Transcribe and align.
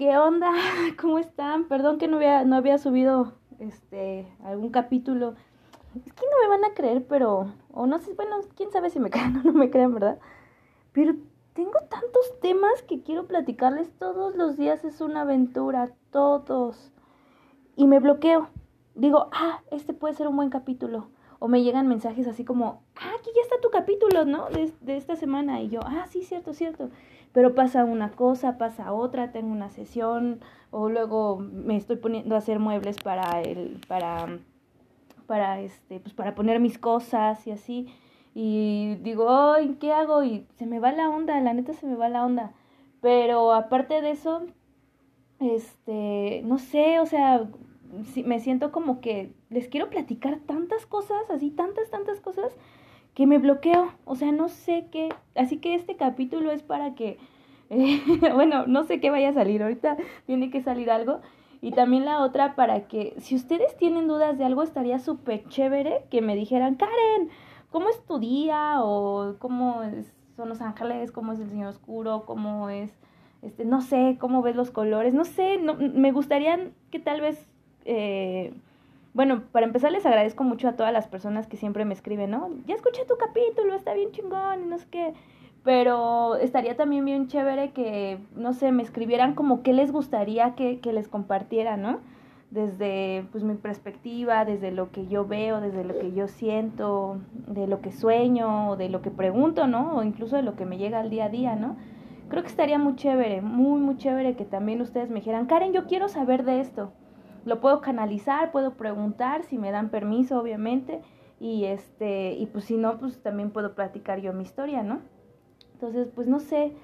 ¿Qué 0.00 0.16
onda? 0.16 0.50
¿Cómo 0.98 1.18
están? 1.18 1.64
Perdón 1.64 1.98
que 1.98 2.08
no 2.08 2.16
había, 2.16 2.42
no 2.46 2.56
había 2.56 2.78
subido 2.78 3.34
este 3.58 4.26
algún 4.42 4.70
capítulo. 4.70 5.34
Es 5.94 6.14
que 6.14 6.22
no 6.24 6.42
me 6.42 6.48
van 6.48 6.64
a 6.64 6.72
creer, 6.72 7.04
pero. 7.06 7.52
O 7.70 7.84
no 7.84 7.98
sé, 7.98 8.14
bueno, 8.14 8.36
quién 8.56 8.72
sabe 8.72 8.88
si 8.88 8.98
me 8.98 9.10
crean 9.10 9.36
o 9.36 9.42
no 9.42 9.52
me 9.52 9.68
crean, 9.68 9.92
¿verdad? 9.92 10.18
Pero 10.92 11.16
tengo 11.52 11.78
tantos 11.90 12.40
temas 12.40 12.82
que 12.84 13.02
quiero 13.02 13.26
platicarles 13.26 13.92
todos 13.98 14.36
los 14.36 14.56
días. 14.56 14.82
Es 14.86 15.02
una 15.02 15.20
aventura, 15.20 15.92
todos. 16.10 16.92
Y 17.76 17.86
me 17.86 17.98
bloqueo. 17.98 18.48
Digo, 18.94 19.28
ah, 19.32 19.60
este 19.70 19.92
puede 19.92 20.14
ser 20.14 20.28
un 20.28 20.36
buen 20.36 20.48
capítulo. 20.48 21.10
O 21.40 21.48
me 21.48 21.62
llegan 21.62 21.88
mensajes 21.88 22.26
así 22.26 22.42
como, 22.42 22.82
ah, 22.96 23.12
aquí 23.18 23.30
ya 23.36 23.42
está 23.42 23.60
tu 23.60 23.68
capítulo, 23.68 24.24
¿no? 24.24 24.48
De, 24.48 24.72
de 24.80 24.96
esta 24.96 25.16
semana. 25.16 25.60
Y 25.60 25.68
yo, 25.68 25.80
ah, 25.84 26.06
sí, 26.08 26.22
cierto, 26.22 26.54
cierto 26.54 26.88
pero 27.32 27.54
pasa 27.54 27.84
una 27.84 28.10
cosa, 28.10 28.58
pasa 28.58 28.92
otra, 28.92 29.32
tengo 29.32 29.52
una 29.52 29.70
sesión 29.70 30.40
o 30.70 30.88
luego 30.88 31.38
me 31.38 31.76
estoy 31.76 31.96
poniendo 31.96 32.34
a 32.34 32.38
hacer 32.38 32.58
muebles 32.58 32.98
para 32.98 33.40
el 33.42 33.80
para 33.88 34.38
para 35.26 35.60
este 35.60 36.00
pues 36.00 36.14
para 36.14 36.34
poner 36.34 36.60
mis 36.60 36.78
cosas 36.78 37.46
y 37.46 37.52
así 37.52 37.88
y 38.34 38.96
digo, 39.02 39.28
"Ay, 39.30 39.76
¿qué 39.80 39.92
hago?" 39.92 40.22
y 40.24 40.46
se 40.56 40.66
me 40.66 40.78
va 40.80 40.92
la 40.92 41.08
onda, 41.10 41.40
la 41.40 41.54
neta 41.54 41.72
se 41.74 41.86
me 41.86 41.96
va 41.96 42.08
la 42.08 42.24
onda. 42.24 42.52
Pero 43.00 43.52
aparte 43.52 44.00
de 44.02 44.10
eso 44.12 44.46
este, 45.40 46.42
no 46.44 46.58
sé, 46.58 47.00
o 47.00 47.06
sea, 47.06 47.48
me 48.24 48.40
siento 48.40 48.70
como 48.72 49.00
que 49.00 49.32
les 49.48 49.68
quiero 49.68 49.88
platicar 49.90 50.38
tantas 50.40 50.86
cosas, 50.86 51.28
así 51.30 51.50
tantas 51.50 51.90
tantas 51.90 52.20
cosas 52.20 52.52
que 53.20 53.26
me 53.26 53.36
bloqueo, 53.36 53.92
o 54.06 54.16
sea, 54.16 54.32
no 54.32 54.48
sé 54.48 54.86
qué, 54.90 55.10
así 55.36 55.58
que 55.58 55.74
este 55.74 55.94
capítulo 55.94 56.52
es 56.52 56.62
para 56.62 56.94
que, 56.94 57.18
bueno, 58.34 58.66
no 58.66 58.84
sé 58.84 58.98
qué 58.98 59.10
vaya 59.10 59.28
a 59.28 59.34
salir, 59.34 59.62
ahorita 59.62 59.98
tiene 60.24 60.48
que 60.48 60.62
salir 60.62 60.90
algo, 60.90 61.20
y 61.60 61.72
también 61.72 62.06
la 62.06 62.22
otra 62.22 62.54
para 62.54 62.88
que, 62.88 63.12
si 63.18 63.34
ustedes 63.34 63.76
tienen 63.76 64.08
dudas 64.08 64.38
de 64.38 64.46
algo, 64.46 64.62
estaría 64.62 64.98
súper 64.98 65.46
chévere 65.50 66.06
que 66.10 66.22
me 66.22 66.34
dijeran, 66.34 66.76
Karen, 66.76 67.28
¿cómo 67.68 67.90
es 67.90 68.02
tu 68.06 68.18
día? 68.20 68.76
O 68.82 69.34
cómo 69.38 69.82
son 70.34 70.48
los 70.48 70.62
ángeles, 70.62 71.12
cómo 71.12 71.34
es 71.34 71.40
el 71.40 71.50
Señor 71.50 71.68
Oscuro, 71.68 72.24
cómo 72.24 72.70
es, 72.70 72.90
este, 73.42 73.66
no 73.66 73.82
sé, 73.82 74.16
cómo 74.18 74.40
ves 74.40 74.56
los 74.56 74.70
colores, 74.70 75.12
no 75.12 75.26
sé, 75.26 75.58
me 75.58 76.10
gustaría 76.12 76.70
que 76.90 77.00
tal 77.00 77.20
vez... 77.20 77.46
Eh, 77.84 78.54
bueno, 79.12 79.42
para 79.50 79.66
empezar 79.66 79.90
les 79.90 80.06
agradezco 80.06 80.44
mucho 80.44 80.68
a 80.68 80.72
todas 80.72 80.92
las 80.92 81.08
personas 81.08 81.46
que 81.48 81.56
siempre 81.56 81.84
me 81.84 81.94
escriben, 81.94 82.30
¿no? 82.30 82.50
Ya 82.66 82.74
escuché 82.74 83.04
tu 83.06 83.16
capítulo, 83.16 83.74
está 83.74 83.92
bien 83.92 84.12
chingón 84.12 84.62
y 84.62 84.66
no 84.66 84.78
sé 84.78 84.86
qué. 84.90 85.14
Pero 85.64 86.36
estaría 86.36 86.76
también 86.76 87.04
bien 87.04 87.26
chévere 87.26 87.72
que, 87.72 88.18
no 88.34 88.52
sé, 88.54 88.72
me 88.72 88.82
escribieran 88.82 89.34
como 89.34 89.62
qué 89.62 89.72
les 89.72 89.92
gustaría 89.92 90.54
que, 90.54 90.80
que 90.80 90.92
les 90.92 91.08
compartiera, 91.08 91.76
¿no? 91.76 91.98
Desde 92.50 93.24
pues 93.32 93.44
mi 93.44 93.54
perspectiva, 93.54 94.44
desde 94.44 94.70
lo 94.70 94.90
que 94.90 95.06
yo 95.06 95.26
veo, 95.26 95.60
desde 95.60 95.84
lo 95.84 95.98
que 95.98 96.12
yo 96.12 96.28
siento, 96.28 97.18
de 97.46 97.66
lo 97.66 97.80
que 97.80 97.92
sueño, 97.92 98.76
de 98.76 98.88
lo 98.88 99.02
que 99.02 99.10
pregunto, 99.10 99.66
¿no? 99.66 99.96
O 99.96 100.02
incluso 100.04 100.36
de 100.36 100.42
lo 100.42 100.54
que 100.54 100.66
me 100.66 100.78
llega 100.78 101.00
al 101.00 101.10
día 101.10 101.26
a 101.26 101.28
día, 101.28 101.56
¿no? 101.56 101.76
Creo 102.28 102.42
que 102.42 102.48
estaría 102.48 102.78
muy 102.78 102.94
chévere, 102.94 103.42
muy, 103.42 103.80
muy 103.80 103.96
chévere 103.96 104.36
que 104.36 104.44
también 104.44 104.80
ustedes 104.80 105.10
me 105.10 105.16
dijeran, 105.16 105.46
Karen, 105.46 105.72
yo 105.72 105.86
quiero 105.86 106.08
saber 106.08 106.44
de 106.44 106.60
esto 106.60 106.92
lo 107.44 107.60
puedo 107.60 107.80
canalizar, 107.80 108.52
puedo 108.52 108.74
preguntar 108.74 109.42
si 109.44 109.58
me 109.58 109.70
dan 109.70 109.90
permiso, 109.90 110.38
obviamente, 110.40 111.00
y 111.38 111.64
este, 111.64 112.32
y 112.32 112.46
pues 112.46 112.64
si 112.64 112.76
no, 112.76 112.98
pues 112.98 113.22
también 113.22 113.50
puedo 113.50 113.74
platicar 113.74 114.20
yo 114.20 114.32
mi 114.32 114.42
historia, 114.42 114.82
¿no? 114.82 115.00
Entonces, 115.72 116.08
pues 116.14 116.28
no 116.28 116.40
sé, 116.40 116.74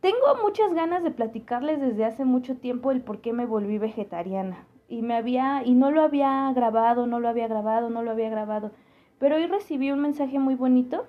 tengo 0.00 0.36
muchas 0.42 0.72
ganas 0.72 1.02
de 1.02 1.10
platicarles 1.10 1.80
desde 1.80 2.06
hace 2.06 2.24
mucho 2.24 2.56
tiempo 2.56 2.90
el 2.90 3.02
por 3.02 3.20
qué 3.20 3.32
me 3.32 3.44
volví 3.44 3.78
vegetariana. 3.78 4.66
Y 4.88 5.02
me 5.02 5.14
había, 5.14 5.62
y 5.64 5.74
no 5.74 5.90
lo 5.90 6.02
había 6.02 6.52
grabado, 6.54 7.06
no 7.06 7.20
lo 7.20 7.28
había 7.28 7.46
grabado, 7.46 7.90
no 7.90 8.02
lo 8.02 8.10
había 8.10 8.30
grabado. 8.30 8.72
Pero 9.18 9.36
hoy 9.36 9.46
recibí 9.46 9.92
un 9.92 10.00
mensaje 10.00 10.38
muy 10.38 10.54
bonito 10.54 11.06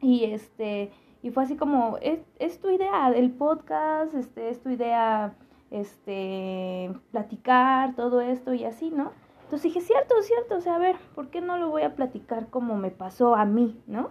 y 0.00 0.24
este, 0.24 0.92
y 1.22 1.30
fue 1.30 1.42
así 1.42 1.56
como, 1.56 1.98
es, 2.00 2.20
es 2.38 2.60
tu 2.60 2.70
idea, 2.70 3.10
el 3.10 3.32
podcast, 3.32 4.14
este, 4.14 4.48
es 4.48 4.62
tu 4.62 4.70
idea 4.70 5.34
este, 5.70 6.92
platicar 7.10 7.94
todo 7.94 8.20
esto 8.20 8.54
y 8.54 8.64
así, 8.64 8.90
¿no? 8.90 9.12
Entonces 9.44 9.72
dije, 9.72 9.80
cierto, 9.80 10.14
cierto, 10.22 10.56
o 10.56 10.60
sea, 10.60 10.76
a 10.76 10.78
ver, 10.78 10.96
¿por 11.14 11.28
qué 11.28 11.40
no 11.40 11.56
lo 11.56 11.70
voy 11.70 11.82
a 11.82 11.94
platicar 11.94 12.48
como 12.48 12.76
me 12.76 12.90
pasó 12.90 13.36
a 13.36 13.44
mí, 13.44 13.80
¿no? 13.86 14.10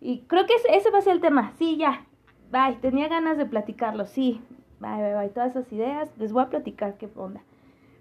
Y 0.00 0.20
creo 0.26 0.46
que 0.46 0.54
ese, 0.54 0.76
ese 0.76 0.90
va 0.90 0.98
a 0.98 1.02
ser 1.02 1.14
el 1.14 1.20
tema, 1.20 1.52
sí, 1.58 1.76
ya, 1.76 2.06
bye, 2.50 2.76
tenía 2.80 3.08
ganas 3.08 3.38
de 3.38 3.46
platicarlo, 3.46 4.06
sí, 4.06 4.40
bye, 4.78 5.02
bye, 5.02 5.14
bye, 5.14 5.28
todas 5.30 5.50
esas 5.50 5.72
ideas, 5.72 6.10
les 6.18 6.32
voy 6.32 6.42
a 6.42 6.50
platicar 6.50 6.98
qué 6.98 7.08
onda. 7.16 7.40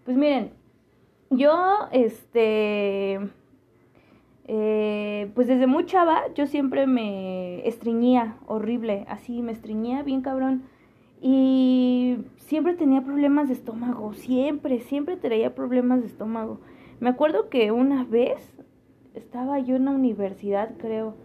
Pues 0.04 0.18
miren, 0.18 0.52
yo, 1.30 1.88
este, 1.92 3.20
eh, 4.50 5.32
pues 5.36 5.48
desde 5.48 5.68
muy 5.68 5.86
chava, 5.86 6.22
yo 6.36 6.48
siempre 6.48 6.88
me 6.88 7.68
estreñía 7.68 8.38
horrible, 8.48 9.06
así, 9.10 9.42
me 9.42 9.52
estreñía 9.52 10.04
bien 10.04 10.22
cabrón. 10.22 10.64
Y 11.22 12.20
siempre 12.38 12.74
tenía 12.74 13.02
problemas 13.02 13.48
de 13.48 13.56
estómago, 13.56 14.14
siempre, 14.14 14.80
siempre 14.82 15.18
traía 15.18 15.56
problemas 15.56 16.02
de 16.02 16.08
estómago. 16.08 16.60
Me 17.00 17.10
acuerdo 17.10 17.50
que 17.50 17.72
una 17.72 18.04
vez 18.04 18.54
estaba 19.14 19.60
yo 19.60 19.76
en 19.76 19.86
la 19.86 19.92
universidad, 19.92 20.72
creo. 20.78 21.16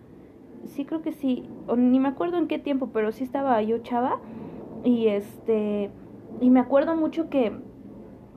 Sí, 0.66 0.84
creo 0.84 1.02
que 1.02 1.12
sí. 1.12 1.44
Ni 1.76 2.00
me 2.00 2.08
acuerdo 2.08 2.38
en 2.38 2.48
qué 2.48 2.58
tiempo, 2.58 2.90
pero 2.92 3.12
sí 3.12 3.24
estaba 3.24 3.60
yo 3.62 3.78
chava. 3.78 4.18
Y 4.84 5.08
este. 5.08 5.90
Y 6.40 6.50
me 6.50 6.60
acuerdo 6.60 6.96
mucho 6.96 7.28
que. 7.28 7.52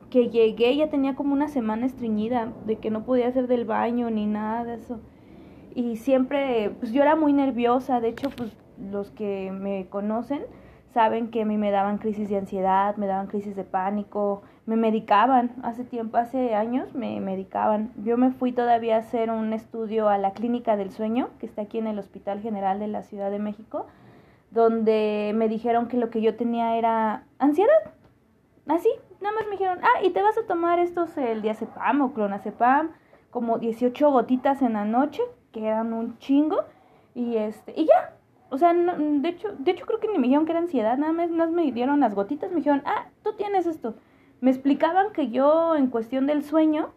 Que 0.10 0.30
llegué, 0.30 0.76
ya 0.76 0.90
tenía 0.90 1.16
como 1.16 1.34
una 1.34 1.48
semana 1.48 1.86
estreñida, 1.86 2.54
de 2.66 2.78
que 2.78 2.90
no 2.90 3.04
podía 3.04 3.28
hacer 3.28 3.48
del 3.48 3.66
baño 3.66 4.10
ni 4.10 4.28
nada 4.28 4.64
de 4.64 4.76
eso. 4.76 5.00
Y 5.74 5.98
siempre, 5.98 6.72
pues 6.80 6.94
yo 6.94 7.02
era 7.02 7.16
muy 7.16 7.34
nerviosa. 7.34 8.00
De 8.00 8.10
hecho, 8.10 8.30
pues 8.30 8.56
los 8.92 9.12
que 9.12 9.52
me 9.52 9.88
conocen 9.90 10.44
saben 10.96 11.30
que 11.30 11.42
a 11.42 11.46
mí 11.46 11.58
me 11.58 11.72
daban 11.72 11.98
crisis 11.98 12.30
de 12.30 12.38
ansiedad, 12.38 12.96
me 12.96 13.06
daban 13.06 13.28
crisis 13.28 13.54
de 13.54 13.66
pánico, 13.66 14.44
me 14.66 14.78
medicaban, 14.78 15.52
hace 15.62 15.84
tiempo, 15.84 16.16
hace 16.16 16.56
años 16.56 16.96
me 16.96 17.20
medicaban. 17.20 17.92
Yo 17.98 18.16
me 18.16 18.32
fui 18.32 18.54
todavía 18.54 18.96
a 18.96 19.00
hacer 19.00 19.30
un 19.30 19.52
estudio 19.52 20.08
a 20.08 20.18
la 20.18 20.32
Clínica 20.32 20.78
del 20.78 20.92
Sueño, 20.92 21.32
que 21.38 21.48
está 21.48 21.64
aquí 21.64 21.80
en 21.80 21.88
el 21.88 22.00
Hospital 22.00 22.40
General 22.40 22.80
de 22.80 22.88
la 22.88 23.04
Ciudad 23.04 23.30
de 23.30 23.40
México, 23.40 23.88
donde 24.52 25.34
me 25.36 25.50
dijeron 25.50 25.90
que 25.90 25.98
lo 25.98 26.10
que 26.10 26.22
yo 26.22 26.38
tenía 26.38 26.78
era 26.78 27.26
ansiedad. 27.40 27.92
Así, 28.66 28.90
nada 29.20 29.36
más 29.36 29.44
me 29.48 29.52
dijeron, 29.52 29.80
ah, 29.84 30.02
y 30.02 30.12
te 30.12 30.24
vas 30.24 30.38
a 30.38 30.48
tomar 30.48 30.80
estos, 30.80 31.18
el 31.18 31.42
diazepam 31.42 32.00
o 32.04 32.14
clonazepam, 32.14 32.92
como 33.32 33.60
18 33.60 34.12
gotitas 34.12 34.62
en 34.62 34.74
la 34.74 34.86
noche, 34.86 35.22
que 35.52 35.68
eran 35.68 35.92
un 35.92 36.18
chingo, 36.20 36.64
y 37.14 37.36
este, 37.36 37.74
y 37.76 37.86
ya, 37.86 38.15
o 38.50 38.58
sea, 38.58 38.74
de 38.74 39.30
hecho, 39.30 39.50
de 39.58 39.72
hecho 39.72 39.86
creo 39.86 40.00
que 40.00 40.08
ni 40.08 40.18
me 40.18 40.28
dijeron 40.28 40.46
que 40.46 40.52
era 40.52 40.60
ansiedad, 40.60 40.98
nada 40.98 41.14
más, 41.14 41.30
nada 41.30 41.52
me 41.52 41.72
dieron 41.72 42.00
las 42.00 42.16
gotitas, 42.16 42.52
me 42.52 42.58
dijeron, 42.58 42.82
ah, 42.86 43.08
tú 43.24 43.34
tienes 43.34 43.66
esto. 43.66 43.96
Me 44.42 44.52
explicaban 44.52 45.14
que 45.14 45.30
yo 45.30 45.76
en 45.76 45.88
cuestión 45.88 46.28
del 46.28 46.44
sueño, 46.44 46.92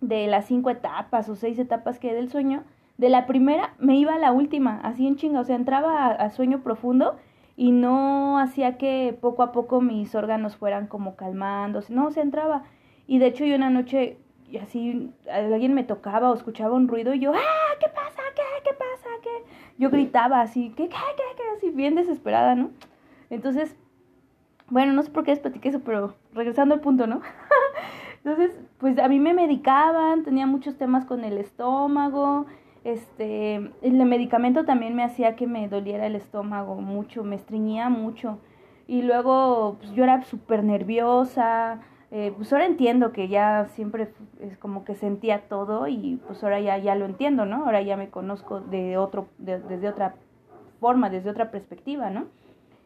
de 0.00 0.26
las 0.26 0.46
cinco 0.46 0.70
etapas 0.70 1.28
o 1.28 1.36
seis 1.36 1.58
etapas 1.58 1.98
que 1.98 2.10
hay 2.10 2.16
del 2.16 2.30
sueño, 2.30 2.64
de 2.98 3.08
la 3.08 3.26
primera 3.26 3.74
me 3.78 3.96
iba 3.96 4.14
a 4.14 4.18
la 4.18 4.32
última, 4.32 4.80
así 4.82 5.06
en 5.06 5.16
chinga, 5.16 5.40
o 5.40 5.44
sea, 5.44 5.56
entraba 5.56 6.08
a, 6.08 6.30
sueño 6.30 6.62
profundo 6.62 7.16
y 7.56 7.72
no 7.72 8.38
hacía 8.38 8.78
que 8.78 9.16
poco 9.20 9.42
a 9.42 9.52
poco 9.52 9.80
mis 9.80 10.14
órganos 10.14 10.56
fueran 10.56 10.86
como 10.86 11.16
calmando, 11.16 11.80
no, 11.88 12.10
se 12.10 12.20
entraba. 12.20 12.64
Y 13.06 13.18
de 13.18 13.26
hecho 13.26 13.44
yo 13.44 13.56
una 13.56 13.70
noche 13.70 14.18
así 14.60 15.12
alguien 15.30 15.74
me 15.74 15.84
tocaba 15.84 16.30
o 16.30 16.34
escuchaba 16.34 16.74
un 16.74 16.88
ruido 16.88 17.14
y 17.14 17.20
yo, 17.20 17.32
¡ah! 17.34 17.76
¿Qué 17.80 17.88
pasa? 17.88 18.22
¿Qué? 18.34 18.42
¿Qué 18.64 18.74
pasa? 18.74 19.11
Yo 19.82 19.90
gritaba 19.90 20.40
así, 20.42 20.72
¿qué? 20.76 20.88
¿Qué? 20.88 20.94
¿Qué? 21.16 21.22
¿Qué? 21.36 21.42
Así 21.56 21.70
bien 21.70 21.96
desesperada, 21.96 22.54
¿no? 22.54 22.70
Entonces, 23.30 23.74
bueno, 24.70 24.92
no 24.92 25.02
sé 25.02 25.10
por 25.10 25.24
qué 25.24 25.32
les 25.32 25.40
platiqué 25.40 25.70
eso, 25.70 25.80
pero 25.80 26.14
regresando 26.32 26.76
al 26.76 26.80
punto, 26.80 27.08
¿no? 27.08 27.20
Entonces, 28.18 28.56
pues 28.78 28.96
a 29.00 29.08
mí 29.08 29.18
me 29.18 29.34
medicaban, 29.34 30.22
tenía 30.22 30.46
muchos 30.46 30.78
temas 30.78 31.04
con 31.04 31.24
el 31.24 31.36
estómago, 31.36 32.46
este, 32.84 33.56
el 33.56 34.04
medicamento 34.04 34.64
también 34.64 34.94
me 34.94 35.02
hacía 35.02 35.34
que 35.34 35.48
me 35.48 35.66
doliera 35.66 36.06
el 36.06 36.14
estómago 36.14 36.76
mucho, 36.76 37.24
me 37.24 37.34
estreñía 37.34 37.88
mucho. 37.88 38.38
Y 38.86 39.02
luego, 39.02 39.78
pues 39.80 39.90
yo 39.94 40.04
era 40.04 40.22
súper 40.22 40.62
nerviosa, 40.62 41.80
eh, 42.14 42.30
pues 42.36 42.52
ahora 42.52 42.66
entiendo 42.66 43.10
que 43.10 43.28
ya 43.28 43.68
siempre 43.70 44.12
es 44.38 44.58
como 44.58 44.84
que 44.84 44.94
sentía 44.94 45.48
todo 45.48 45.88
y 45.88 46.20
pues 46.26 46.44
ahora 46.44 46.60
ya, 46.60 46.76
ya 46.76 46.94
lo 46.94 47.06
entiendo, 47.06 47.46
¿no? 47.46 47.64
Ahora 47.64 47.80
ya 47.80 47.96
me 47.96 48.10
conozco 48.10 48.60
de 48.60 48.98
otro, 48.98 49.28
desde 49.38 49.88
otra 49.88 50.16
forma, 50.78 51.08
desde 51.08 51.30
otra 51.30 51.50
perspectiva, 51.50 52.10
¿no? 52.10 52.26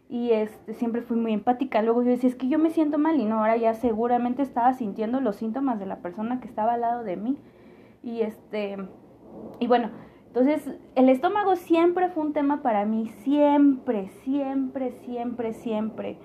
Y 0.08 0.31
este, 0.31 0.75
siempre 0.75 1.02
fui 1.02 1.17
muy 1.17 1.32
empática. 1.32 1.82
Luego 1.82 2.05
yo 2.05 2.11
decía, 2.11 2.31
es 2.31 2.37
que 2.37 2.46
yo 2.46 2.61
me 2.61 2.70
siento 2.70 2.99
mal 2.99 3.19
y 3.19 3.25
no, 3.25 3.40
ahora 3.40 3.56
ya 3.56 3.75
seguramente 3.75 4.43
estaba 4.43 4.75
sintiendo 4.75 5.20
los 5.20 5.34
síntomas 5.34 5.81
de 5.81 5.87
la 5.87 5.96
persona 5.96 6.38
que 6.38 6.46
estaba 6.46 6.75
al 6.75 6.82
lado 6.82 7.02
de 7.02 7.17
mí. 7.17 7.37
Y 8.05 8.20
este, 8.20 8.76
y 9.58 9.67
bueno, 9.67 9.90
entonces 10.29 10.70
el 10.94 11.08
estómago 11.08 11.56
siempre 11.56 12.11
fue 12.11 12.22
un 12.22 12.32
tema 12.32 12.62
para 12.62 12.84
mí, 12.84 13.08
siempre, 13.25 14.08
siempre, 14.22 14.93
siempre, 15.05 15.52
siempre. 15.52 16.17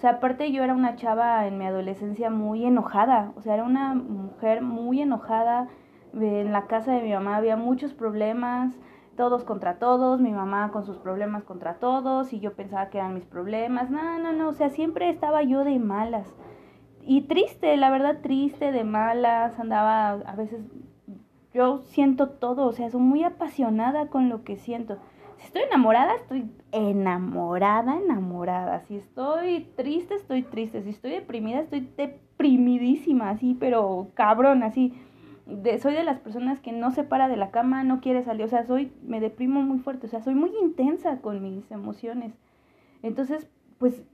O 0.00 0.02
sea, 0.02 0.12
aparte 0.12 0.50
yo 0.50 0.64
era 0.64 0.72
una 0.72 0.96
chava 0.96 1.46
en 1.46 1.58
mi 1.58 1.66
adolescencia 1.66 2.30
muy 2.30 2.64
enojada, 2.64 3.34
o 3.36 3.42
sea, 3.42 3.52
era 3.52 3.64
una 3.64 3.92
mujer 3.94 4.62
muy 4.62 5.02
enojada. 5.02 5.68
En 6.14 6.52
la 6.52 6.66
casa 6.68 6.94
de 6.94 7.02
mi 7.02 7.12
mamá 7.12 7.36
había 7.36 7.58
muchos 7.58 7.92
problemas, 7.92 8.74
todos 9.14 9.44
contra 9.44 9.78
todos, 9.78 10.18
mi 10.18 10.32
mamá 10.32 10.70
con 10.72 10.86
sus 10.86 10.96
problemas 10.96 11.44
contra 11.44 11.74
todos 11.74 12.32
y 12.32 12.40
yo 12.40 12.54
pensaba 12.54 12.88
que 12.88 12.96
eran 12.96 13.12
mis 13.12 13.26
problemas. 13.26 13.90
No, 13.90 14.18
no, 14.18 14.32
no, 14.32 14.48
o 14.48 14.52
sea, 14.54 14.70
siempre 14.70 15.10
estaba 15.10 15.42
yo 15.42 15.64
de 15.64 15.78
malas. 15.78 16.34
Y 17.02 17.24
triste, 17.24 17.76
la 17.76 17.90
verdad, 17.90 18.20
triste, 18.22 18.72
de 18.72 18.84
malas, 18.84 19.60
andaba 19.60 20.12
a 20.12 20.34
veces 20.34 20.62
yo 21.52 21.82
siento 21.84 22.30
todo, 22.30 22.64
o 22.68 22.72
sea, 22.72 22.88
soy 22.88 23.02
muy 23.02 23.22
apasionada 23.22 24.06
con 24.06 24.30
lo 24.30 24.44
que 24.44 24.56
siento. 24.56 24.96
Si 25.40 25.46
estoy 25.46 25.62
enamorada, 25.62 26.14
estoy 26.14 26.50
enamorada, 26.70 27.96
enamorada. 27.96 28.80
Si 28.80 28.96
estoy 28.96 29.66
triste, 29.74 30.14
estoy 30.14 30.42
triste. 30.42 30.82
Si 30.82 30.90
estoy 30.90 31.12
deprimida, 31.12 31.60
estoy 31.60 31.88
deprimidísima, 31.96 33.30
así, 33.30 33.56
pero 33.58 34.08
cabrón, 34.14 34.62
así. 34.62 34.92
De, 35.46 35.78
soy 35.80 35.94
de 35.94 36.04
las 36.04 36.20
personas 36.20 36.60
que 36.60 36.72
no 36.72 36.90
se 36.90 37.04
para 37.04 37.26
de 37.26 37.36
la 37.36 37.50
cama, 37.50 37.82
no 37.82 38.00
quiere 38.00 38.22
salir, 38.22 38.44
o 38.44 38.48
sea, 38.48 38.64
soy, 38.66 38.92
me 39.02 39.18
deprimo 39.18 39.62
muy 39.62 39.80
fuerte, 39.80 40.06
o 40.06 40.10
sea, 40.10 40.22
soy 40.22 40.34
muy 40.34 40.52
intensa 40.62 41.16
con 41.20 41.42
mis 41.42 41.68
emociones. 41.72 42.32
Entonces, 43.02 43.50
pues 43.78 44.04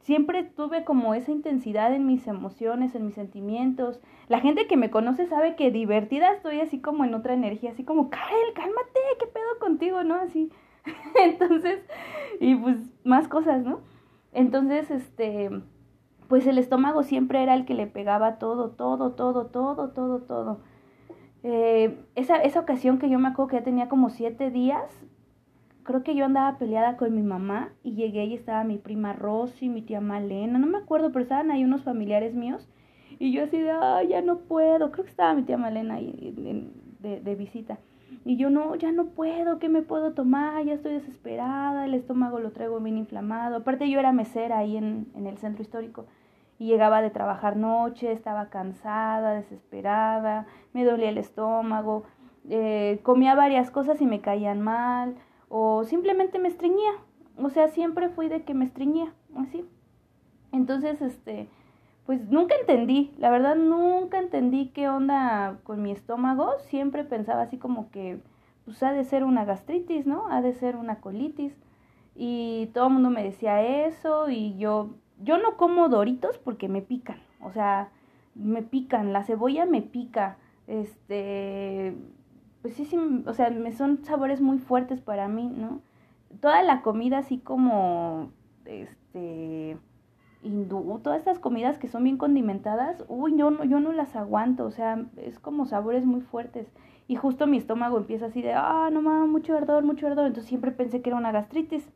siempre 0.00 0.42
tuve 0.42 0.84
como 0.84 1.14
esa 1.14 1.30
intensidad 1.30 1.94
en 1.94 2.06
mis 2.06 2.26
emociones, 2.26 2.94
en 2.94 3.04
mis 3.06 3.14
sentimientos. 3.14 4.00
La 4.28 4.40
gente 4.40 4.66
que 4.66 4.76
me 4.76 4.90
conoce 4.90 5.26
sabe 5.26 5.56
que 5.56 5.70
divertida 5.70 6.32
estoy 6.32 6.60
así 6.60 6.80
como 6.80 7.04
en 7.04 7.14
otra 7.14 7.34
energía, 7.34 7.70
así 7.70 7.84
como, 7.84 8.10
Karel, 8.10 8.54
cálmate, 8.54 9.00
¿qué 9.18 9.26
pedo 9.26 9.58
contigo? 9.60 10.02
¿No? 10.02 10.14
Así. 10.14 10.50
Entonces, 11.22 11.80
y 12.40 12.54
pues 12.54 12.78
más 13.04 13.28
cosas, 13.28 13.64
¿no? 13.64 13.80
Entonces, 14.32 14.90
este, 14.90 15.50
pues 16.28 16.46
el 16.46 16.58
estómago 16.58 17.02
siempre 17.02 17.42
era 17.42 17.54
el 17.54 17.64
que 17.64 17.74
le 17.74 17.86
pegaba 17.86 18.38
todo, 18.38 18.70
todo, 18.70 19.12
todo, 19.12 19.46
todo, 19.46 19.90
todo, 19.90 20.18
todo. 20.20 20.60
Eh, 21.42 21.98
esa, 22.14 22.36
esa 22.36 22.60
ocasión 22.60 22.98
que 22.98 23.10
yo 23.10 23.18
me 23.18 23.28
acuerdo 23.28 23.48
que 23.48 23.56
ya 23.56 23.64
tenía 23.64 23.88
como 23.88 24.10
siete 24.10 24.50
días, 24.50 24.84
creo 25.82 26.02
que 26.02 26.14
yo 26.14 26.24
andaba 26.26 26.58
peleada 26.58 26.96
con 26.96 27.14
mi 27.14 27.22
mamá 27.22 27.72
y 27.82 27.94
llegué 27.94 28.26
y 28.26 28.34
estaba 28.34 28.62
mi 28.64 28.78
prima 28.78 29.12
Rosy, 29.12 29.68
mi 29.68 29.82
tía 29.82 30.00
Malena, 30.00 30.58
no 30.58 30.66
me 30.66 30.78
acuerdo, 30.78 31.10
pero 31.12 31.22
estaban 31.22 31.50
ahí 31.50 31.64
unos 31.64 31.82
familiares 31.82 32.34
míos 32.34 32.68
y 33.18 33.32
yo 33.32 33.44
así 33.44 33.58
de, 33.58 33.70
ay, 33.70 34.08
ya 34.08 34.22
no 34.22 34.38
puedo, 34.40 34.92
creo 34.92 35.04
que 35.04 35.10
estaba 35.10 35.34
mi 35.34 35.42
tía 35.42 35.56
Malena 35.56 35.94
ahí 35.94 36.34
de, 37.00 37.20
de 37.20 37.34
visita. 37.34 37.78
Y 38.24 38.36
yo 38.36 38.50
no, 38.50 38.74
ya 38.74 38.92
no 38.92 39.06
puedo, 39.06 39.58
¿qué 39.58 39.68
me 39.68 39.82
puedo 39.82 40.12
tomar? 40.12 40.64
Ya 40.64 40.74
estoy 40.74 40.92
desesperada, 40.92 41.86
el 41.86 41.94
estómago 41.94 42.38
lo 42.38 42.52
traigo 42.52 42.78
bien 42.80 42.98
inflamado. 42.98 43.56
Aparte 43.56 43.88
yo 43.88 43.98
era 43.98 44.12
mesera 44.12 44.58
ahí 44.58 44.76
en, 44.76 45.10
en 45.14 45.26
el 45.26 45.38
centro 45.38 45.62
histórico 45.62 46.06
y 46.60 46.66
llegaba 46.66 47.00
de 47.00 47.08
trabajar 47.08 47.56
noche, 47.56 48.12
estaba 48.12 48.50
cansada, 48.50 49.32
desesperada, 49.32 50.46
me 50.74 50.84
dolía 50.84 51.08
el 51.08 51.16
estómago, 51.16 52.04
eh, 52.50 53.00
comía 53.02 53.34
varias 53.34 53.70
cosas 53.70 54.00
y 54.02 54.06
me 54.06 54.20
caían 54.20 54.60
mal 54.60 55.16
o 55.48 55.84
simplemente 55.84 56.38
me 56.38 56.48
estreñía. 56.48 56.92
O 57.38 57.48
sea, 57.48 57.68
siempre 57.68 58.10
fui 58.10 58.28
de 58.28 58.42
que 58.42 58.52
me 58.52 58.66
estreñía, 58.66 59.14
así. 59.36 59.66
Entonces, 60.52 61.00
este, 61.00 61.48
pues 62.06 62.28
nunca 62.30 62.54
entendí, 62.56 63.12
la 63.18 63.30
verdad 63.30 63.56
nunca 63.56 64.18
entendí 64.18 64.68
qué 64.68 64.88
onda 64.88 65.58
con 65.64 65.82
mi 65.82 65.92
estómago, 65.92 66.58
siempre 66.68 67.04
pensaba 67.04 67.42
así 67.42 67.58
como 67.58 67.90
que 67.90 68.20
pues 68.64 68.82
ha 68.82 68.92
de 68.92 69.04
ser 69.04 69.24
una 69.24 69.44
gastritis, 69.44 70.06
¿no? 70.06 70.28
Ha 70.28 70.42
de 70.42 70.52
ser 70.54 70.76
una 70.76 71.00
colitis. 71.00 71.52
Y 72.14 72.70
todo 72.74 72.88
el 72.88 72.94
mundo 72.94 73.10
me 73.10 73.22
decía 73.22 73.62
eso 73.62 74.28
y 74.28 74.56
yo 74.58 74.90
yo 75.22 75.38
no 75.38 75.56
como 75.56 75.88
doritos 75.88 76.38
porque 76.38 76.68
me 76.68 76.82
pican, 76.82 77.18
o 77.42 77.52
sea, 77.52 77.90
me 78.34 78.62
pican, 78.62 79.12
la 79.12 79.24
cebolla 79.24 79.66
me 79.66 79.82
pica, 79.82 80.36
este 80.66 81.94
pues 82.62 82.74
sí, 82.74 82.84
sí, 82.84 82.96
o 83.26 83.34
sea, 83.34 83.50
me 83.50 83.72
son 83.72 84.04
sabores 84.04 84.40
muy 84.40 84.58
fuertes 84.58 85.00
para 85.00 85.28
mí, 85.28 85.48
¿no? 85.48 85.80
Toda 86.40 86.62
la 86.62 86.82
comida 86.82 87.18
así 87.18 87.38
como 87.38 88.30
este 88.64 89.78
hindú, 90.42 91.00
todas 91.02 91.18
estas 91.18 91.38
comidas 91.38 91.78
que 91.78 91.88
son 91.88 92.04
bien 92.04 92.16
condimentadas, 92.16 93.04
uy, 93.08 93.36
yo 93.36 93.50
no, 93.50 93.64
yo 93.64 93.80
no 93.80 93.92
las 93.92 94.16
aguanto, 94.16 94.64
o 94.64 94.70
sea, 94.70 95.06
es 95.16 95.38
como 95.38 95.66
sabores 95.66 96.04
muy 96.04 96.20
fuertes. 96.20 96.66
Y 97.08 97.16
justo 97.16 97.46
mi 97.46 97.56
estómago 97.56 97.98
empieza 97.98 98.26
así 98.26 98.40
de, 98.40 98.52
ah, 98.54 98.88
no 98.92 99.02
mames, 99.02 99.28
mucho 99.28 99.56
ardor, 99.56 99.84
mucho 99.84 100.06
ardor. 100.06 100.26
Entonces 100.26 100.48
siempre 100.48 100.70
pensé 100.70 101.02
que 101.02 101.10
era 101.10 101.18
una 101.18 101.32
gastritis. 101.32 101.90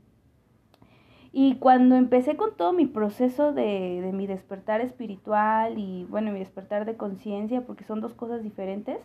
Y 1.33 1.57
cuando 1.57 1.97
empecé 1.97 2.37
con 2.37 2.57
todo 2.57 2.73
mi 2.73 2.87
proceso 2.87 3.53
de, 3.53 4.01
de 4.03 4.13
mi 4.13 4.27
despertar 4.27 4.81
espiritual 4.81 5.79
y, 5.79 6.05
bueno, 6.05 6.33
mi 6.33 6.41
despertar 6.41 6.85
de 6.85 6.97
conciencia, 6.97 7.65
porque 7.67 7.85
son 7.85 8.01
dos 8.01 8.15
cosas 8.15 8.43
diferentes, 8.43 8.99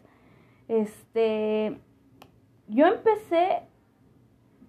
este, 0.67 1.79
yo 2.67 2.85
empecé 2.85 3.63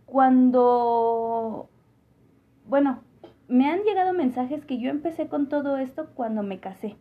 cuando, 0.07 1.69
bueno, 2.67 3.01
me 3.51 3.69
han 3.69 3.83
llegado 3.83 4.15
mensajes 4.15 4.65
que 4.65 4.79
yo 4.79 4.91
empecé 4.91 5.27
con 5.29 5.49
todo 5.49 5.77
esto 5.77 6.09
cuando 6.15 6.43
me 6.43 6.61
casé. 6.61 6.97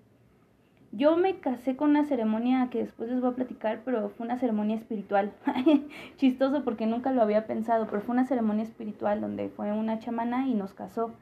Yo 0.92 1.16
me 1.18 1.40
casé 1.40 1.76
con 1.76 1.92
una 1.92 2.06
ceremonia 2.06 2.70
que 2.72 2.80
después 2.80 3.10
les 3.10 3.22
voy 3.22 3.30
a 3.30 3.36
platicar, 3.36 3.82
pero 3.86 4.10
fue 4.10 4.26
una 4.26 4.40
ceremonia 4.40 4.76
espiritual. 4.76 5.32
Chistoso 6.18 6.64
porque 6.64 6.88
nunca 6.88 7.12
lo 7.12 7.22
había 7.22 7.46
pensado, 7.46 7.86
pero 7.86 8.02
fue 8.02 8.14
una 8.14 8.26
ceremonia 8.26 8.64
espiritual 8.64 9.22
donde 9.22 9.50
fue 9.50 9.72
una 9.72 10.00
chamana 10.00 10.48
y 10.48 10.56
nos 10.56 10.74
casó. 10.74 11.14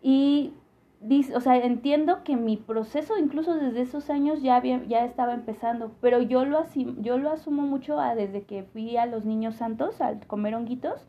Y 0.00 0.52
o 1.34 1.40
sea, 1.40 1.56
entiendo 1.56 2.22
que 2.22 2.36
mi 2.36 2.56
proceso 2.56 3.18
incluso 3.18 3.56
desde 3.56 3.82
esos 3.82 4.08
años 4.08 4.40
ya 4.40 4.62
ya 4.62 5.04
estaba 5.04 5.34
empezando, 5.34 5.90
pero 6.00 6.22
yo 6.22 6.44
lo 6.44 6.64
yo 7.00 7.18
lo 7.18 7.30
asumo 7.30 7.62
mucho 7.62 7.98
desde 8.16 8.44
que 8.44 8.62
fui 8.62 8.96
a 8.96 9.06
los 9.06 9.24
niños 9.24 9.56
santos 9.56 10.00
a 10.00 10.18
comer 10.20 10.54
honguitos 10.54 11.06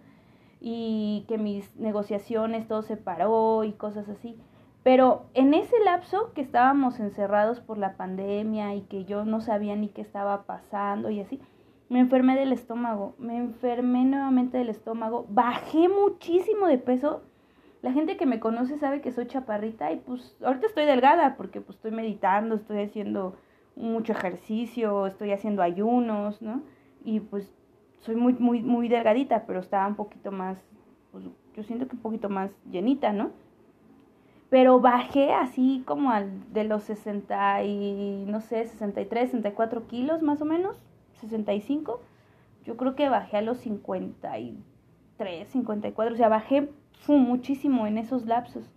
y 0.67 1.25
que 1.27 1.37
mis 1.37 1.75
negociaciones 1.75 2.67
todo 2.67 2.81
se 2.81 2.97
paró 2.97 3.63
y 3.63 3.73
cosas 3.73 4.09
así. 4.09 4.35
Pero 4.81 5.27
en 5.35 5.53
ese 5.53 5.75
lapso 5.85 6.33
que 6.33 6.41
estábamos 6.41 6.99
encerrados 6.99 7.59
por 7.59 7.77
la 7.77 7.97
pandemia 7.97 8.73
y 8.73 8.81
que 8.81 9.05
yo 9.05 9.25
no 9.25 9.41
sabía 9.41 9.75
ni 9.75 9.89
qué 9.89 10.01
estaba 10.01 10.47
pasando 10.47 11.11
y 11.11 11.19
así, 11.19 11.39
me 11.87 11.99
enfermé 11.99 12.35
del 12.35 12.51
estómago, 12.51 13.13
me 13.19 13.37
enfermé 13.37 14.05
nuevamente 14.05 14.57
del 14.57 14.69
estómago, 14.69 15.27
bajé 15.29 15.87
muchísimo 15.87 16.65
de 16.65 16.79
peso. 16.79 17.21
La 17.83 17.91
gente 17.91 18.17
que 18.17 18.25
me 18.25 18.39
conoce 18.39 18.79
sabe 18.79 19.01
que 19.01 19.11
soy 19.11 19.27
chaparrita 19.27 19.91
y 19.91 19.97
pues 19.97 20.35
ahorita 20.43 20.65
estoy 20.65 20.85
delgada 20.85 21.37
porque 21.37 21.61
pues 21.61 21.75
estoy 21.75 21.91
meditando, 21.91 22.55
estoy 22.55 22.81
haciendo 22.81 23.35
mucho 23.75 24.13
ejercicio, 24.13 25.05
estoy 25.05 25.31
haciendo 25.31 25.61
ayunos, 25.61 26.41
¿no? 26.41 26.63
Y 27.03 27.19
pues 27.19 27.53
soy 28.05 28.15
muy, 28.15 28.33
muy, 28.33 28.61
muy 28.61 28.87
delgadita, 28.87 29.45
pero 29.47 29.59
estaba 29.59 29.87
un 29.87 29.95
poquito 29.95 30.31
más, 30.31 30.57
pues 31.11 31.25
yo 31.55 31.63
siento 31.63 31.87
que 31.87 31.95
un 31.95 32.01
poquito 32.01 32.29
más 32.29 32.51
llenita, 32.69 33.11
¿no? 33.11 33.31
Pero 34.49 34.79
bajé 34.79 35.33
así 35.33 35.81
como 35.87 36.11
al 36.11 36.53
de 36.53 36.65
los 36.65 36.83
60 36.83 37.63
y, 37.63 38.25
no 38.27 38.41
sé, 38.41 38.65
63, 38.65 39.31
64 39.31 39.87
kilos 39.87 40.21
más 40.21 40.39
o 40.41 40.45
menos, 40.45 40.77
65. 41.19 41.99
Yo 42.63 42.77
creo 42.77 42.95
que 42.95 43.09
bajé 43.09 43.37
a 43.37 43.41
los 43.41 43.57
53, 43.57 45.47
54, 45.47 46.13
o 46.13 46.17
sea, 46.17 46.29
bajé 46.29 46.69
muchísimo 47.07 47.87
en 47.87 47.97
esos 47.97 48.27
lapsos. 48.27 48.69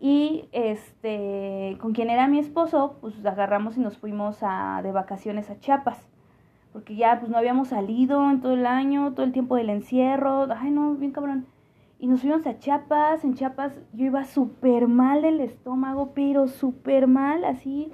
Y 0.00 0.48
este, 0.52 1.76
con 1.80 1.92
quien 1.92 2.10
era 2.10 2.28
mi 2.28 2.38
esposo, 2.38 2.98
pues 3.00 3.24
agarramos 3.24 3.76
y 3.78 3.80
nos 3.80 3.96
fuimos 3.98 4.38
a, 4.42 4.80
de 4.82 4.92
vacaciones 4.92 5.48
a 5.50 5.58
Chiapas 5.58 6.09
porque 6.72 6.96
ya 6.96 7.18
pues 7.18 7.30
no 7.30 7.38
habíamos 7.38 7.68
salido 7.68 8.30
en 8.30 8.40
todo 8.40 8.54
el 8.54 8.66
año, 8.66 9.12
todo 9.12 9.24
el 9.24 9.32
tiempo 9.32 9.56
del 9.56 9.70
encierro, 9.70 10.46
ay 10.52 10.70
no, 10.70 10.94
bien 10.94 11.12
cabrón. 11.12 11.46
Y 11.98 12.06
nos 12.06 12.22
fuimos 12.22 12.46
a 12.46 12.58
Chiapas, 12.58 13.24
en 13.24 13.34
Chiapas 13.34 13.72
yo 13.92 14.06
iba 14.06 14.24
súper 14.24 14.88
mal 14.88 15.22
del 15.22 15.40
estómago, 15.40 16.12
pero 16.14 16.48
súper 16.48 17.06
mal, 17.06 17.44
así, 17.44 17.92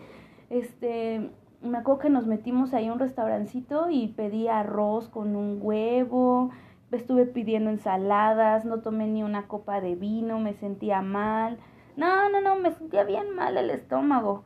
este, 0.48 1.30
me 1.60 1.78
acuerdo 1.78 2.00
que 2.00 2.10
nos 2.10 2.26
metimos 2.26 2.72
ahí 2.72 2.86
a 2.86 2.92
un 2.92 3.00
restaurancito 3.00 3.90
y 3.90 4.08
pedí 4.08 4.46
arroz 4.46 5.08
con 5.08 5.34
un 5.34 5.58
huevo, 5.60 6.50
estuve 6.92 7.26
pidiendo 7.26 7.70
ensaladas, 7.70 8.64
no 8.64 8.80
tomé 8.80 9.06
ni 9.06 9.22
una 9.22 9.48
copa 9.48 9.80
de 9.80 9.96
vino, 9.96 10.38
me 10.38 10.54
sentía 10.54 11.02
mal. 11.02 11.58
No, 11.96 12.28
no, 12.28 12.40
no, 12.40 12.56
me 12.56 12.70
sentía 12.72 13.04
bien 13.04 13.34
mal 13.34 13.56
el 13.56 13.70
estómago 13.70 14.44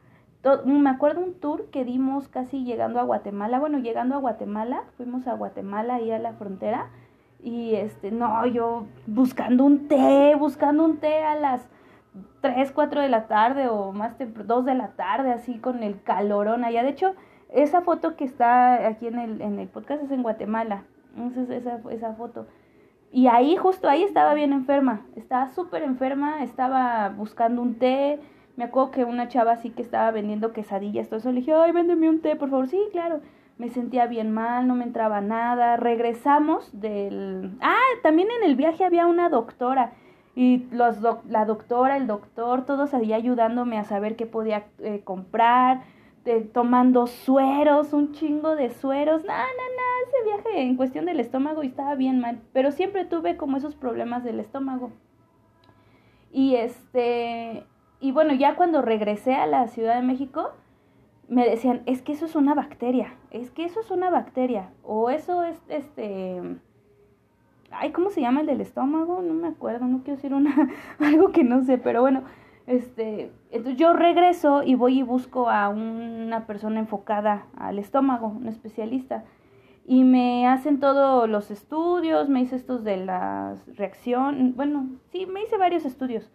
me 0.65 0.91
acuerdo 0.91 1.21
un 1.21 1.35
tour 1.35 1.67
que 1.71 1.85
dimos 1.85 2.29
casi 2.29 2.65
llegando 2.65 2.99
a 2.99 3.05
Guatemala, 3.05 3.59
bueno, 3.59 3.79
llegando 3.79 4.15
a 4.15 4.19
Guatemala, 4.19 4.85
fuimos 4.97 5.27
a 5.27 5.35
Guatemala 5.35 5.97
ahí 5.97 6.11
a 6.11 6.19
la 6.19 6.33
frontera 6.35 6.89
y 7.43 7.75
este, 7.75 8.11
no, 8.11 8.47
yo 8.47 8.87
buscando 9.07 9.65
un 9.65 9.89
té, 9.89 10.35
buscando 10.39 10.85
un 10.85 10.99
té 10.99 11.23
a 11.23 11.35
las 11.35 11.69
3, 12.41 12.73
4 12.73 13.03
de 13.03 13.09
la 13.09 13.27
tarde 13.29 13.69
o 13.69 13.93
más 13.93 14.17
temprano, 14.17 14.57
2 14.57 14.65
de 14.65 14.75
la 14.75 14.89
tarde, 14.89 15.33
así 15.33 15.59
con 15.59 15.83
el 15.83 16.03
calorón 16.03 16.65
allá. 16.65 16.83
De 16.83 16.91
hecho, 16.91 17.15
esa 17.51 17.83
foto 17.83 18.17
que 18.17 18.25
está 18.25 18.87
aquí 18.87 19.07
en 19.07 19.19
el, 19.19 19.41
en 19.41 19.59
el 19.59 19.69
podcast 19.69 20.03
es 20.03 20.11
en 20.11 20.23
Guatemala, 20.23 20.85
esa, 21.37 21.55
esa, 21.55 21.81
esa 21.91 22.15
foto. 22.15 22.47
Y 23.13 23.27
ahí, 23.27 23.57
justo 23.57 23.89
ahí, 23.89 24.05
estaba 24.05 24.35
bien 24.35 24.53
enferma. 24.53 25.03
Estaba 25.17 25.49
súper 25.49 25.83
enferma, 25.83 26.45
estaba 26.45 27.09
buscando 27.09 27.61
un 27.61 27.75
té. 27.75 28.21
Me 28.61 28.67
acuerdo 28.67 28.91
que 28.91 29.05
una 29.07 29.27
chava 29.29 29.53
así 29.53 29.71
que 29.71 29.81
estaba 29.81 30.11
vendiendo 30.11 30.53
quesadillas, 30.53 31.09
todo 31.09 31.19
eso. 31.19 31.33
Le 31.33 31.41
dije, 31.41 31.55
ay, 31.55 31.73
véndeme 31.73 32.11
un 32.11 32.21
té, 32.21 32.37
por 32.37 32.51
favor. 32.51 32.69
Sí, 32.69 32.79
claro. 32.93 33.23
Me 33.57 33.71
sentía 33.71 34.07
bien 34.07 34.31
mal, 34.33 34.69
no 34.69 34.75
me 34.75 34.85
entraba 34.85 35.23
nada. 35.23 35.79
Regresamos 35.79 36.69
del... 36.79 37.57
Ah, 37.63 37.79
también 38.03 38.29
en 38.31 38.47
el 38.47 38.57
viaje 38.57 38.85
había 38.85 39.07
una 39.07 39.31
doctora. 39.31 39.95
Y 40.35 40.67
los 40.73 40.99
la 41.27 41.47
doctora, 41.47 41.97
el 41.97 42.07
doctor, 42.07 42.67
todos 42.67 42.93
ahí 42.93 43.15
ayudándome 43.15 43.79
a 43.79 43.85
saber 43.85 44.15
qué 44.15 44.27
podía 44.27 44.67
eh, 44.81 45.01
comprar 45.05 45.81
tomando 46.53 47.07
sueros, 47.07 47.95
un 47.95 48.13
chingo 48.13 48.57
de 48.57 48.69
sueros. 48.69 49.25
No, 49.25 49.33
no, 49.33 49.39
no, 49.39 50.07
ese 50.07 50.25
viaje 50.29 50.61
en 50.61 50.77
cuestión 50.77 51.07
del 51.07 51.19
estómago 51.19 51.63
estaba 51.63 51.95
bien 51.95 52.21
mal, 52.21 52.43
pero 52.53 52.73
siempre 52.73 53.07
tuve 53.07 53.39
como 53.39 53.57
esos 53.57 53.75
problemas 53.75 54.23
del 54.23 54.39
estómago. 54.39 54.93
Y 56.31 56.57
este, 56.57 57.65
y 58.01 58.13
bueno, 58.13 58.35
ya 58.35 58.57
cuando 58.57 58.83
regresé 58.83 59.35
a 59.35 59.47
la 59.47 59.69
Ciudad 59.69 59.97
de 59.97 60.03
México, 60.03 60.53
me 61.29 61.49
decían, 61.49 61.83
es 61.87 62.03
que 62.03 62.13
eso 62.13 62.27
es 62.27 62.35
una 62.35 62.55
bacteria, 62.55 63.15
es 63.31 63.51
que 63.51 63.65
eso 63.65 63.81
es 63.81 63.91
una 63.91 64.11
bacteria, 64.11 64.71
o 64.83 65.11
eso 65.11 65.45
es, 65.45 65.61
este, 65.69 66.41
ay, 67.71 67.93
¿cómo 67.93 68.11
se 68.11 68.21
llama 68.21 68.41
el 68.41 68.47
del 68.47 68.61
estómago? 68.61 69.23
No 69.23 69.35
me 69.35 69.49
acuerdo, 69.49 69.87
no 69.87 69.99
quiero 69.99 70.17
decir 70.17 70.35
una, 70.35 70.71
algo 70.99 71.31
que 71.31 71.45
no 71.45 71.63
sé, 71.63 71.79
pero 71.79 72.01
bueno, 72.01 72.25
este, 72.67 73.33
entonces 73.51 73.79
yo 73.79 73.93
regreso 73.93 74.63
y 74.63 74.75
voy 74.75 75.01
y 75.01 75.03
busco 75.03 75.51
a 75.51 75.69
una 75.69 76.47
persona 76.47 76.81
enfocada 76.81 77.47
al 77.57 77.79
estómago, 77.79 78.29
un 78.29 78.49
especialista. 78.49 79.25
Y 79.87 80.05
me 80.05 80.47
hacen 80.47 80.79
todos 80.79 81.29
los 81.29 81.51
estudios, 81.51 82.29
me 82.29 82.41
hice 82.41 82.55
estos 82.55 82.85
de 82.85 82.99
la 82.99 83.57
reacción, 83.75 84.55
bueno, 84.55 84.87
sí, 85.11 85.27
me 85.27 85.43
hice 85.43 85.57
varios 85.57 85.85
estudios. 85.85 86.31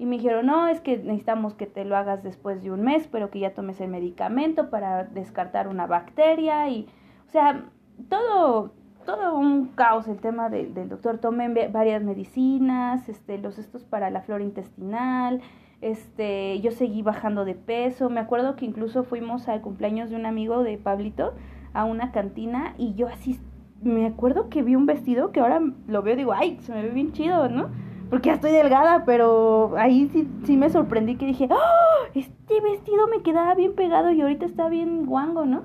Y 0.00 0.06
me 0.06 0.16
dijeron, 0.16 0.46
no, 0.46 0.66
es 0.66 0.80
que 0.80 0.96
necesitamos 0.96 1.52
que 1.52 1.66
te 1.66 1.84
lo 1.84 1.94
hagas 1.94 2.22
después 2.22 2.62
de 2.62 2.70
un 2.70 2.80
mes, 2.80 3.06
pero 3.06 3.30
que 3.30 3.38
ya 3.38 3.52
tomes 3.52 3.82
el 3.82 3.90
medicamento 3.90 4.70
para 4.70 5.04
descartar 5.04 5.68
una 5.68 5.86
bacteria. 5.86 6.70
Y, 6.70 6.88
o 7.28 7.30
sea, 7.30 7.66
todo, 8.08 8.72
todo 9.04 9.36
un 9.36 9.66
caos 9.74 10.08
el 10.08 10.18
tema 10.18 10.48
del 10.48 10.88
doctor. 10.88 11.18
Tomé 11.18 11.68
varias 11.68 12.02
medicinas, 12.02 13.10
este, 13.10 13.36
los 13.36 13.58
estos 13.58 13.84
para 13.84 14.08
la 14.08 14.22
flora 14.22 14.42
intestinal, 14.42 15.42
este, 15.82 16.58
yo 16.62 16.70
seguí 16.70 17.02
bajando 17.02 17.44
de 17.44 17.54
peso, 17.54 18.08
me 18.08 18.20
acuerdo 18.20 18.56
que 18.56 18.64
incluso 18.64 19.04
fuimos 19.04 19.48
al 19.48 19.60
cumpleaños 19.60 20.08
de 20.08 20.16
un 20.16 20.24
amigo 20.24 20.62
de 20.62 20.78
Pablito 20.78 21.34
a 21.74 21.84
una 21.84 22.10
cantina 22.10 22.74
y 22.78 22.94
yo 22.94 23.06
así, 23.08 23.38
me 23.82 24.06
acuerdo 24.06 24.48
que 24.48 24.62
vi 24.62 24.76
un 24.76 24.86
vestido 24.86 25.30
que 25.30 25.40
ahora 25.40 25.60
lo 25.86 26.00
veo 26.00 26.14
y 26.14 26.16
digo, 26.16 26.32
ay, 26.32 26.58
se 26.62 26.72
me 26.72 26.80
ve 26.80 26.88
bien 26.88 27.12
chido, 27.12 27.50
¿no? 27.50 27.68
Porque 28.10 28.28
ya 28.28 28.34
estoy 28.34 28.50
delgada, 28.50 29.04
pero 29.04 29.74
ahí 29.76 30.08
sí, 30.12 30.28
sí 30.44 30.56
me 30.56 30.68
sorprendí 30.68 31.16
que 31.16 31.26
dije, 31.26 31.48
¡oh! 31.50 32.06
Este 32.12 32.60
vestido 32.60 33.06
me 33.06 33.22
quedaba 33.22 33.54
bien 33.54 33.74
pegado 33.76 34.10
y 34.10 34.20
ahorita 34.20 34.44
está 34.44 34.68
bien 34.68 35.06
guango, 35.06 35.46
¿no? 35.46 35.62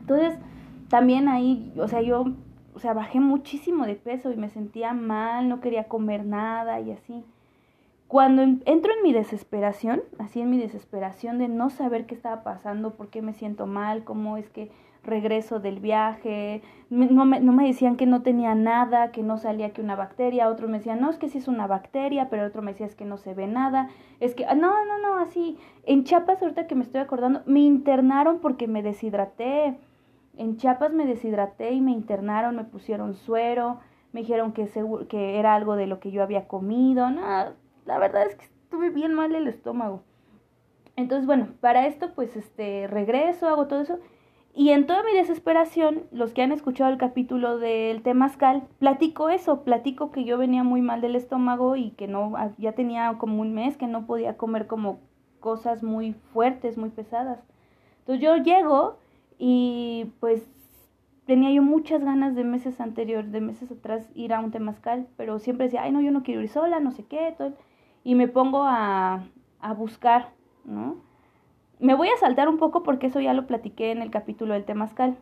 Entonces, 0.00 0.38
también 0.88 1.28
ahí, 1.28 1.72
o 1.76 1.86
sea, 1.86 2.00
yo, 2.00 2.24
o 2.74 2.78
sea, 2.78 2.94
bajé 2.94 3.20
muchísimo 3.20 3.84
de 3.84 3.94
peso 3.94 4.32
y 4.32 4.36
me 4.36 4.48
sentía 4.48 4.94
mal, 4.94 5.50
no 5.50 5.60
quería 5.60 5.84
comer 5.84 6.24
nada 6.24 6.80
y 6.80 6.92
así. 6.92 7.24
Cuando 8.10 8.42
entro 8.42 8.92
en 8.92 9.04
mi 9.04 9.12
desesperación, 9.12 10.02
así 10.18 10.40
en 10.40 10.50
mi 10.50 10.58
desesperación 10.58 11.38
de 11.38 11.46
no 11.46 11.70
saber 11.70 12.06
qué 12.06 12.16
estaba 12.16 12.42
pasando, 12.42 12.96
por 12.96 13.08
qué 13.08 13.22
me 13.22 13.34
siento 13.34 13.68
mal, 13.68 14.02
cómo 14.02 14.36
es 14.36 14.50
que 14.50 14.72
regreso 15.04 15.60
del 15.60 15.78
viaje, 15.78 16.60
no 16.88 17.24
me, 17.24 17.38
no 17.38 17.52
me 17.52 17.68
decían 17.68 17.94
que 17.94 18.06
no 18.06 18.22
tenía 18.22 18.56
nada, 18.56 19.12
que 19.12 19.22
no 19.22 19.38
salía 19.38 19.72
que 19.72 19.80
una 19.80 19.94
bacteria, 19.94 20.48
otros 20.48 20.68
me 20.68 20.78
decían, 20.78 21.00
no, 21.00 21.08
es 21.08 21.18
que 21.18 21.28
sí 21.28 21.38
es 21.38 21.46
una 21.46 21.68
bacteria, 21.68 22.28
pero 22.30 22.44
otro 22.44 22.62
me 22.62 22.72
decía, 22.72 22.86
es 22.86 22.96
que 22.96 23.04
no 23.04 23.16
se 23.16 23.32
ve 23.32 23.46
nada, 23.46 23.90
es 24.18 24.34
que, 24.34 24.44
ah, 24.44 24.56
no, 24.56 24.84
no, 24.86 24.98
no, 24.98 25.18
así, 25.18 25.56
en 25.84 26.02
Chiapas, 26.02 26.42
ahorita 26.42 26.66
que 26.66 26.74
me 26.74 26.82
estoy 26.82 27.02
acordando, 27.02 27.42
me 27.46 27.60
internaron 27.60 28.40
porque 28.40 28.66
me 28.66 28.82
deshidraté, 28.82 29.78
en 30.36 30.56
Chiapas 30.56 30.92
me 30.92 31.06
deshidraté 31.06 31.74
y 31.74 31.80
me 31.80 31.92
internaron, 31.92 32.56
me 32.56 32.64
pusieron 32.64 33.14
suero, 33.14 33.78
me 34.12 34.22
dijeron 34.22 34.50
que, 34.50 34.68
que 35.08 35.38
era 35.38 35.54
algo 35.54 35.76
de 35.76 35.86
lo 35.86 36.00
que 36.00 36.10
yo 36.10 36.24
había 36.24 36.48
comido, 36.48 37.08
nada 37.08 37.54
la 37.90 37.98
verdad 37.98 38.24
es 38.28 38.36
que 38.36 38.44
estuve 38.44 38.90
bien 38.90 39.14
mal 39.14 39.34
el 39.34 39.48
estómago. 39.48 40.04
Entonces, 40.94 41.26
bueno, 41.26 41.48
para 41.60 41.88
esto 41.88 42.12
pues 42.14 42.36
este 42.36 42.86
regreso, 42.86 43.48
hago 43.48 43.66
todo 43.66 43.80
eso 43.80 43.98
y 44.54 44.70
en 44.70 44.86
toda 44.86 45.02
mi 45.02 45.12
desesperación, 45.12 46.04
los 46.12 46.32
que 46.32 46.42
han 46.42 46.52
escuchado 46.52 46.92
el 46.92 46.98
capítulo 46.98 47.58
del 47.58 48.02
temazcal, 48.02 48.62
platico 48.78 49.28
eso, 49.28 49.64
platico 49.64 50.12
que 50.12 50.24
yo 50.24 50.38
venía 50.38 50.62
muy 50.62 50.82
mal 50.82 51.00
del 51.00 51.16
estómago 51.16 51.74
y 51.74 51.90
que 51.90 52.06
no 52.06 52.32
ya 52.58 52.72
tenía 52.72 53.16
como 53.18 53.40
un 53.40 53.54
mes 53.54 53.76
que 53.76 53.88
no 53.88 54.06
podía 54.06 54.36
comer 54.36 54.68
como 54.68 55.00
cosas 55.40 55.82
muy 55.82 56.12
fuertes, 56.32 56.78
muy 56.78 56.90
pesadas. 56.90 57.40
Entonces 58.00 58.22
yo 58.22 58.36
llego 58.36 58.98
y 59.36 60.12
pues 60.20 60.48
tenía 61.26 61.50
yo 61.50 61.62
muchas 61.62 62.04
ganas 62.04 62.36
de 62.36 62.44
meses 62.44 62.80
anteriores, 62.80 63.32
de 63.32 63.40
meses 63.40 63.72
atrás 63.72 64.08
ir 64.14 64.32
a 64.32 64.38
un 64.38 64.52
temazcal, 64.52 65.08
pero 65.16 65.40
siempre 65.40 65.66
decía, 65.66 65.82
"Ay, 65.82 65.90
no, 65.90 66.00
yo 66.00 66.12
no 66.12 66.22
quiero 66.22 66.40
ir 66.40 66.48
sola, 66.48 66.78
no 66.78 66.92
sé 66.92 67.04
qué", 67.04 67.34
todo 67.36 67.52
y 68.04 68.14
me 68.14 68.28
pongo 68.28 68.64
a, 68.64 69.24
a 69.60 69.74
buscar, 69.74 70.30
¿no? 70.64 70.96
Me 71.78 71.94
voy 71.94 72.08
a 72.08 72.16
saltar 72.18 72.48
un 72.48 72.58
poco 72.58 72.82
porque 72.82 73.06
eso 73.06 73.20
ya 73.20 73.32
lo 73.32 73.46
platiqué 73.46 73.90
en 73.90 74.02
el 74.02 74.10
capítulo 74.10 74.54
del 74.54 74.64
temazcal. 74.64 75.16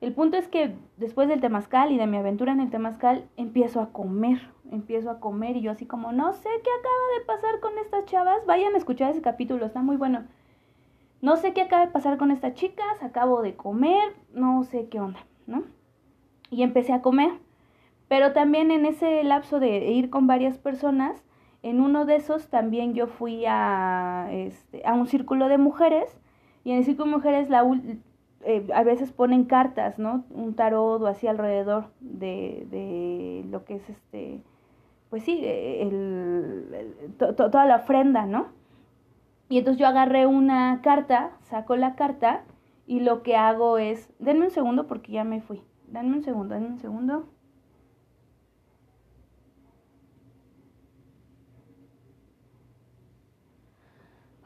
El 0.00 0.12
punto 0.12 0.36
es 0.36 0.48
que 0.48 0.74
después 0.96 1.28
del 1.28 1.40
temazcal 1.40 1.92
y 1.92 1.98
de 1.98 2.06
mi 2.06 2.16
aventura 2.16 2.52
en 2.52 2.60
el 2.60 2.70
temazcal, 2.70 3.28
empiezo 3.36 3.80
a 3.80 3.90
comer, 3.90 4.50
empiezo 4.70 5.10
a 5.10 5.20
comer 5.20 5.56
y 5.56 5.62
yo 5.62 5.70
así 5.70 5.86
como, 5.86 6.12
no 6.12 6.32
sé 6.32 6.48
qué 6.62 6.70
acaba 6.70 7.18
de 7.18 7.24
pasar 7.26 7.60
con 7.60 7.78
estas 7.78 8.04
chavas, 8.06 8.44
vayan 8.46 8.74
a 8.74 8.78
escuchar 8.78 9.10
ese 9.10 9.22
capítulo, 9.22 9.64
está 9.64 9.82
muy 9.82 9.96
bueno. 9.96 10.24
No 11.22 11.36
sé 11.36 11.54
qué 11.54 11.62
acaba 11.62 11.86
de 11.86 11.92
pasar 11.92 12.18
con 12.18 12.30
estas 12.30 12.54
chicas, 12.54 13.02
acabo 13.02 13.40
de 13.40 13.56
comer, 13.56 14.14
no 14.34 14.64
sé 14.64 14.88
qué 14.88 15.00
onda, 15.00 15.20
¿no? 15.46 15.62
Y 16.50 16.62
empecé 16.62 16.92
a 16.92 17.00
comer. 17.00 17.30
Pero 18.08 18.32
también 18.32 18.70
en 18.70 18.84
ese 18.84 19.24
lapso 19.24 19.58
de 19.58 19.90
ir 19.90 20.10
con 20.10 20.26
varias 20.26 20.58
personas, 20.58 21.22
en 21.64 21.80
uno 21.80 22.04
de 22.04 22.16
esos 22.16 22.48
también 22.48 22.92
yo 22.92 23.06
fui 23.06 23.44
a, 23.48 24.28
este, 24.30 24.82
a 24.84 24.92
un 24.92 25.06
círculo 25.06 25.48
de 25.48 25.56
mujeres 25.56 26.14
y 26.62 26.72
en 26.72 26.78
el 26.78 26.84
círculo 26.84 27.06
de 27.06 27.16
mujeres 27.16 27.48
la, 27.48 27.64
eh, 28.42 28.66
a 28.74 28.82
veces 28.82 29.12
ponen 29.12 29.44
cartas, 29.44 29.98
¿no? 29.98 30.24
Un 30.28 30.54
tarot 30.54 31.00
o 31.00 31.06
así 31.06 31.26
alrededor 31.26 31.86
de, 32.00 32.66
de 32.70 33.46
lo 33.48 33.64
que 33.64 33.76
es 33.76 33.88
este, 33.88 34.42
pues 35.08 35.22
sí, 35.22 35.40
el, 35.42 37.14
toda 37.16 37.64
la 37.64 37.76
ofrenda, 37.76 38.26
¿no? 38.26 38.48
Y 39.48 39.56
entonces 39.56 39.80
yo 39.80 39.86
agarré 39.86 40.26
una 40.26 40.82
carta, 40.82 41.30
saco 41.44 41.76
la 41.76 41.94
carta 41.94 42.44
y 42.86 43.00
lo 43.00 43.22
que 43.22 43.36
hago 43.36 43.78
es, 43.78 44.12
denme 44.18 44.44
un 44.44 44.50
segundo 44.50 44.86
porque 44.86 45.12
ya 45.12 45.24
me 45.24 45.40
fui, 45.40 45.62
denme 45.88 46.18
un 46.18 46.22
segundo, 46.24 46.54
denme 46.54 46.68
un 46.68 46.78
segundo. 46.78 47.26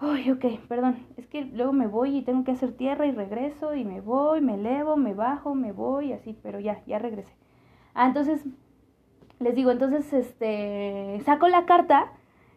Ay, 0.00 0.30
ok, 0.30 0.44
perdón. 0.68 0.96
Es 1.16 1.26
que 1.26 1.44
luego 1.44 1.72
me 1.72 1.86
voy 1.88 2.16
y 2.18 2.22
tengo 2.22 2.44
que 2.44 2.52
hacer 2.52 2.72
tierra 2.72 3.06
y 3.06 3.10
regreso 3.12 3.74
y 3.74 3.84
me 3.84 4.00
voy, 4.00 4.40
me 4.40 4.54
elevo, 4.54 4.96
me 4.96 5.14
bajo, 5.14 5.54
me 5.54 5.72
voy, 5.72 6.12
así, 6.12 6.36
pero 6.42 6.60
ya, 6.60 6.82
ya 6.86 6.98
regresé. 6.98 7.32
Ah, 7.94 8.06
entonces, 8.06 8.44
les 9.40 9.54
digo, 9.54 9.70
entonces, 9.72 10.12
este, 10.12 11.20
saco 11.24 11.48
la 11.48 11.66
carta 11.66 12.12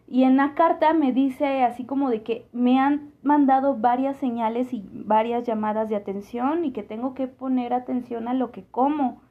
y 0.07 0.23
en 0.23 0.37
la 0.37 0.53
carta 0.55 0.93
me 0.93 1.13
dice 1.13 1.63
así 1.63 1.85
como 1.85 2.09
de 2.09 2.23
que 2.23 2.47
me 2.53 2.79
han 2.79 3.11
mandado 3.23 3.75
varias 3.77 4.17
señales 4.17 4.73
y 4.73 4.83
varias 4.93 5.43
llamadas 5.45 5.89
de 5.89 5.95
atención 5.95 6.65
y 6.65 6.71
que 6.73 6.83
tengo 6.83 7.13
que 7.15 7.27
poner 7.27 7.73
atención 7.73 8.27
a 8.27 8.33
lo 8.33 8.51
que 8.51 8.65
como. 8.65 9.21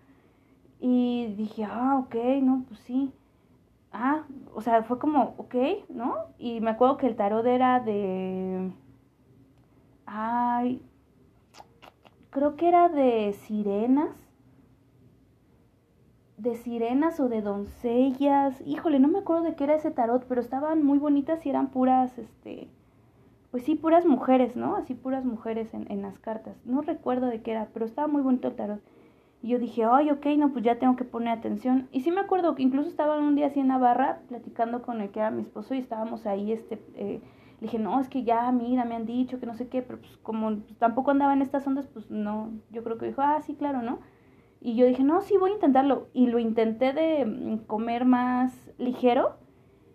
Y 0.81 1.35
dije, 1.37 1.65
ah, 1.65 1.97
ok, 1.99 2.17
no, 2.43 2.65
pues 2.69 2.81
sí 2.81 3.13
ah, 3.93 4.25
o 4.55 4.61
sea, 4.61 4.83
fue 4.83 4.99
como, 4.99 5.35
ok, 5.39 5.55
¿no? 5.89 6.15
Y 6.39 6.61
me 6.61 6.71
acuerdo 6.71 6.97
que 6.97 7.07
el 7.07 7.17
tarot 7.17 7.47
era 7.47 7.81
de, 7.81 8.73
ay, 10.07 10.83
creo 12.31 12.57
que 12.57 12.69
era 12.69 12.89
de 12.89 13.33
sirenas, 13.33 14.11
de 16.37 16.57
sirenas 16.57 17.21
o 17.21 17.29
de 17.29 17.43
doncellas, 17.43 18.61
híjole, 18.67 18.99
no 18.99 19.09
me 19.09 19.19
acuerdo 19.19 19.43
de 19.43 19.55
qué 19.57 19.65
era 19.65 19.75
ese 19.75 19.91
tarot, 19.91 20.25
pero 20.27 20.41
estaban 20.41 20.85
muy 20.85 20.99
bonitas 20.99 21.45
y 21.45 21.51
eran 21.51 21.71
puras, 21.71 22.17
este, 22.19 22.69
pues 23.51 23.65
sí, 23.65 23.75
puras 23.75 24.07
mujeres, 24.07 24.57
¿no? 24.57 24.77
Así 24.77 24.95
puras 24.95 25.25
mujeres 25.25 25.75
en, 25.75 25.91
en 25.91 26.03
las 26.03 26.19
cartas. 26.19 26.57
No 26.65 26.81
recuerdo 26.83 27.27
de 27.27 27.43
qué 27.43 27.53
era, 27.53 27.69
pero 27.75 27.85
estaba 27.85 28.09
muy 28.09 28.23
bonito 28.23 28.49
el 28.49 28.57
tarot. 28.57 28.81
Y 29.43 29.49
yo 29.49 29.59
dije, 29.59 29.85
ay, 29.85 30.11
ok, 30.11 30.27
no, 30.37 30.53
pues 30.53 30.65
ya 30.65 30.79
tengo 30.79 30.97
que 30.97 31.05
poner 31.05 31.37
atención. 31.39 31.89
Y 31.93 32.01
sí 32.01 32.11
me 32.11 32.21
acuerdo 32.21 32.55
que 32.55 32.63
incluso 32.63 32.89
estaba 32.89 33.19
un 33.19 33.37
día 33.37 33.47
así 33.47 33.61
en 33.61 33.69
Navarra 33.69 34.21
platicando 34.29 34.83
con 34.83 35.01
el 35.01 35.11
que 35.11 35.21
era 35.21 35.31
mi 35.31 35.43
esposo 35.43 35.75
y 35.75 35.79
estábamos 35.79 36.27
ahí, 36.27 36.53
este, 36.53 36.83
eh, 36.95 37.21
le 37.61 37.67
dije, 37.67 37.79
no, 37.79 38.01
es 38.01 38.09
que 38.09 38.23
ya, 38.23 38.51
mira, 38.53 38.85
me 38.85 38.97
han 38.97 39.07
dicho 39.07 39.41
que 39.41 39.47
no 39.47 39.55
sé 39.55 39.69
qué, 39.69 39.83
pero 39.83 39.99
pues 39.99 40.17
como 40.19 40.59
tampoco 40.79 41.11
andaba 41.11 41.33
en 41.33 41.43
estas 41.43 41.67
ondas, 41.67 41.87
pues 41.87 42.11
no, 42.11 42.51
yo 42.71 42.83
creo 42.85 42.99
que 42.99 43.07
dijo, 43.07 43.23
ah, 43.23 43.41
sí, 43.41 43.55
claro, 43.55 43.83
¿no? 43.83 44.01
Y 44.61 44.77
yo 44.77 44.87
dije, 44.87 45.05
no, 45.05 45.23
sí, 45.23 45.37
voy 45.39 45.53
a 45.53 45.55
intentarlo. 45.55 46.09
Y 46.13 46.27
lo 46.27 46.39
intenté 46.39 46.93
de 46.93 47.25
mm, 47.25 47.67
comer 47.67 48.05
más 48.05 48.71
ligero 48.79 49.37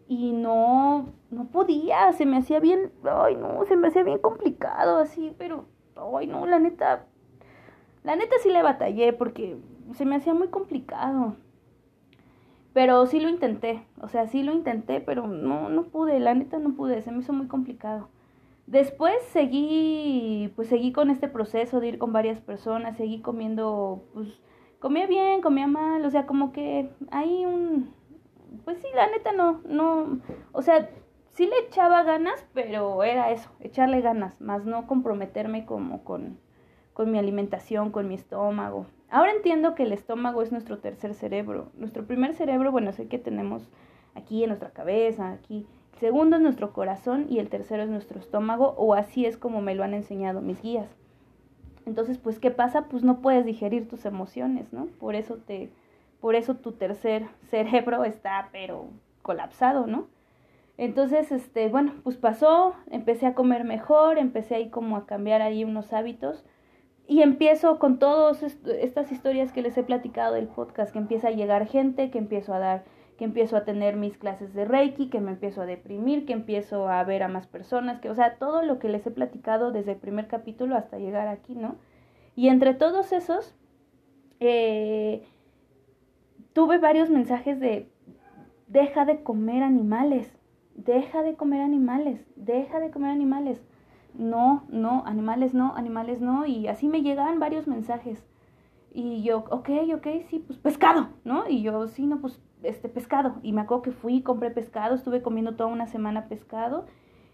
y 0.08 0.34
no, 0.34 1.14
no 1.32 1.46
podía, 1.46 2.12
se 2.14 2.26
me 2.26 2.38
hacía 2.38 2.60
bien, 2.60 2.92
ay 3.04 3.36
no, 3.36 3.66
se 3.66 3.76
me 3.76 3.88
hacía 3.88 4.04
bien 4.04 4.20
complicado 4.20 5.00
así, 5.00 5.34
pero, 5.38 5.66
ay 6.16 6.28
no, 6.28 6.46
la 6.46 6.60
neta, 6.60 7.08
la 8.06 8.16
neta 8.16 8.36
sí 8.42 8.50
le 8.50 8.62
batallé 8.62 9.14
porque 9.14 9.58
se 9.94 10.06
me 10.06 10.16
hacía 10.16 10.34
muy 10.34 10.48
complicado. 10.48 11.36
Pero 12.74 13.06
sí 13.06 13.20
lo 13.20 13.30
intenté, 13.30 13.86
o 14.02 14.10
sea, 14.10 14.28
sí 14.28 14.44
lo 14.44 14.54
intenté, 14.54 15.00
pero 15.00 15.28
no, 15.28 15.70
no 15.70 15.86
pude, 15.86 16.20
la 16.20 16.34
neta 16.34 16.60
no 16.60 16.76
pude, 16.76 17.02
se 17.02 17.12
me 17.12 17.20
hizo 17.20 17.32
muy 17.32 17.48
complicado. 17.48 18.10
Después 18.68 19.16
seguí, 19.32 20.52
pues 20.56 20.68
seguí 20.68 20.92
con 20.92 21.10
este 21.10 21.28
proceso 21.30 21.80
de 21.80 21.88
ir 21.88 21.98
con 21.98 22.12
varias 22.12 22.42
personas, 22.42 22.98
seguí 22.98 23.22
comiendo, 23.22 24.04
pues, 24.14 24.42
comía 24.80 25.08
bien, 25.08 25.42
comía 25.42 25.68
mal, 25.68 26.04
o 26.04 26.10
sea, 26.10 26.26
como 26.26 26.52
que 26.52 26.90
hay 27.12 27.46
un, 27.46 27.94
pues 28.66 28.78
sí, 28.80 28.88
la 28.94 29.08
neta 29.08 29.32
no, 29.32 29.62
no, 29.66 30.20
o 30.52 30.62
sea, 30.62 30.90
sí 31.30 31.46
le 31.46 31.58
echaba 31.68 32.04
ganas, 32.04 32.46
pero 32.54 33.04
era 33.04 33.32
eso, 33.32 33.50
echarle 33.62 34.02
ganas, 34.02 34.42
más 34.42 34.66
no 34.66 34.86
comprometerme 34.86 35.66
como 35.66 36.04
con, 36.04 36.40
con 36.96 37.12
mi 37.12 37.20
alimentación, 37.20 37.92
con 37.92 38.08
mi 38.08 38.16
estómago. 38.16 38.86
Ahora 39.10 39.34
entiendo 39.34 39.76
que 39.76 39.84
el 39.84 39.92
estómago 39.92 40.42
es 40.42 40.54
nuestro 40.54 40.80
tercer 40.80 41.14
cerebro. 41.14 41.70
Nuestro 41.76 42.08
primer 42.08 42.34
cerebro, 42.34 42.72
bueno, 42.72 42.94
sé 42.94 43.10
que 43.10 43.20
tenemos 43.20 43.70
aquí 44.16 44.42
en 44.44 44.48
nuestra 44.48 44.70
cabeza, 44.70 45.32
aquí. 45.32 45.68
El 45.92 46.00
segundo 46.00 46.38
es 46.38 46.42
nuestro 46.42 46.72
corazón 46.72 47.26
y 47.30 47.40
el 47.40 47.50
tercero 47.50 47.84
es 47.84 47.90
nuestro 47.90 48.18
estómago, 48.18 48.76
o 48.78 48.94
así 48.94 49.26
es 49.26 49.36
como 49.36 49.60
me 49.60 49.76
lo 49.76 49.84
han 49.84 49.94
enseñado 49.94 50.40
mis 50.40 50.62
guías. 50.62 50.88
Entonces, 51.86 52.18
pues, 52.18 52.40
¿qué 52.40 52.50
pasa? 52.50 52.86
Pues 52.86 53.04
no 53.04 53.20
puedes 53.20 53.44
digerir 53.44 53.90
tus 53.90 54.06
emociones, 54.06 54.72
¿no? 54.72 54.86
Por 54.86 55.16
eso 55.16 55.36
te, 55.36 55.74
por 56.22 56.36
eso 56.36 56.56
tu 56.56 56.72
tercer 56.72 57.28
cerebro 57.50 58.06
está, 58.06 58.48
pero 58.54 58.88
colapsado, 59.22 59.86
¿no? 59.86 60.08
Entonces, 60.78 61.34
este, 61.34 61.68
bueno, 61.68 61.92
pues 62.04 62.16
pasó, 62.16 62.74
empecé 62.90 63.26
a 63.26 63.34
comer 63.34 63.66
mejor, 63.66 64.18
empecé 64.18 64.56
ahí 64.56 64.70
como 64.70 64.96
a 64.96 65.06
cambiar 65.06 65.42
ahí 65.42 65.66
unos 65.66 65.92
hábitos 65.92 66.46
y 67.08 67.22
empiezo 67.22 67.78
con 67.78 68.00
todas 68.00 68.42
estas 68.44 69.12
historias 69.12 69.52
que 69.52 69.62
les 69.62 69.78
he 69.78 69.84
platicado 69.84 70.34
del 70.34 70.48
podcast, 70.48 70.92
que 70.92 71.00
empieza 71.00 71.28
a 71.28 71.32
llegar 71.32 71.68
gente, 71.68 72.10
que 72.10 72.18
empiezo 72.18 72.54
a 72.54 72.60
dar, 72.60 72.84
que 73.18 73.26
empiezo 73.26 73.58
a 73.58 73.64
tener 73.64 73.96
mis 73.96 74.18
clases 74.18 74.54
de 74.54 74.66
Reiki, 74.66 75.10
que 75.10 75.20
me 75.20 75.32
empiezo 75.32 75.62
a 75.62 75.66
deprimir, 75.66 76.26
que 76.26 76.34
empiezo 76.34 76.90
a 76.90 77.04
ver 77.04 77.22
a 77.22 77.28
más 77.28 77.46
personas, 77.46 78.00
que, 78.00 78.10
o 78.10 78.16
sea, 78.16 78.38
todo 78.38 78.64
lo 78.64 78.80
que 78.80 78.90
les 78.90 79.06
he 79.06 79.12
platicado 79.12 79.72
desde 79.72 79.92
el 79.92 79.98
primer 79.98 80.28
capítulo 80.28 80.76
hasta 80.76 80.98
llegar 80.98 81.28
aquí, 81.28 81.54
¿no? 81.54 81.76
Y 82.36 82.50
entre 82.50 82.74
todos 82.74 83.12
esos, 83.12 83.56
eh, 84.40 85.24
tuve 86.54 86.80
varios 86.80 87.12
mensajes 87.12 87.60
de, 87.60 87.88
deja 88.68 89.06
de 89.06 89.22
comer 89.22 89.62
animales, 89.62 90.36
deja 90.74 91.22
de 91.22 91.36
comer 91.36 91.62
animales, 91.62 92.26
deja 92.36 92.80
de 92.80 92.90
comer 92.90 93.12
animales 93.12 93.62
no, 94.18 94.64
no, 94.70 95.04
animales 95.06 95.54
no, 95.54 95.76
animales 95.76 96.22
no, 96.22 96.46
y 96.46 96.68
así 96.68 96.88
me 96.88 97.02
llegaban 97.02 97.40
varios 97.40 97.68
mensajes. 97.68 98.26
Y 98.92 99.24
yo, 99.24 99.40
ok, 99.50 99.70
ok, 99.96 100.08
sí, 100.30 100.44
pues 100.46 100.58
pescado, 100.58 101.10
¿no? 101.26 101.50
Y 101.50 101.62
yo, 101.62 101.88
sí, 101.88 102.06
no, 102.08 102.22
pues 102.22 102.42
este 102.64 102.90
pescado. 102.90 103.36
Y 103.44 103.52
me 103.52 103.62
acuerdo 103.62 103.84
que 103.84 103.92
fui, 103.92 104.22
compré 104.22 104.52
pescado, 104.52 104.96
estuve 104.96 105.22
comiendo 105.22 105.56
toda 105.56 105.70
una 105.70 105.88
semana 105.88 106.28
pescado. 106.28 106.86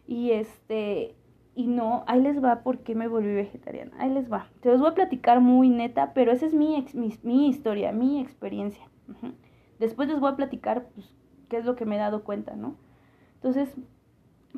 Y 0.08 0.32
este, 0.32 1.16
y 1.54 1.68
no, 1.68 2.04
ahí 2.08 2.22
les 2.22 2.44
va 2.44 2.64
porque 2.64 2.96
me 2.96 3.08
volví 3.08 3.34
vegetariana. 3.34 3.92
Ahí 4.00 4.10
les 4.10 4.32
va. 4.32 4.48
Te 4.62 4.70
los 4.70 4.80
voy 4.80 4.90
a 4.90 4.96
platicar 4.96 5.42
muy 5.42 5.70
neta, 5.70 6.14
pero 6.14 6.32
esa 6.32 6.46
es 6.46 6.54
mi, 6.54 6.86
mi, 6.94 7.14
mi 7.24 7.48
historia, 7.48 7.92
mi 7.92 8.20
experiencia. 8.20 8.84
Después 9.80 10.08
les 10.08 10.20
voy 10.20 10.32
a 10.32 10.36
platicar, 10.36 10.88
pues, 10.96 11.16
qué 11.50 11.58
es 11.58 11.66
lo 11.66 11.76
que 11.76 11.86
me 11.86 11.96
he 11.96 12.00
dado 12.00 12.24
cuenta, 12.24 12.56
¿no? 12.56 12.76
Entonces, 13.36 13.76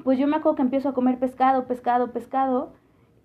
pues 0.03 0.17
yo 0.17 0.27
me 0.27 0.37
acuerdo 0.37 0.55
que 0.55 0.61
empiezo 0.63 0.89
a 0.89 0.93
comer 0.93 1.19
pescado, 1.19 1.65
pescado, 1.65 2.11
pescado 2.11 2.73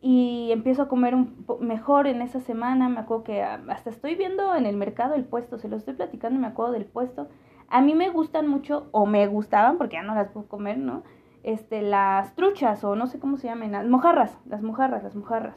y 0.00 0.50
empiezo 0.52 0.82
a 0.82 0.88
comer 0.88 1.14
un 1.14 1.44
mejor 1.60 2.06
en 2.06 2.22
esa 2.22 2.40
semana, 2.40 2.88
me 2.88 3.00
acuerdo 3.00 3.24
que 3.24 3.42
hasta 3.42 3.90
estoy 3.90 4.14
viendo 4.14 4.54
en 4.54 4.66
el 4.66 4.76
mercado 4.76 5.14
el 5.14 5.24
puesto, 5.24 5.58
se 5.58 5.68
lo 5.68 5.76
estoy 5.76 5.94
platicando 5.94 6.38
me 6.38 6.46
acuerdo 6.46 6.72
del 6.72 6.84
puesto. 6.84 7.28
A 7.68 7.80
mí 7.82 7.94
me 7.94 8.08
gustan 8.10 8.48
mucho, 8.48 8.88
o 8.92 9.06
me 9.06 9.26
gustaban, 9.26 9.76
porque 9.76 9.96
ya 9.96 10.02
no 10.02 10.14
las 10.14 10.30
puedo 10.30 10.46
comer, 10.46 10.78
¿no? 10.78 11.02
Este, 11.42 11.82
las 11.82 12.34
truchas, 12.34 12.82
o 12.84 12.96
no 12.96 13.06
sé 13.06 13.18
cómo 13.18 13.36
se 13.36 13.48
llaman, 13.48 13.72
las 13.72 13.86
mojarras, 13.86 14.38
las 14.48 14.62
mojarras, 14.62 15.02
las 15.02 15.14
mojarras. 15.14 15.56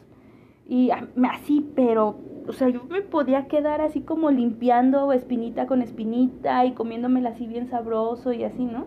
Y 0.67 0.89
así, 0.89 1.69
pero, 1.75 2.17
o 2.47 2.53
sea, 2.53 2.69
yo 2.69 2.83
me 2.85 3.01
podía 3.01 3.47
quedar 3.47 3.81
así 3.81 4.01
como 4.01 4.31
limpiando 4.31 5.11
espinita 5.11 5.67
con 5.67 5.81
espinita 5.81 6.65
y 6.65 6.73
comiéndomela 6.73 7.29
así 7.29 7.47
bien 7.47 7.67
sabroso 7.67 8.33
y 8.33 8.43
así, 8.43 8.65
¿no? 8.65 8.85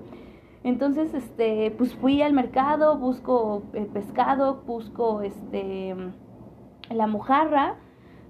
Entonces, 0.65 1.13
este, 1.13 1.71
pues 1.77 1.95
fui 1.95 2.23
al 2.23 2.33
mercado, 2.33 2.99
busco 2.99 3.63
eh, 3.75 3.87
pescado, 3.93 4.63
busco 4.67 5.21
este 5.21 5.95
la 6.91 7.07
mojarra, 7.07 7.77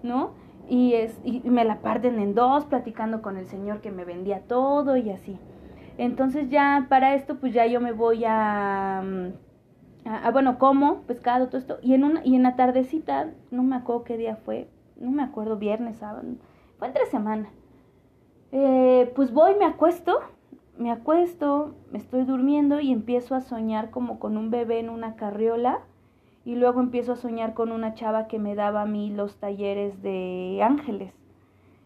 ¿no? 0.02 0.32
Y, 0.68 0.94
es, 0.94 1.18
y 1.24 1.40
me 1.48 1.64
la 1.64 1.80
parten 1.80 2.18
en 2.18 2.34
dos, 2.34 2.64
platicando 2.64 3.22
con 3.22 3.36
el 3.36 3.46
señor 3.46 3.80
que 3.80 3.90
me 3.90 4.04
vendía 4.04 4.40
todo 4.46 4.96
y 4.96 5.10
así. 5.10 5.38
Entonces 5.96 6.50
ya 6.50 6.86
para 6.88 7.14
esto, 7.14 7.38
pues 7.38 7.52
ya 7.52 7.66
yo 7.66 7.80
me 7.80 7.92
voy 7.92 8.24
a, 8.24 9.02
a, 10.04 10.30
bueno, 10.32 10.58
como 10.58 11.02
pescado, 11.02 11.46
todo 11.46 11.58
esto. 11.58 11.78
Y 11.82 11.94
en, 11.94 12.02
una, 12.02 12.24
y 12.24 12.34
en 12.34 12.42
la 12.42 12.56
tardecita, 12.56 13.30
no 13.52 13.62
me 13.62 13.76
acuerdo 13.76 14.04
qué 14.04 14.16
día 14.16 14.36
fue, 14.36 14.68
no 14.96 15.12
me 15.12 15.22
acuerdo, 15.22 15.56
viernes, 15.56 15.98
sábado, 15.98 16.22
fue 16.78 16.88
entre 16.88 17.06
semana. 17.06 17.48
Eh, 18.50 19.12
pues 19.14 19.32
voy, 19.32 19.54
me 19.56 19.66
acuesto 19.66 20.18
me 20.78 20.90
acuesto, 20.90 21.74
me 21.92 21.98
estoy 21.98 22.24
durmiendo 22.24 22.80
y 22.80 22.92
empiezo 22.92 23.34
a 23.34 23.40
soñar 23.40 23.90
como 23.90 24.18
con 24.18 24.37
un 24.37 24.50
bebé 24.50 24.80
en 24.80 24.90
una 24.90 25.16
carriola 25.16 25.80
y 26.44 26.56
luego 26.56 26.80
empiezo 26.80 27.12
a 27.12 27.16
soñar 27.16 27.54
con 27.54 27.72
una 27.72 27.94
chava 27.94 28.26
que 28.26 28.38
me 28.38 28.54
daba 28.54 28.82
a 28.82 28.87
mí 28.87 29.10
los 29.10 29.37
talleres 29.37 30.02
de 30.02 30.60
ángeles. 30.62 31.12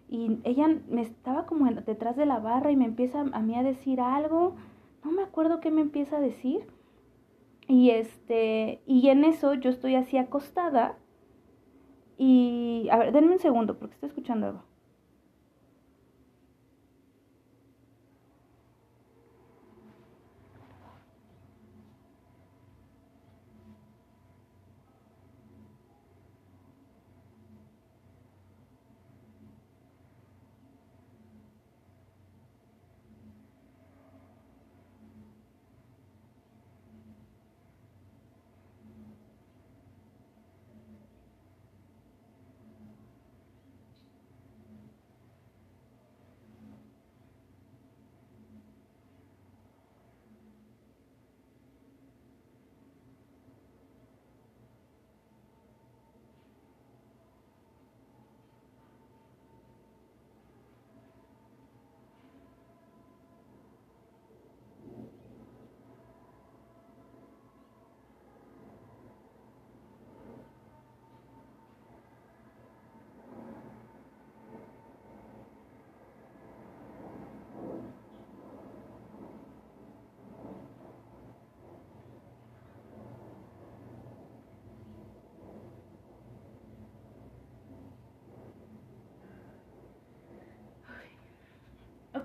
Y 0.08 0.38
ella 0.44 0.68
me 0.88 1.02
estaba 1.02 1.46
como 1.46 1.70
detrás 1.70 2.16
de 2.16 2.26
la 2.26 2.38
barra 2.38 2.72
y 2.72 2.76
me 2.76 2.86
empieza 2.86 3.20
a 3.20 3.40
mí 3.40 3.54
a 3.54 3.62
decir 3.62 4.00
algo, 4.00 4.56
no 5.04 5.12
me 5.12 5.22
acuerdo 5.22 5.60
qué 5.60 5.70
me 5.70 5.82
empieza 5.82 6.16
a 6.16 6.20
decir. 6.20 6.66
Y 7.68 7.90
este, 7.90 8.80
y 8.86 9.08
en 9.08 9.24
eso 9.24 9.54
yo 9.54 9.70
estoy 9.70 9.94
así 9.94 10.16
acostada 10.16 10.96
y 12.16 12.88
a 12.90 12.96
ver, 12.96 13.12
denme 13.12 13.32
un 13.32 13.38
segundo 13.38 13.78
porque 13.78 13.94
estoy 13.94 14.08
escuchando 14.08 14.46
algo. 14.46 14.62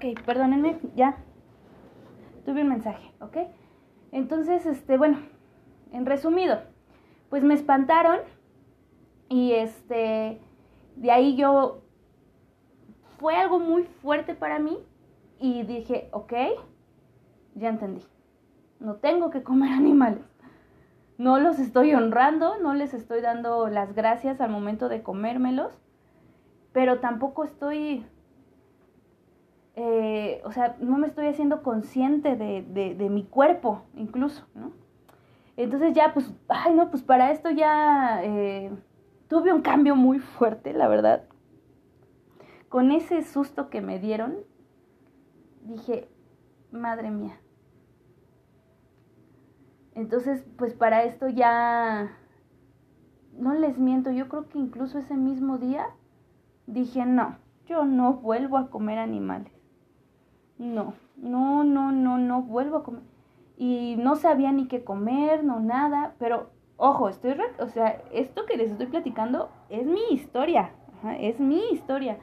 Ok, 0.03 0.19
perdónenme, 0.25 0.79
ya. 0.95 1.15
Tuve 2.45 2.61
un 2.61 2.67
mensaje, 2.67 3.13
¿ok? 3.21 3.37
Entonces, 4.11 4.65
este, 4.65 4.97
bueno, 4.97 5.17
en 5.93 6.05
resumido, 6.05 6.59
pues 7.29 7.41
me 7.43 7.53
espantaron 7.53 8.19
y 9.29 9.53
este, 9.53 10.41
de 10.97 11.11
ahí 11.11 11.37
yo 11.37 11.83
fue 13.17 13.37
algo 13.37 13.59
muy 13.59 13.83
fuerte 13.83 14.35
para 14.35 14.59
mí 14.59 14.77
y 15.39 15.63
dije, 15.63 16.09
ok, 16.11 16.33
ya 17.55 17.69
entendí. 17.69 18.03
No 18.81 18.95
tengo 18.95 19.29
que 19.29 19.41
comer 19.41 19.71
animales. 19.73 20.25
No 21.17 21.39
los 21.39 21.59
estoy 21.59 21.93
honrando, 21.93 22.59
no 22.59 22.73
les 22.73 22.93
estoy 22.93 23.21
dando 23.21 23.69
las 23.69 23.95
gracias 23.95 24.41
al 24.41 24.51
momento 24.51 24.89
de 24.89 25.01
comérmelos, 25.01 25.79
pero 26.73 26.99
tampoco 26.99 27.45
estoy, 27.45 28.05
eh, 29.75 30.41
o 30.45 30.51
sea, 30.51 30.75
no 30.79 30.97
me 30.97 31.07
estoy 31.07 31.27
haciendo 31.27 31.63
consciente 31.63 32.35
de, 32.35 32.61
de, 32.63 33.09
mi 33.09 33.23
cuerpo 33.23 33.83
incluso, 33.95 34.45
¿no? 34.53 34.71
Entonces 35.57 35.93
ya, 35.93 36.13
pues, 36.13 36.31
ay, 36.47 36.73
no, 36.73 36.89
pues 36.89 37.03
para 37.03 37.31
esto 37.31 37.49
ya 37.49 38.21
eh, 38.23 38.71
tuve 39.27 39.53
un 39.53 39.61
cambio 39.61 39.95
muy 39.95 40.19
fuerte, 40.19 40.73
la 40.73 40.87
verdad. 40.87 41.23
Con 42.69 42.91
ese 42.91 43.23
susto 43.23 43.69
que 43.69 43.81
me 43.81 43.99
dieron, 43.99 44.37
dije, 45.61 46.07
madre 46.71 47.11
mía, 47.11 47.39
entonces, 49.95 50.43
pues 50.57 50.73
para 50.73 51.03
esto 51.03 51.27
ya, 51.27 52.17
no 53.33 53.53
les 53.53 53.77
miento, 53.77 54.11
yo 54.11 54.27
creo 54.27 54.49
que 54.49 54.57
incluso 54.57 54.97
ese 54.97 55.15
mismo 55.15 55.57
día 55.57 55.87
dije, 56.65 57.05
no, 57.05 57.37
yo 57.67 57.85
no 57.85 58.15
vuelvo 58.15 58.57
a 58.57 58.69
comer 58.69 58.97
animales. 58.97 59.52
No, 60.57 60.93
no, 61.17 61.63
no, 61.63 61.91
no, 61.91 62.17
no 62.17 62.41
vuelvo 62.41 62.77
a 62.77 62.83
comer. 62.83 63.01
Y 63.57 63.95
no 63.97 64.15
sabía 64.15 64.51
ni 64.51 64.67
qué 64.67 64.83
comer, 64.83 65.43
no 65.43 65.59
nada, 65.59 66.15
pero 66.19 66.49
ojo, 66.77 67.09
estoy, 67.09 67.35
o 67.59 67.67
sea, 67.67 68.01
esto 68.11 68.45
que 68.45 68.57
les 68.57 68.71
estoy 68.71 68.87
platicando 68.87 69.49
es 69.69 69.85
mi 69.85 70.01
historia, 70.11 70.71
es 71.19 71.39
mi 71.39 71.61
historia. 71.71 72.17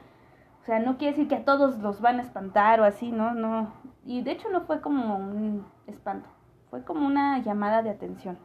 O 0.61 0.65
sea, 0.65 0.79
no 0.79 0.97
quiere 0.97 1.13
decir 1.13 1.27
que 1.27 1.35
a 1.35 1.45
todos 1.45 1.79
los 1.79 2.01
van 2.01 2.19
a 2.19 2.23
espantar 2.23 2.79
o 2.81 2.83
así, 2.83 3.11
no, 3.11 3.33
no. 3.33 3.73
Y 4.05 4.21
de 4.21 4.31
hecho 4.31 4.49
no 4.49 4.61
fue 4.61 4.81
como 4.81 5.17
un 5.17 5.65
espanto 5.87 6.29
fue 6.71 6.83
como 6.85 7.05
una 7.05 7.37
llamada 7.39 7.83
de 7.83 7.91
atención. 7.91 8.39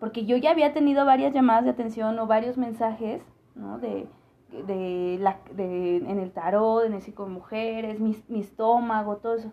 Porque 0.00 0.24
yo 0.24 0.36
ya 0.38 0.50
había 0.50 0.72
tenido 0.72 1.04
varias 1.04 1.32
llamadas 1.32 1.64
de 1.64 1.70
atención 1.70 2.18
o 2.18 2.26
varios 2.26 2.56
mensajes, 2.56 3.22
¿no? 3.54 3.78
De, 3.78 4.08
de, 4.50 5.18
la, 5.20 5.38
de 5.52 5.96
en 5.96 6.18
el 6.18 6.32
tarot, 6.32 6.84
en 6.84 6.94
el 6.94 7.02
ciclo 7.02 7.26
de 7.26 7.32
mujeres, 7.32 8.00
mi, 8.00 8.16
mi 8.28 8.40
estómago, 8.40 9.16
todo 9.16 9.34
eso. 9.34 9.52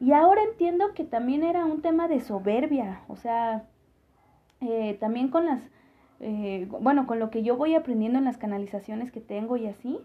Y 0.00 0.12
ahora 0.12 0.42
entiendo 0.42 0.94
que 0.94 1.04
también 1.04 1.42
era 1.42 1.66
un 1.66 1.82
tema 1.82 2.08
de 2.08 2.20
soberbia, 2.20 3.02
o 3.08 3.16
sea, 3.16 3.66
eh, 4.60 4.96
también 4.98 5.28
con 5.28 5.44
las, 5.44 5.62
eh, 6.20 6.68
bueno, 6.80 7.06
con 7.06 7.18
lo 7.18 7.30
que 7.30 7.42
yo 7.42 7.56
voy 7.56 7.74
aprendiendo 7.74 8.18
en 8.18 8.24
las 8.24 8.38
canalizaciones 8.38 9.12
que 9.12 9.20
tengo 9.20 9.58
y 9.58 9.66
así, 9.66 9.98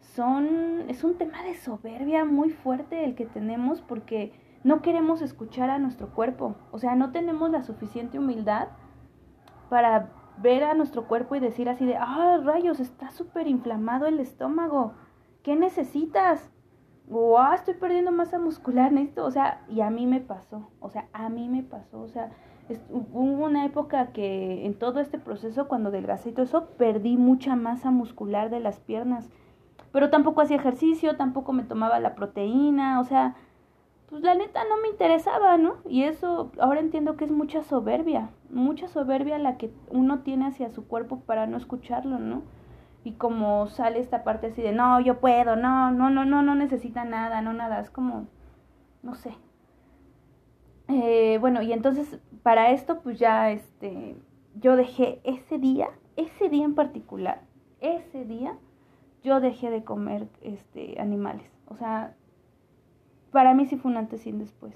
son, 0.00 0.84
es 0.88 1.02
un 1.02 1.18
tema 1.18 1.42
de 1.42 1.54
soberbia 1.56 2.24
muy 2.24 2.50
fuerte 2.50 3.04
el 3.04 3.14
que 3.14 3.26
tenemos 3.26 3.80
porque 3.82 4.32
no 4.62 4.82
queremos 4.82 5.20
escuchar 5.20 5.68
a 5.70 5.78
nuestro 5.78 6.10
cuerpo, 6.10 6.54
o 6.70 6.78
sea, 6.78 6.94
no 6.94 7.10
tenemos 7.10 7.50
la 7.50 7.62
suficiente 7.62 8.18
humildad 8.18 8.68
para 9.68 10.10
ver 10.40 10.64
a 10.64 10.74
nuestro 10.74 11.06
cuerpo 11.06 11.34
y 11.34 11.40
decir 11.40 11.68
así 11.68 11.84
de, 11.84 11.96
ah, 11.96 12.40
rayos, 12.42 12.80
está 12.80 13.10
súper 13.10 13.46
inflamado 13.46 14.06
el 14.06 14.20
estómago, 14.20 14.94
¿qué 15.42 15.56
necesitas? 15.56 16.50
O, 17.10 17.40
estoy 17.52 17.74
perdiendo 17.74 18.12
masa 18.12 18.38
muscular, 18.38 18.92
necesito, 18.92 19.24
o 19.24 19.30
sea, 19.30 19.64
y 19.68 19.80
a 19.80 19.90
mí 19.90 20.06
me 20.06 20.20
pasó, 20.20 20.70
o 20.80 20.90
sea, 20.90 21.08
a 21.12 21.28
mí 21.28 21.48
me 21.48 21.62
pasó, 21.62 22.00
o 22.00 22.08
sea, 22.08 22.30
hubo 22.88 23.44
una 23.44 23.64
época 23.64 24.12
que 24.12 24.64
en 24.64 24.78
todo 24.78 25.00
este 25.00 25.18
proceso, 25.18 25.66
cuando 25.66 25.90
delgacé 25.90 26.32
y 26.36 26.40
eso, 26.40 26.68
perdí 26.78 27.16
mucha 27.16 27.56
masa 27.56 27.90
muscular 27.90 28.48
de 28.48 28.60
las 28.60 28.78
piernas, 28.78 29.28
pero 29.92 30.08
tampoco 30.08 30.40
hacía 30.40 30.56
ejercicio, 30.56 31.16
tampoco 31.16 31.52
me 31.52 31.64
tomaba 31.64 31.98
la 31.98 32.14
proteína, 32.14 33.00
o 33.00 33.04
sea, 33.04 33.34
pues 34.10 34.22
la 34.22 34.34
neta 34.34 34.64
no 34.68 34.76
me 34.82 34.88
interesaba, 34.88 35.56
¿no? 35.56 35.76
Y 35.88 36.02
eso 36.02 36.50
ahora 36.58 36.80
entiendo 36.80 37.16
que 37.16 37.24
es 37.24 37.30
mucha 37.30 37.62
soberbia, 37.62 38.30
mucha 38.50 38.88
soberbia 38.88 39.38
la 39.38 39.56
que 39.56 39.72
uno 39.88 40.20
tiene 40.20 40.46
hacia 40.46 40.68
su 40.70 40.86
cuerpo 40.86 41.20
para 41.20 41.46
no 41.46 41.56
escucharlo, 41.56 42.18
¿no? 42.18 42.42
Y 43.04 43.12
como 43.12 43.68
sale 43.68 44.00
esta 44.00 44.24
parte 44.24 44.48
así 44.48 44.62
de, 44.62 44.72
no, 44.72 45.00
yo 45.00 45.20
puedo, 45.20 45.54
no, 45.54 45.92
no, 45.92 46.10
no, 46.10 46.24
no, 46.24 46.42
no 46.42 46.54
necesita 46.56 47.04
nada, 47.04 47.40
no 47.40 47.52
nada, 47.52 47.80
es 47.80 47.90
como, 47.90 48.26
no 49.02 49.14
sé. 49.14 49.32
Eh, 50.88 51.38
bueno, 51.38 51.62
y 51.62 51.72
entonces 51.72 52.18
para 52.42 52.72
esto 52.72 53.00
pues 53.02 53.18
ya, 53.18 53.52
este, 53.52 54.16
yo 54.56 54.74
dejé 54.74 55.20
ese 55.22 55.58
día, 55.58 55.88
ese 56.16 56.48
día 56.48 56.64
en 56.64 56.74
particular, 56.74 57.42
ese 57.80 58.24
día, 58.24 58.58
yo 59.22 59.40
dejé 59.40 59.70
de 59.70 59.84
comer, 59.84 60.26
este, 60.42 61.00
animales. 61.00 61.48
O 61.68 61.76
sea, 61.76 62.16
para 63.32 63.54
mí 63.54 63.66
sí 63.66 63.76
fue 63.76 63.90
un 63.90 63.96
antes 63.96 64.26
y 64.26 64.32
un 64.32 64.38
después. 64.38 64.74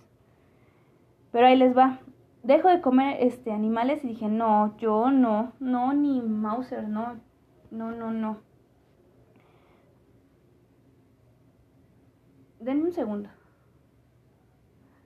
Pero 1.32 1.46
ahí 1.46 1.56
les 1.56 1.76
va. 1.76 1.98
Dejo 2.42 2.68
de 2.68 2.80
comer 2.80 3.16
este 3.20 3.52
animales 3.52 4.04
y 4.04 4.08
dije, 4.08 4.28
no, 4.28 4.76
yo 4.76 5.10
no, 5.10 5.52
no, 5.60 5.94
ni 5.94 6.20
Mauser, 6.20 6.88
no, 6.88 7.16
no, 7.70 7.90
no, 7.90 8.10
no. 8.12 8.38
Denme 12.60 12.84
un 12.84 12.92
segundo. 12.92 13.28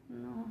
No, 0.09 0.47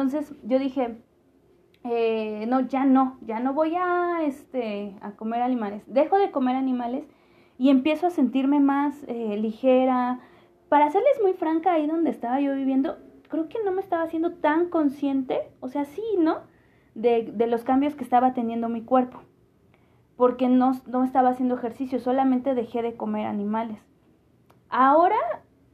Entonces 0.00 0.32
yo 0.44 0.60
dije, 0.60 0.96
eh, 1.82 2.44
no, 2.46 2.60
ya 2.60 2.84
no, 2.84 3.18
ya 3.22 3.40
no 3.40 3.52
voy 3.52 3.74
a, 3.74 4.22
este, 4.22 4.96
a 5.00 5.10
comer 5.12 5.42
animales. 5.42 5.82
Dejo 5.88 6.18
de 6.18 6.30
comer 6.30 6.54
animales 6.54 7.04
y 7.58 7.70
empiezo 7.70 8.06
a 8.06 8.10
sentirme 8.10 8.60
más 8.60 9.04
eh, 9.08 9.36
ligera. 9.36 10.20
Para 10.68 10.90
serles 10.92 11.20
muy 11.20 11.32
franca, 11.32 11.72
ahí 11.72 11.88
donde 11.88 12.10
estaba 12.10 12.40
yo 12.40 12.54
viviendo, 12.54 12.98
creo 13.28 13.48
que 13.48 13.58
no 13.64 13.72
me 13.72 13.80
estaba 13.80 14.04
haciendo 14.04 14.34
tan 14.34 14.68
consciente, 14.68 15.50
o 15.58 15.68
sea, 15.68 15.84
sí, 15.84 16.04
¿no? 16.16 16.42
De, 16.94 17.32
de 17.34 17.46
los 17.48 17.64
cambios 17.64 17.96
que 17.96 18.04
estaba 18.04 18.34
teniendo 18.34 18.68
mi 18.68 18.82
cuerpo. 18.82 19.22
Porque 20.16 20.48
no, 20.48 20.72
no 20.86 21.02
estaba 21.02 21.30
haciendo 21.30 21.56
ejercicio, 21.56 21.98
solamente 21.98 22.54
dejé 22.54 22.82
de 22.82 22.96
comer 22.96 23.26
animales. 23.26 23.80
Ahora, 24.68 25.16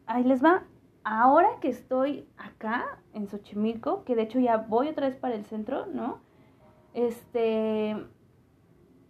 ahí 0.06 0.24
les 0.24 0.42
va, 0.42 0.64
ahora 1.04 1.48
que 1.60 1.68
estoy 1.68 2.26
acá 2.36 2.98
en 3.12 3.28
Xochimilco, 3.28 4.04
que 4.04 4.16
de 4.16 4.22
hecho 4.22 4.40
ya 4.40 4.56
voy 4.56 4.88
otra 4.88 5.08
vez 5.08 5.16
para 5.16 5.34
el 5.34 5.44
centro, 5.44 5.86
¿no? 5.86 6.18
Este, 6.94 7.96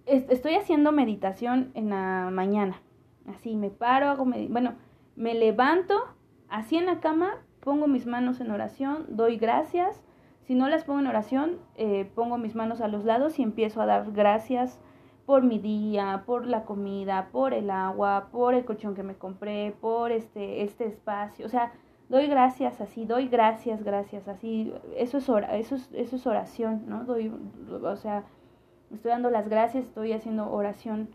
estoy 0.06 0.54
haciendo 0.54 0.92
meditación 0.92 1.70
en 1.74 1.90
la 1.90 2.28
mañana. 2.32 2.80
Así, 3.26 3.56
me 3.56 3.70
paro, 3.70 4.08
hago, 4.08 4.26
bueno, 4.26 4.74
me 5.16 5.34
levanto, 5.34 5.94
así 6.48 6.76
en 6.76 6.86
la 6.86 7.00
cama, 7.00 7.42
pongo 7.60 7.86
mis 7.86 8.06
manos 8.06 8.40
en 8.40 8.50
oración, 8.50 9.06
doy 9.08 9.36
gracias. 9.36 10.02
Si 10.42 10.54
no 10.54 10.68
las 10.68 10.84
pongo 10.84 11.00
en 11.00 11.06
oración, 11.06 11.58
eh, 11.76 12.10
pongo 12.14 12.36
mis 12.36 12.54
manos 12.54 12.82
a 12.82 12.88
los 12.88 13.04
lados 13.04 13.38
y 13.38 13.42
empiezo 13.42 13.80
a 13.80 13.86
dar 13.86 14.12
gracias 14.12 14.78
por 15.26 15.42
mi 15.42 15.58
día, 15.58 16.24
por 16.26 16.46
la 16.46 16.64
comida, 16.64 17.28
por 17.32 17.54
el 17.54 17.70
agua, 17.70 18.28
por 18.30 18.54
el 18.54 18.64
colchón 18.64 18.94
que 18.94 19.02
me 19.02 19.16
compré, 19.16 19.74
por 19.80 20.12
este, 20.12 20.62
este 20.62 20.86
espacio. 20.86 21.46
O 21.46 21.48
sea, 21.48 21.72
doy 22.08 22.26
gracias 22.26 22.80
así, 22.80 23.06
doy 23.06 23.28
gracias, 23.28 23.82
gracias, 23.82 24.28
así, 24.28 24.72
eso 24.96 25.18
es, 25.18 25.28
eso 25.28 25.76
eso 25.92 26.16
es 26.16 26.26
oración, 26.26 26.84
¿no? 26.86 27.04
Doy, 27.04 27.32
o 27.70 27.96
sea, 27.96 28.24
estoy 28.92 29.10
dando 29.10 29.30
las 29.30 29.48
gracias, 29.48 29.84
estoy 29.84 30.12
haciendo 30.12 30.50
oración. 30.50 31.08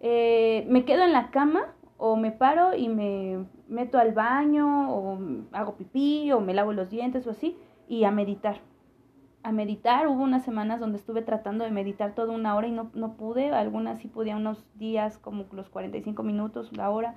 Eh, 0.00 0.66
me 0.68 0.84
quedo 0.84 1.04
en 1.04 1.12
la 1.12 1.30
cama 1.30 1.74
o 1.98 2.16
me 2.16 2.32
paro 2.32 2.74
y 2.74 2.88
me 2.88 3.44
meto 3.68 3.98
al 3.98 4.12
baño 4.12 4.94
o 4.94 5.18
hago 5.52 5.74
pipí 5.76 6.32
o 6.32 6.40
me 6.40 6.54
lavo 6.54 6.72
los 6.72 6.88
dientes 6.88 7.26
o 7.26 7.30
así 7.30 7.58
y 7.86 8.04
a 8.04 8.10
meditar. 8.10 8.60
A 9.42 9.52
meditar, 9.52 10.06
hubo 10.06 10.22
unas 10.22 10.44
semanas 10.44 10.80
donde 10.80 10.98
estuve 10.98 11.22
tratando 11.22 11.64
de 11.64 11.70
meditar 11.70 12.14
toda 12.14 12.32
una 12.32 12.54
hora 12.54 12.66
y 12.66 12.72
no, 12.72 12.90
no 12.94 13.14
pude, 13.14 13.50
algunas 13.50 13.98
sí 14.00 14.08
podía 14.08 14.36
unos 14.36 14.66
días 14.74 15.16
como 15.18 15.46
los 15.52 15.70
45 15.70 16.22
minutos, 16.22 16.76
la 16.76 16.90
hora 16.90 17.14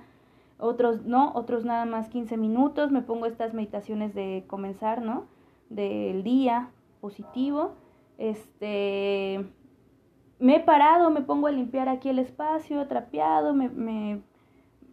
otros 0.58 1.04
no, 1.04 1.32
otros 1.34 1.64
nada 1.64 1.84
más 1.84 2.08
15 2.08 2.36
minutos, 2.36 2.90
me 2.90 3.02
pongo 3.02 3.26
estas 3.26 3.54
meditaciones 3.54 4.14
de 4.14 4.44
comenzar, 4.46 5.02
¿no? 5.02 5.26
Del 5.68 6.22
día 6.22 6.70
positivo. 7.00 7.74
Este, 8.18 9.44
me 10.38 10.56
he 10.56 10.60
parado, 10.60 11.10
me 11.10 11.22
pongo 11.22 11.48
a 11.48 11.52
limpiar 11.52 11.88
aquí 11.88 12.08
el 12.08 12.18
espacio, 12.18 12.86
trapeado, 12.86 13.54
me, 13.54 13.68
me, 13.68 14.22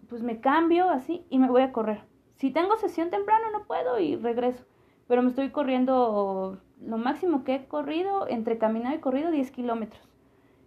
pues 0.10 0.24
me 0.24 0.40
cambio 0.40 0.90
así 0.90 1.26
y 1.30 1.38
me 1.38 1.50
voy 1.50 1.62
a 1.62 1.72
correr. 1.72 2.02
Si 2.36 2.52
tengo 2.52 2.76
sesión 2.78 3.12
temprano 3.12 3.52
no 3.52 3.66
puedo 3.66 4.00
y 4.00 4.16
regreso, 4.16 4.66
pero 5.12 5.24
me 5.24 5.28
estoy 5.28 5.50
corriendo 5.50 6.58
lo 6.88 6.98
máximo 6.98 7.44
que 7.44 7.56
he 7.56 7.66
corrido, 7.66 8.30
entre 8.30 8.58
caminar 8.58 8.96
y 8.96 9.00
corrido, 9.00 9.30
10 9.30 9.52
kilómetros. 9.52 10.02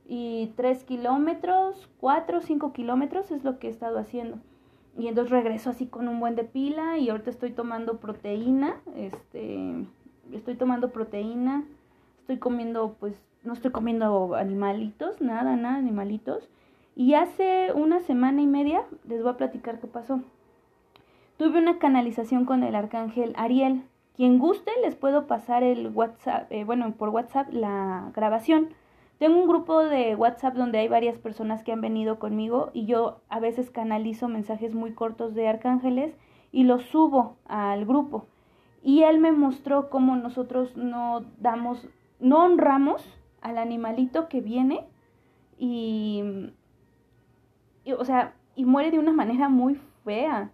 y 0.07 0.53
3 0.57 0.85
kilómetros, 0.85 1.89
4 1.97 2.37
o 2.37 2.41
5 2.43 2.75
kilómetros 2.75 3.31
es 3.31 3.43
lo 3.43 3.59
que 3.59 3.69
he 3.69 3.71
estado 3.71 3.99
haciendo. 3.99 4.37
Y 4.99 5.09
entonces 5.09 5.31
regreso 5.31 5.71
así 5.71 5.87
con 5.87 6.09
un 6.09 6.21
buen 6.21 6.35
de 6.35 6.45
pila 6.45 6.99
y 6.99 7.09
ahorita 7.09 7.31
estoy 7.31 7.53
tomando 7.53 8.01
proteína, 8.01 8.77
este, 8.95 9.87
estoy 10.31 10.57
tomando 10.57 10.91
proteína, 10.91 11.65
estoy 12.21 12.37
comiendo, 12.37 12.97
pues, 13.01 13.19
no 13.45 13.55
estoy 13.55 13.71
comiendo 13.71 14.35
animalitos, 14.35 15.23
nada, 15.23 15.57
nada, 15.57 15.77
animalitos. 15.77 16.51
Y 16.95 17.15
hace 17.15 17.73
una 17.75 18.01
semana 18.01 18.43
y 18.43 18.47
media 18.47 18.83
les 19.09 19.23
voy 19.23 19.33
a 19.33 19.39
platicar 19.39 19.81
qué 19.81 19.87
pasó. 19.87 20.21
Tuve 21.39 21.61
una 21.61 21.79
canalización 21.79 22.45
con 22.45 22.63
el 22.63 22.75
arcángel 22.75 23.33
Ariel. 23.39 23.85
Quien 24.15 24.39
guste, 24.39 24.71
les 24.83 24.95
puedo 24.95 25.27
pasar 25.27 25.63
el 25.63 25.89
WhatsApp, 25.89 26.51
eh, 26.51 26.65
bueno, 26.65 26.93
por 26.93 27.09
WhatsApp 27.09 27.53
la 27.53 28.13
grabación. 28.15 28.71
Tengo 29.19 29.41
un 29.41 29.49
grupo 29.49 29.81
de 29.81 30.15
WhatsApp 30.15 30.55
donde 30.55 30.79
hay 30.79 30.89
varias 30.89 31.19
personas 31.19 31.65
que 31.65 31.73
han 31.73 31.81
venido 31.81 32.19
conmigo 32.19 32.71
y 32.73 32.87
yo 32.87 33.21
a 33.29 33.41
veces 33.41 33.71
canalizo 33.71 34.29
mensajes 34.29 34.75
muy 34.75 34.93
cortos 34.93 35.35
de 35.35 35.49
arcángeles 35.49 36.17
y 36.53 36.65
los 36.65 36.85
subo 36.85 37.37
al 37.47 37.87
grupo. 37.87 38.27
Y 38.83 39.03
él 39.03 39.19
me 39.19 39.33
mostró 39.33 39.91
cómo 39.91 40.15
nosotros 40.17 40.77
no 40.77 41.25
damos, 41.39 41.89
no 42.21 42.45
honramos 42.45 43.03
al 43.41 43.59
animalito 43.59 44.29
que 44.29 44.41
viene 44.41 44.85
y, 45.59 46.23
y 47.85 47.93
o 47.93 48.05
sea, 48.05 48.35
y 48.55 48.65
muere 48.65 48.91
de 48.91 48.99
una 48.99 49.13
manera 49.13 49.49
muy 49.49 49.81
fea 50.05 50.51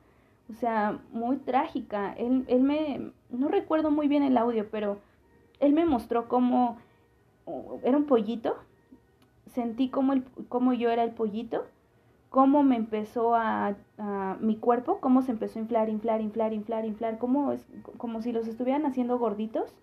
o 0.51 0.55
sea, 0.55 0.99
muy 1.13 1.37
trágica. 1.37 2.13
Él, 2.15 2.45
él 2.49 2.63
me, 2.63 3.13
no 3.33 3.49
recuerdo 3.49 3.91
muy 3.91 4.09
bien 4.09 4.23
el 4.23 4.37
audio, 4.37 4.69
pero 4.71 4.99
él 5.61 5.73
me 5.73 5.85
mostró 5.85 6.29
cómo 6.29 6.79
era 7.83 7.97
un 7.97 8.07
pollito. 8.07 8.57
Sentí 9.47 9.89
como, 9.89 10.13
el, 10.13 10.25
cómo 10.49 10.73
yo 10.73 10.91
era 10.91 11.03
el 11.03 11.11
pollito, 11.11 11.65
cómo 12.29 12.63
me 12.63 12.77
empezó 12.77 13.35
a, 13.35 13.75
a, 13.99 14.37
mi 14.41 14.57
cuerpo, 14.57 15.01
cómo 15.01 15.23
se 15.23 15.33
empezó 15.33 15.59
a 15.59 15.63
inflar, 15.63 15.89
inflar, 15.89 16.21
inflar, 16.21 16.53
inflar, 16.53 16.85
inflar, 16.85 17.19
como, 17.19 17.53
es, 17.53 17.67
como 17.97 18.23
si 18.23 18.33
los 18.33 18.47
estuvieran 18.47 18.87
haciendo 18.87 19.19
gorditos. 19.19 19.75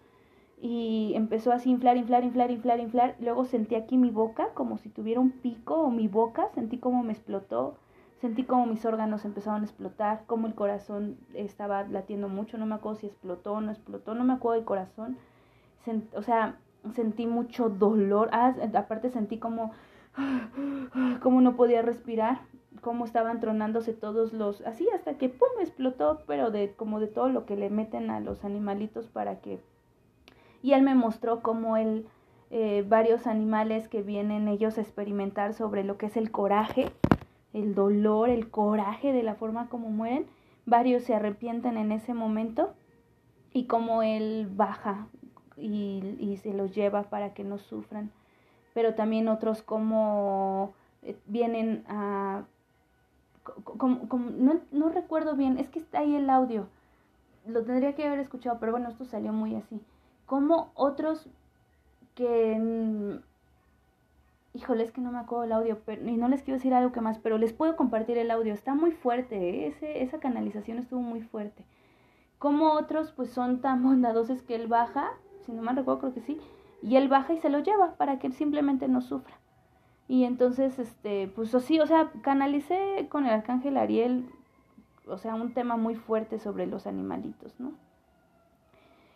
Y 0.60 1.12
empezó 1.16 1.52
así 1.52 1.70
inflar, 1.70 1.98
inflar, 1.98 2.24
inflar, 2.24 2.50
inflar, 2.50 2.80
inflar. 2.80 3.16
Luego 3.20 3.46
sentí 3.46 3.76
aquí 3.76 3.98
mi 3.98 4.10
boca, 4.10 4.50
como 4.54 4.78
si 4.78 4.90
tuviera 4.90 5.20
un 5.20 5.32
pico 5.32 5.76
o 5.76 5.92
mi 5.92 6.08
boca, 6.08 6.50
sentí 6.56 6.78
como 6.78 7.04
me 7.04 7.14
explotó 7.14 7.78
Sentí 8.20 8.44
como 8.44 8.66
mis 8.66 8.84
órganos 8.84 9.26
empezaban 9.26 9.62
a 9.62 9.66
explotar, 9.66 10.24
como 10.26 10.48
el 10.48 10.56
corazón 10.56 11.18
estaba 11.36 11.84
latiendo 11.84 12.30
mucho, 12.30 12.58
no 12.58 12.66
me 12.66 12.76
acuerdo 12.76 13.00
si 13.00 13.08
explotó 13.08 13.54
o 13.54 13.62
no 13.62 13.72
explotó, 13.72 14.16
no 14.16 14.24
me 14.24 14.34
acuerdo 14.34 14.56
del 14.56 14.66
corazón. 14.66 15.18
o 16.16 16.22
sea, 16.24 16.58
sentí 16.94 17.28
mucho 17.28 17.70
dolor. 17.70 18.30
Ah, 18.32 18.56
aparte 18.74 19.12
sentí 19.12 19.38
como, 19.38 19.72
como 21.22 21.42
no 21.42 21.56
podía 21.56 21.84
respirar, 21.84 22.42
como 22.82 23.06
estaban 23.06 23.40
tronándose 23.40 23.94
todos 23.94 24.34
los, 24.34 24.62
así 24.62 24.88
hasta 24.96 25.18
que 25.18 25.30
pum 25.30 25.50
explotó, 25.60 26.22
pero 26.26 26.50
de 26.50 26.74
como 26.74 27.00
de 27.00 27.08
todo 27.08 27.30
lo 27.30 27.46
que 27.46 27.56
le 27.56 27.70
meten 27.70 28.10
a 28.10 28.20
los 28.20 28.44
animalitos 28.44 29.08
para 29.08 29.42
que. 29.42 29.60
Y 30.64 30.74
él 30.74 30.82
me 30.82 30.96
mostró 30.96 31.44
como 31.44 31.78
él 31.78 32.08
eh, 32.50 32.84
varios 32.88 33.28
animales 33.28 33.88
que 33.88 34.02
vienen 34.02 34.48
ellos 34.48 34.80
a 34.80 34.82
experimentar 34.82 35.54
sobre 35.54 35.84
lo 35.84 35.98
que 35.98 36.08
es 36.08 36.18
el 36.18 36.32
coraje 36.32 36.92
el 37.54 37.76
dolor, 37.76 38.30
el 38.30 38.50
coraje 38.50 39.14
de 39.14 39.24
la 39.24 39.36
forma 39.36 39.70
como 39.70 39.90
mueren. 39.90 40.26
Varios 40.66 41.04
se 41.04 41.16
arrepienten 41.16 41.78
en 41.78 41.92
ese 41.92 42.14
momento 42.14 42.74
y 43.54 43.66
como 43.66 44.04
él 44.04 44.50
baja 44.52 45.08
y, 45.56 46.38
se 46.42 46.54
los 46.54 46.76
lleva 46.76 47.04
para 47.04 47.34
que 47.34 47.44
no 47.44 47.58
sufran. 47.58 48.12
Pero 48.74 48.94
también 48.94 49.28
otros 49.28 49.62
como 49.62 50.74
eh, 51.04 51.18
vienen 51.26 51.84
a... 51.88 52.44
Como, 53.64 54.08
no, 54.38 54.60
no 54.72 54.90
recuerdo 54.90 55.36
bien, 55.36 55.58
es 55.58 55.70
que 55.70 55.80
está 55.80 56.00
ahí 56.00 56.16
el 56.16 56.30
audio. 56.30 56.68
Lo 57.46 57.64
tendría 57.64 57.96
que 57.96 58.06
haber 58.06 58.20
escuchado, 58.20 58.60
pero 58.60 58.74
bueno, 58.74 58.90
esto 58.90 59.06
salió 59.06 59.32
muy 59.32 59.56
así. 59.56 59.82
Como 60.26 60.72
otros 60.76 61.30
que 62.14 63.22
híjole, 64.58 64.84
es 64.84 64.92
que 64.92 65.02
no 65.02 65.12
me 65.12 65.20
acuerdo 65.20 65.44
el 65.44 65.52
audio, 65.52 65.80
pero, 65.86 66.08
y 66.08 66.18
no 66.18 66.28
les 66.28 66.42
quiero 66.42 66.58
decir 66.58 66.74
algo 66.74 66.92
que 66.92 67.02
más, 67.02 67.20
pero 67.20 67.38
les 67.38 67.54
puedo 67.54 67.76
compartir 67.76 68.18
el 68.18 68.32
audio, 68.32 68.54
está 68.54 68.74
muy 68.74 68.92
fuerte, 68.92 69.38
¿eh? 69.38 69.68
Ese, 69.68 70.02
esa 70.02 70.20
canalización 70.20 70.80
estuvo 70.80 71.02
muy 71.02 71.22
fuerte. 71.22 71.64
Como 72.40 72.74
otros, 72.74 73.12
pues 73.12 73.30
son 73.30 73.62
tan 73.62 73.84
bondadosos 73.88 74.42
que 74.42 74.56
él 74.56 74.68
baja, 74.68 75.12
si 75.46 75.52
no 75.52 75.62
me 75.62 75.74
recuerdo, 75.74 76.00
creo 76.00 76.14
que 76.14 76.22
sí, 76.22 76.40
y 76.82 76.96
él 76.96 77.08
baja 77.08 77.34
y 77.34 77.38
se 77.38 77.50
lo 77.50 77.60
lleva 77.60 77.96
para 77.96 78.20
que 78.20 78.28
él 78.28 78.34
simplemente 78.34 78.88
no 78.88 79.02
sufra. 79.02 79.36
Y 80.08 80.24
entonces, 80.24 80.80
este, 80.80 81.28
pues 81.28 81.52
sí, 81.64 81.80
o 81.80 81.86
sea, 81.86 82.12
canalicé 82.22 83.08
con 83.10 83.26
el 83.26 83.34
arcángel 83.34 83.78
Ariel, 83.78 84.28
o 85.06 85.18
sea, 85.18 85.36
un 85.36 85.54
tema 85.54 85.78
muy 85.78 85.96
fuerte 85.96 86.40
sobre 86.40 86.66
los 86.66 86.88
animalitos, 86.88 87.60
¿no? 87.60 87.74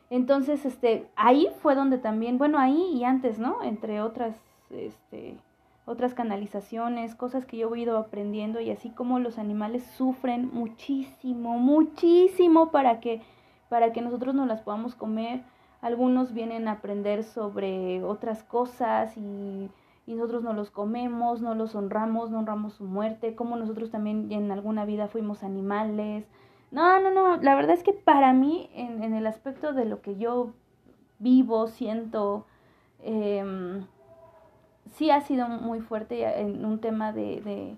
Entonces, 0.10 0.65
este, 0.65 1.10
ahí 1.15 1.47
fue 1.62 1.73
donde 1.73 1.97
también, 1.97 2.38
bueno, 2.38 2.60
ahí 2.60 2.91
y 2.93 3.06
antes, 3.06 3.39
¿no? 3.39 3.63
Entre 3.63 4.01
otras 4.01 4.36
este, 4.72 5.38
otras 5.86 6.14
canalizaciones, 6.14 7.16
cosas 7.16 7.46
que 7.46 7.58
yo 7.58 7.74
he 7.74 7.80
ido 7.80 7.98
aprendiendo 7.98 8.60
y 8.62 8.72
así 8.72 8.90
como 8.90 9.20
los 9.20 9.38
animales 9.38 9.84
sufren 9.98 10.50
muchísimo, 10.54 11.58
muchísimo 11.58 12.72
para 12.72 13.00
que, 13.00 13.22
para 13.70 13.92
que 13.92 14.02
nosotros 14.02 14.36
nos 14.36 14.48
las 14.48 14.62
podamos 14.62 14.96
comer. 14.96 15.44
Algunos 15.82 16.34
vienen 16.34 16.68
a 16.68 16.74
aprender 16.74 17.24
sobre 17.24 18.04
otras 18.04 18.44
cosas 18.44 19.16
y, 19.18 19.70
nosotros 20.08 20.44
no 20.44 20.52
los 20.52 20.70
comemos, 20.72 21.42
no 21.42 21.56
los 21.56 21.74
honramos, 21.74 22.32
no 22.32 22.40
honramos 22.40 22.74
su 22.74 22.84
muerte, 22.84 23.34
como 23.34 23.56
nosotros 23.56 23.92
también 23.92 24.30
en 24.30 24.52
alguna 24.52 24.84
vida 24.84 25.08
fuimos 25.08 25.42
animales. 25.42 26.26
No, 26.70 27.00
no, 27.00 27.12
no, 27.12 27.38
la 27.38 27.56
verdad 27.56 27.72
es 27.72 27.82
que 27.82 27.94
para 27.94 28.34
mí, 28.34 28.70
en, 28.74 29.04
en 29.04 29.14
el 29.14 29.26
aspecto 29.26 29.72
de 29.72 29.86
lo 29.86 30.02
que 30.02 30.18
yo 30.18 30.52
vivo, 31.20 31.68
siento, 31.68 32.46
eh, 33.00 33.82
sí 34.91 35.10
ha 35.10 35.21
sido 35.21 35.47
muy 35.47 35.82
fuerte 35.82 36.41
en 36.41 36.65
un 36.65 36.80
tema 36.80 37.12
de, 37.13 37.41
de, 37.41 37.77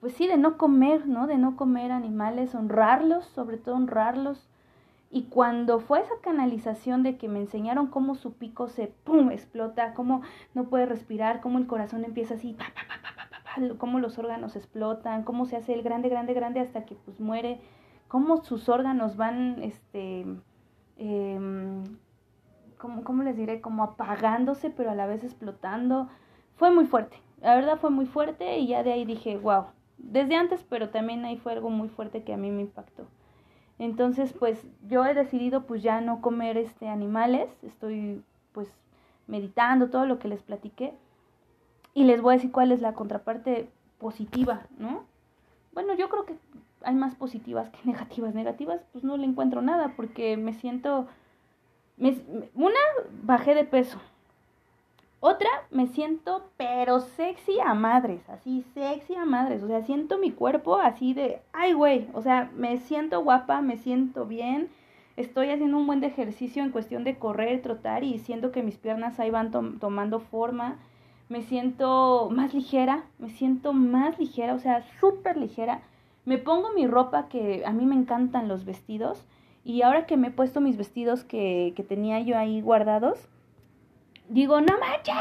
pues 0.00 0.14
sí, 0.14 0.26
de 0.26 0.36
no 0.36 0.56
comer, 0.56 1.06
¿no? 1.06 1.26
De 1.26 1.38
no 1.38 1.56
comer 1.56 1.92
animales, 1.92 2.54
honrarlos, 2.54 3.26
sobre 3.26 3.56
todo 3.56 3.74
honrarlos. 3.76 4.48
Y 5.10 5.24
cuando 5.24 5.80
fue 5.80 6.00
esa 6.00 6.14
canalización 6.22 7.02
de 7.02 7.16
que 7.16 7.28
me 7.28 7.40
enseñaron 7.40 7.86
cómo 7.86 8.14
su 8.14 8.34
pico 8.34 8.68
se, 8.68 8.88
¡pum!, 9.04 9.30
explota, 9.30 9.94
cómo 9.94 10.22
no 10.54 10.64
puede 10.64 10.86
respirar, 10.86 11.40
cómo 11.40 11.58
el 11.58 11.66
corazón 11.66 12.04
empieza 12.04 12.34
así, 12.34 12.52
pa, 12.52 12.66
pa, 12.74 13.62
pa, 13.68 13.78
cómo 13.78 14.00
los 14.00 14.18
órganos 14.18 14.54
explotan, 14.54 15.24
cómo 15.24 15.46
se 15.46 15.56
hace 15.56 15.72
el 15.72 15.82
grande, 15.82 16.10
grande, 16.10 16.34
grande 16.34 16.60
hasta 16.60 16.84
que 16.84 16.94
pues 16.94 17.20
muere, 17.20 17.58
cómo 18.06 18.44
sus 18.44 18.68
órganos 18.68 19.16
van, 19.16 19.62
este, 19.62 20.26
eh, 20.98 21.40
como, 22.78 23.04
¿cómo 23.04 23.22
les 23.22 23.36
diré? 23.36 23.60
Como 23.60 23.82
apagándose, 23.82 24.70
pero 24.70 24.90
a 24.90 24.94
la 24.94 25.06
vez 25.06 25.24
explotando. 25.24 26.08
Fue 26.56 26.70
muy 26.70 26.86
fuerte, 26.86 27.16
la 27.40 27.54
verdad 27.54 27.78
fue 27.78 27.90
muy 27.90 28.06
fuerte 28.06 28.58
y 28.58 28.68
ya 28.68 28.82
de 28.82 28.92
ahí 28.92 29.04
dije, 29.04 29.36
wow, 29.36 29.66
desde 29.98 30.36
antes, 30.36 30.64
pero 30.68 30.90
también 30.90 31.24
ahí 31.24 31.36
fue 31.36 31.52
algo 31.52 31.70
muy 31.70 31.88
fuerte 31.88 32.24
que 32.24 32.32
a 32.32 32.36
mí 32.36 32.50
me 32.50 32.62
impactó. 32.62 33.06
Entonces, 33.78 34.32
pues 34.32 34.66
yo 34.88 35.04
he 35.04 35.14
decidido 35.14 35.64
pues 35.64 35.82
ya 35.82 36.00
no 36.00 36.20
comer 36.20 36.56
este 36.56 36.88
animales, 36.88 37.48
estoy 37.62 38.22
pues 38.52 38.68
meditando 39.28 39.88
todo 39.88 40.06
lo 40.06 40.18
que 40.18 40.28
les 40.28 40.42
platiqué 40.42 40.94
y 41.94 42.04
les 42.04 42.20
voy 42.20 42.34
a 42.34 42.36
decir 42.38 42.50
cuál 42.50 42.72
es 42.72 42.80
la 42.80 42.94
contraparte 42.94 43.68
positiva, 43.98 44.62
¿no? 44.78 45.04
Bueno, 45.72 45.94
yo 45.94 46.08
creo 46.08 46.24
que 46.24 46.36
hay 46.82 46.94
más 46.94 47.14
positivas 47.14 47.70
que 47.70 47.78
negativas. 47.84 48.34
Negativas, 48.34 48.80
pues 48.92 49.04
no 49.04 49.16
le 49.16 49.26
encuentro 49.26 49.62
nada 49.62 49.94
porque 49.96 50.36
me 50.36 50.54
siento 50.54 51.06
una, 52.54 52.80
bajé 53.22 53.54
de 53.54 53.64
peso. 53.64 53.98
Otra, 55.20 55.48
me 55.72 55.88
siento 55.88 56.48
pero 56.56 57.00
sexy 57.00 57.58
a 57.58 57.74
madres, 57.74 58.28
así 58.28 58.64
sexy 58.74 59.16
a 59.16 59.24
madres. 59.24 59.62
O 59.64 59.66
sea, 59.66 59.82
siento 59.82 60.16
mi 60.18 60.30
cuerpo 60.30 60.76
así 60.76 61.12
de, 61.12 61.40
ay 61.52 61.72
güey, 61.72 62.08
o 62.14 62.22
sea, 62.22 62.52
me 62.54 62.78
siento 62.78 63.22
guapa, 63.22 63.60
me 63.60 63.76
siento 63.78 64.26
bien. 64.26 64.68
Estoy 65.16 65.50
haciendo 65.50 65.76
un 65.76 65.86
buen 65.88 66.04
ejercicio 66.04 66.62
en 66.62 66.70
cuestión 66.70 67.02
de 67.02 67.18
correr, 67.18 67.60
trotar 67.62 68.04
y 68.04 68.18
siento 68.20 68.52
que 68.52 68.62
mis 68.62 68.76
piernas 68.76 69.18
ahí 69.18 69.30
van 69.30 69.50
tomando 69.50 70.20
forma. 70.20 70.78
Me 71.28 71.42
siento 71.42 72.28
más 72.30 72.54
ligera, 72.54 73.04
me 73.18 73.28
siento 73.30 73.72
más 73.72 74.18
ligera, 74.20 74.54
o 74.54 74.60
sea, 74.60 74.84
súper 75.00 75.36
ligera. 75.36 75.82
Me 76.24 76.38
pongo 76.38 76.72
mi 76.72 76.86
ropa 76.86 77.28
que 77.28 77.64
a 77.66 77.72
mí 77.72 77.86
me 77.86 77.96
encantan 77.96 78.46
los 78.46 78.64
vestidos 78.64 79.24
y 79.68 79.82
ahora 79.82 80.06
que 80.06 80.16
me 80.16 80.28
he 80.28 80.30
puesto 80.30 80.62
mis 80.62 80.78
vestidos 80.78 81.24
que, 81.24 81.74
que 81.76 81.82
tenía 81.82 82.20
yo 82.20 82.38
ahí 82.38 82.62
guardados, 82.62 83.28
digo, 84.30 84.62
no 84.62 84.78
manches. 84.78 85.14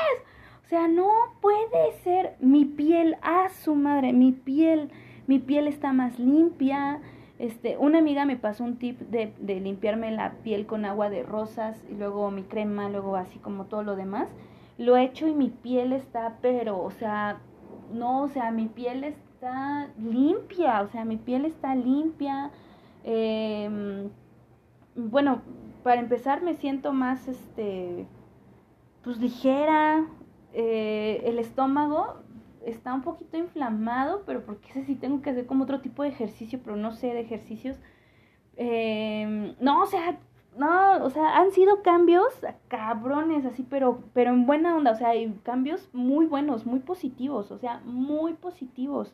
O 0.64 0.68
sea, 0.70 0.88
no 0.88 1.10
puede 1.42 1.92
ser 2.02 2.38
mi 2.40 2.64
piel, 2.64 3.18
a 3.22 3.50
su 3.50 3.76
madre, 3.76 4.14
mi 4.14 4.32
piel, 4.32 4.90
mi 5.28 5.40
piel 5.40 5.68
está 5.68 5.92
más 5.92 6.18
limpia. 6.18 7.02
Este, 7.40 7.78
una 7.78 8.00
amiga 8.00 8.24
me 8.24 8.38
pasó 8.38 8.64
un 8.64 8.78
tip 8.78 8.98
de, 9.02 9.34
de 9.38 9.60
limpiarme 9.60 10.12
la 10.12 10.36
piel 10.44 10.66
con 10.66 10.86
agua 10.86 11.10
de 11.10 11.24
rosas 11.24 11.76
y 11.92 11.96
luego 11.96 12.32
mi 12.32 12.44
crema, 12.44 12.88
luego 12.88 13.18
así 13.18 13.40
como 13.40 13.66
todo 13.66 13.84
lo 13.84 13.98
demás. 13.98 14.30
lo 14.78 14.96
he 14.96 15.04
hecho 15.04 15.28
y 15.28 15.34
mi 15.34 15.50
piel 15.50 15.92
está, 15.92 16.38
pero, 16.42 16.82
o 16.82 16.92
sea, 16.92 17.42
no, 17.92 18.22
o 18.22 18.30
sea, 18.30 18.52
mi 18.52 18.68
piel 18.68 19.04
está 19.04 19.90
limpia, 20.00 20.82
o 20.84 20.88
sea, 20.88 21.04
mi 21.04 21.18
piel 21.18 21.44
está 21.44 21.76
limpia. 21.76 22.50
Em, 23.04 24.10
bueno, 24.98 25.42
para 25.84 26.02
empezar 26.02 26.42
me 26.42 26.56
siento 26.56 26.92
más, 26.92 27.28
este, 27.28 28.08
pues 29.04 29.20
ligera. 29.20 30.06
Eh, 30.54 31.22
el 31.26 31.40
estómago 31.40 32.16
está 32.66 32.94
un 32.94 33.04
poquito 33.04 33.38
inflamado, 33.38 34.24
pero 34.26 34.44
porque 34.46 34.74
sé 34.74 34.84
si 34.84 34.96
tengo 34.96 35.22
que 35.22 35.30
hacer 35.30 35.46
como 35.46 35.64
otro 35.64 35.82
tipo 35.82 36.04
de 36.04 36.10
ejercicio, 36.10 36.60
pero 36.64 36.76
no 36.76 36.92
sé 36.92 37.08
de 37.14 37.22
ejercicios. 37.22 37.78
Em, 38.58 39.56
no, 39.62 39.84
o 39.84 39.86
sea, 39.86 40.18
no, 40.58 41.04
o 41.06 41.10
sea, 41.12 41.38
han 41.38 41.52
sido 41.52 41.84
cambios 41.84 42.28
cabrones, 42.68 43.46
así, 43.46 43.64
pero, 43.64 44.04
pero 44.14 44.32
en 44.32 44.48
buena 44.48 44.76
onda, 44.76 44.92
o 44.92 44.96
sea, 44.96 45.10
hay 45.10 45.32
cambios 45.44 45.90
muy 45.94 46.26
buenos, 46.26 46.66
muy 46.66 46.80
positivos, 46.80 47.52
o 47.52 47.60
sea, 47.60 47.82
muy 47.86 48.34
positivos. 48.34 49.14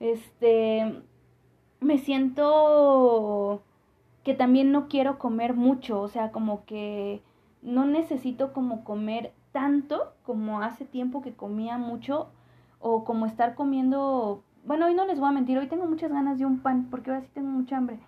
Este, 0.00 1.02
me 1.80 1.98
siento 1.98 3.62
que 4.24 4.34
también 4.34 4.72
no 4.72 4.88
quiero 4.88 5.18
comer 5.18 5.54
mucho, 5.54 6.00
o 6.00 6.08
sea, 6.08 6.30
como 6.30 6.64
que 6.64 7.22
no 7.62 7.86
necesito 7.86 8.52
como 8.52 8.84
comer 8.84 9.32
tanto 9.52 10.12
como 10.24 10.62
hace 10.62 10.84
tiempo 10.84 11.22
que 11.22 11.34
comía 11.34 11.78
mucho 11.78 12.28
o 12.80 13.04
como 13.04 13.26
estar 13.26 13.54
comiendo, 13.54 14.42
bueno, 14.64 14.86
hoy 14.86 14.94
no 14.94 15.06
les 15.06 15.20
voy 15.20 15.28
a 15.28 15.32
mentir, 15.32 15.58
hoy 15.58 15.68
tengo 15.68 15.86
muchas 15.86 16.10
ganas 16.10 16.38
de 16.38 16.46
un 16.46 16.60
pan 16.60 16.88
porque 16.90 17.10
ahora 17.10 17.22
sí 17.22 17.30
tengo 17.32 17.48
mucha 17.48 17.76
hambre, 17.76 17.98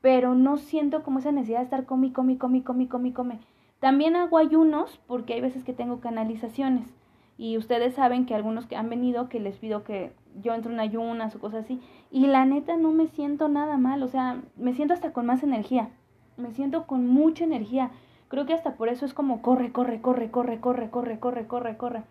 pero 0.00 0.34
no 0.34 0.56
siento 0.56 1.02
como 1.02 1.18
esa 1.18 1.32
necesidad 1.32 1.58
de 1.58 1.64
estar 1.64 1.86
comi, 1.86 2.10
comi, 2.12 2.36
comi, 2.36 2.62
comi, 2.62 2.86
comi, 2.86 3.12
comi. 3.12 3.40
También 3.80 4.16
hago 4.16 4.38
ayunos 4.38 5.00
porque 5.06 5.34
hay 5.34 5.40
veces 5.40 5.62
que 5.64 5.74
tengo 5.74 6.00
canalizaciones 6.00 6.88
y 7.36 7.58
ustedes 7.58 7.94
saben 7.94 8.26
que 8.26 8.34
algunos 8.34 8.66
que 8.66 8.76
han 8.76 8.88
venido 8.88 9.28
que 9.28 9.40
les 9.40 9.56
pido 9.58 9.84
que 9.84 10.12
yo 10.42 10.54
entre 10.54 10.72
en 10.72 10.80
ayunas 10.80 11.34
o 11.34 11.40
cosas 11.40 11.64
así 11.64 11.80
y 12.10 12.26
la 12.26 12.44
neta 12.44 12.76
no 12.76 12.92
me 12.92 13.08
siento 13.08 13.48
nada 13.48 13.76
mal, 13.76 14.02
o 14.02 14.08
sea, 14.08 14.40
me 14.56 14.74
siento 14.74 14.94
hasta 14.94 15.12
con 15.12 15.26
más 15.26 15.42
energía, 15.42 15.90
me 16.36 16.52
siento 16.52 16.86
con 16.86 17.06
mucha 17.06 17.44
energía. 17.44 17.90
Creo 18.28 18.46
que 18.46 18.54
hasta 18.54 18.74
por 18.74 18.88
eso 18.88 19.06
es 19.06 19.14
como 19.14 19.42
corre, 19.42 19.70
corre, 19.70 20.00
corre, 20.00 20.30
corre, 20.30 20.60
corre, 20.60 20.90
corre, 20.90 21.18
corre, 21.20 21.46
corre, 21.46 21.76
corre. 21.76 22.02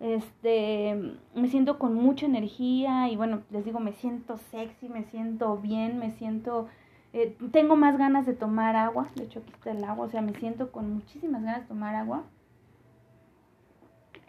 Este, 0.00 1.14
me 1.34 1.48
siento 1.48 1.78
con 1.78 1.94
mucha 1.94 2.26
energía 2.26 3.08
y 3.08 3.16
bueno, 3.16 3.42
les 3.50 3.64
digo, 3.64 3.80
me 3.80 3.92
siento 3.92 4.36
sexy, 4.36 4.88
me 4.88 5.04
siento 5.04 5.56
bien, 5.58 5.98
me 5.98 6.10
siento 6.10 6.66
eh, 7.14 7.36
tengo 7.50 7.76
más 7.76 7.98
ganas 7.98 8.24
de 8.24 8.32
tomar 8.32 8.74
agua, 8.74 9.08
de 9.16 9.24
hecho 9.24 9.40
aquí 9.40 9.52
el 9.68 9.84
agua, 9.84 10.06
o 10.06 10.08
sea, 10.08 10.22
me 10.22 10.32
siento 10.34 10.72
con 10.72 10.94
muchísimas 10.94 11.42
ganas 11.42 11.62
de 11.62 11.68
tomar 11.68 11.94
agua. 11.94 12.24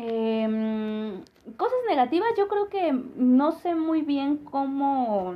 Em, 0.06 1.22
cosas 1.56 1.80
negativas, 1.88 2.28
yo 2.38 2.50
creo 2.50 2.68
que 2.68 2.92
no 2.92 3.54
sé 3.54 3.74
muy 3.74 4.02
bien 4.02 4.36
cómo, 4.36 5.36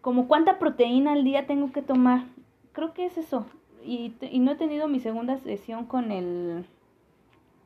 como 0.00 0.26
cuánta 0.28 0.58
proteína 0.58 1.12
al 1.12 1.22
día 1.22 1.46
tengo 1.46 1.72
que 1.72 1.82
tomar. 1.82 2.24
Creo 2.72 2.94
que 2.94 3.04
es 3.04 3.18
eso. 3.18 3.44
Y, 3.84 4.14
y 4.22 4.38
no 4.38 4.52
he 4.52 4.54
tenido 4.54 4.88
mi 4.88 5.00
segunda 5.00 5.36
sesión 5.36 5.84
con 5.84 6.10
el, 6.10 6.64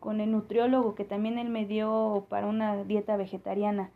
con 0.01 0.21
el 0.21 0.33
nutriólogo 0.33 0.97
que 0.97 1.05
también 1.05 1.39
él 1.39 1.49
me 1.49 1.65
dio 1.65 2.27
para 2.29 2.49
una 2.49 2.83
dieta 2.83 3.17
vegetariana. 3.17 3.91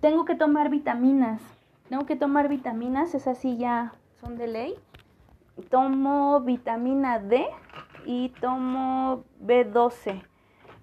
Tengo 0.00 0.24
que 0.24 0.34
tomar 0.34 0.70
vitaminas. 0.70 1.40
Tengo 1.88 2.04
que 2.04 2.16
tomar 2.16 2.48
vitaminas, 2.48 3.14
esas 3.14 3.38
sí 3.38 3.58
ya 3.58 3.92
son 4.20 4.36
de 4.36 4.48
ley. 4.48 4.74
Tomo 5.70 6.40
vitamina 6.40 7.20
D 7.20 7.46
y 8.06 8.30
tomo 8.40 9.22
B12. 9.40 10.31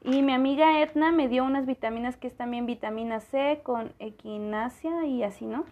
Y 0.04 0.22
mi 0.22 0.34
amiga 0.34 0.82
Etna 0.82 1.12
me 1.12 1.28
dio 1.28 1.44
unas 1.44 1.66
vitaminas 1.66 2.16
que 2.16 2.28
es 2.28 2.36
también 2.36 2.66
vitamina 2.66 3.20
C 3.20 3.60
con 3.64 3.92
equinacia 4.00 5.06
y 5.06 5.24
así, 5.24 5.46
¿no? 5.46 5.66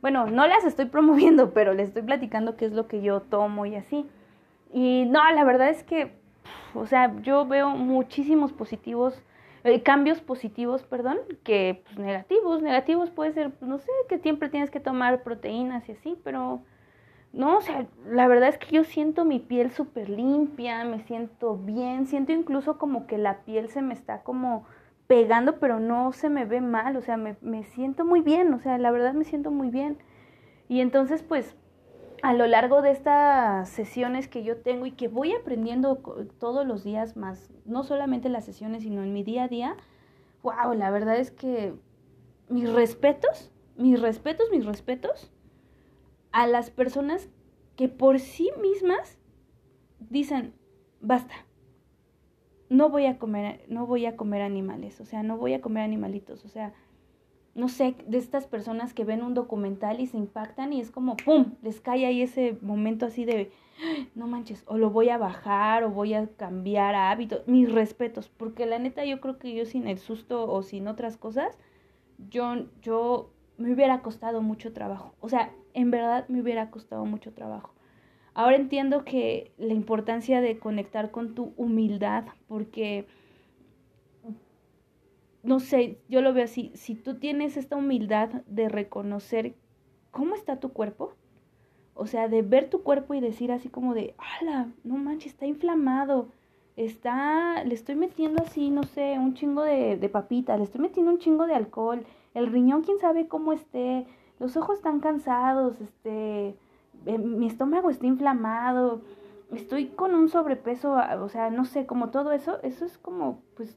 Bueno, 0.00 0.26
no 0.26 0.46
las 0.46 0.64
estoy 0.64 0.86
promoviendo, 0.86 1.50
pero 1.54 1.74
les 1.74 1.88
estoy 1.88 2.02
platicando 2.02 2.56
qué 2.56 2.66
es 2.66 2.72
lo 2.72 2.86
que 2.86 3.02
yo 3.02 3.20
tomo 3.20 3.66
y 3.66 3.74
así. 3.74 4.06
Y 4.72 5.04
no, 5.06 5.28
la 5.32 5.44
verdad 5.44 5.68
es 5.68 5.82
que, 5.82 6.12
o 6.74 6.86
sea, 6.86 7.14
yo 7.22 7.46
veo 7.46 7.70
muchísimos 7.70 8.52
positivos, 8.52 9.20
eh, 9.64 9.82
cambios 9.82 10.20
positivos, 10.20 10.82
perdón, 10.84 11.18
que 11.44 11.82
pues, 11.84 11.98
negativos. 11.98 12.62
Negativos 12.62 13.10
puede 13.10 13.32
ser, 13.32 13.52
no 13.60 13.78
sé, 13.78 13.90
que 14.08 14.18
siempre 14.18 14.48
tienes 14.48 14.70
que 14.70 14.80
tomar 14.80 15.22
proteínas 15.22 15.88
y 15.88 15.92
así, 15.92 16.16
pero 16.24 16.62
no, 17.32 17.58
o 17.58 17.60
sea, 17.62 17.86
la 18.06 18.28
verdad 18.28 18.50
es 18.50 18.58
que 18.58 18.76
yo 18.76 18.84
siento 18.84 19.24
mi 19.24 19.38
piel 19.38 19.70
súper 19.70 20.10
limpia, 20.10 20.84
me 20.84 21.00
siento 21.00 21.56
bien, 21.56 22.06
siento 22.06 22.32
incluso 22.32 22.78
como 22.78 23.06
que 23.06 23.16
la 23.16 23.44
piel 23.44 23.68
se 23.68 23.80
me 23.80 23.94
está 23.94 24.22
como 24.22 24.66
pegando, 25.06 25.58
pero 25.58 25.80
no 25.80 26.12
se 26.12 26.28
me 26.28 26.44
ve 26.44 26.60
mal, 26.60 26.96
o 26.96 27.02
sea, 27.02 27.16
me, 27.16 27.36
me 27.40 27.64
siento 27.64 28.04
muy 28.04 28.20
bien, 28.20 28.52
o 28.52 28.60
sea, 28.60 28.76
la 28.78 28.90
verdad 28.90 29.14
me 29.14 29.24
siento 29.24 29.50
muy 29.50 29.70
bien. 29.70 29.98
Y 30.68 30.80
entonces, 30.80 31.22
pues, 31.22 31.56
a 32.22 32.34
lo 32.34 32.46
largo 32.46 32.82
de 32.82 32.92
estas 32.92 33.68
sesiones 33.68 34.28
que 34.28 34.44
yo 34.44 34.58
tengo 34.58 34.86
y 34.86 34.92
que 34.92 35.08
voy 35.08 35.32
aprendiendo 35.32 35.96
todos 36.38 36.66
los 36.66 36.84
días 36.84 37.16
más, 37.16 37.50
no 37.64 37.82
solamente 37.82 38.28
las 38.28 38.44
sesiones, 38.44 38.82
sino 38.82 39.02
en 39.02 39.12
mi 39.12 39.24
día 39.24 39.44
a 39.44 39.48
día, 39.48 39.76
wow, 40.42 40.74
la 40.74 40.90
verdad 40.90 41.16
es 41.16 41.30
que 41.30 41.74
mis 42.48 42.70
respetos, 42.72 43.50
mis 43.76 44.00
respetos, 44.00 44.50
mis 44.50 44.64
respetos 44.64 45.32
a 46.32 46.46
las 46.46 46.70
personas 46.70 47.28
que 47.76 47.88
por 47.88 48.18
sí 48.18 48.50
mismas 48.60 49.18
dicen, 50.10 50.54
basta, 51.00 51.34
no 52.68 52.88
voy 52.88 53.06
a 53.06 53.18
comer, 53.18 53.64
no 53.68 53.86
voy 53.86 54.06
a 54.06 54.16
comer 54.16 54.42
animales, 54.42 55.00
o 55.00 55.04
sea, 55.04 55.22
no 55.22 55.36
voy 55.36 55.54
a 55.54 55.60
comer 55.60 55.84
animalitos, 55.84 56.44
o 56.44 56.48
sea, 56.48 56.72
no 57.54 57.68
sé, 57.68 57.96
de 58.06 58.16
estas 58.16 58.46
personas 58.46 58.94
que 58.94 59.04
ven 59.04 59.22
un 59.22 59.34
documental 59.34 60.00
y 60.00 60.06
se 60.06 60.16
impactan 60.16 60.72
y 60.72 60.80
es 60.80 60.90
como, 60.90 61.16
¡pum!, 61.16 61.54
les 61.62 61.80
cae 61.80 62.06
ahí 62.06 62.22
ese 62.22 62.56
momento 62.62 63.04
así 63.04 63.26
de, 63.26 63.50
no 64.14 64.26
manches, 64.26 64.64
o 64.66 64.78
lo 64.78 64.90
voy 64.90 65.10
a 65.10 65.18
bajar 65.18 65.84
o 65.84 65.90
voy 65.90 66.14
a 66.14 66.26
cambiar 66.28 66.94
hábitos, 66.94 67.46
mis 67.46 67.70
respetos, 67.70 68.30
porque 68.30 68.64
la 68.64 68.78
neta 68.78 69.04
yo 69.04 69.20
creo 69.20 69.38
que 69.38 69.54
yo 69.54 69.66
sin 69.66 69.86
el 69.86 69.98
susto 69.98 70.50
o 70.50 70.62
sin 70.62 70.88
otras 70.88 71.18
cosas, 71.18 71.58
yo, 72.30 72.54
yo 72.80 73.30
me 73.62 73.72
hubiera 73.72 74.02
costado 74.02 74.42
mucho 74.42 74.72
trabajo, 74.72 75.14
o 75.20 75.28
sea, 75.28 75.52
en 75.74 75.90
verdad 75.90 76.28
me 76.28 76.40
hubiera 76.40 76.70
costado 76.70 77.04
mucho 77.04 77.32
trabajo. 77.32 77.72
Ahora 78.34 78.56
entiendo 78.56 79.04
que 79.04 79.52
la 79.58 79.74
importancia 79.74 80.40
de 80.40 80.58
conectar 80.58 81.10
con 81.10 81.34
tu 81.34 81.52
humildad, 81.56 82.24
porque, 82.48 83.06
no 85.42 85.60
sé, 85.60 85.98
yo 86.08 86.22
lo 86.22 86.32
veo 86.32 86.44
así, 86.44 86.72
si 86.74 86.94
tú 86.94 87.18
tienes 87.18 87.56
esta 87.56 87.76
humildad 87.76 88.30
de 88.46 88.68
reconocer 88.68 89.54
cómo 90.10 90.34
está 90.34 90.60
tu 90.60 90.72
cuerpo, 90.72 91.14
o 91.94 92.06
sea, 92.06 92.28
de 92.28 92.42
ver 92.42 92.70
tu 92.70 92.82
cuerpo 92.82 93.12
y 93.14 93.20
decir 93.20 93.52
así 93.52 93.68
como 93.68 93.92
de, 93.94 94.14
¡hala! 94.18 94.72
No 94.82 94.96
manches, 94.96 95.32
está 95.32 95.46
inflamado, 95.46 96.28
está, 96.76 97.62
le 97.64 97.74
estoy 97.74 97.96
metiendo 97.96 98.42
así, 98.42 98.70
no 98.70 98.82
sé, 98.84 99.18
un 99.18 99.34
chingo 99.34 99.62
de, 99.62 99.98
de 99.98 100.08
papitas, 100.08 100.58
le 100.58 100.64
estoy 100.64 100.80
metiendo 100.80 101.12
un 101.12 101.18
chingo 101.18 101.46
de 101.46 101.54
alcohol, 101.54 102.06
el 102.34 102.46
riñón 102.46 102.82
quién 102.82 102.98
sabe 102.98 103.28
cómo 103.28 103.52
esté, 103.52 104.06
los 104.38 104.56
ojos 104.56 104.78
están 104.78 105.00
cansados, 105.00 105.80
este, 105.80 106.56
eh, 107.06 107.18
mi 107.18 107.46
estómago 107.46 107.90
está 107.90 108.06
inflamado, 108.06 109.02
estoy 109.52 109.88
con 109.88 110.14
un 110.14 110.28
sobrepeso, 110.28 110.96
o 111.20 111.28
sea, 111.28 111.50
no 111.50 111.64
sé, 111.64 111.86
como 111.86 112.10
todo 112.10 112.32
eso, 112.32 112.60
eso 112.62 112.84
es 112.84 112.98
como, 112.98 113.40
pues, 113.56 113.76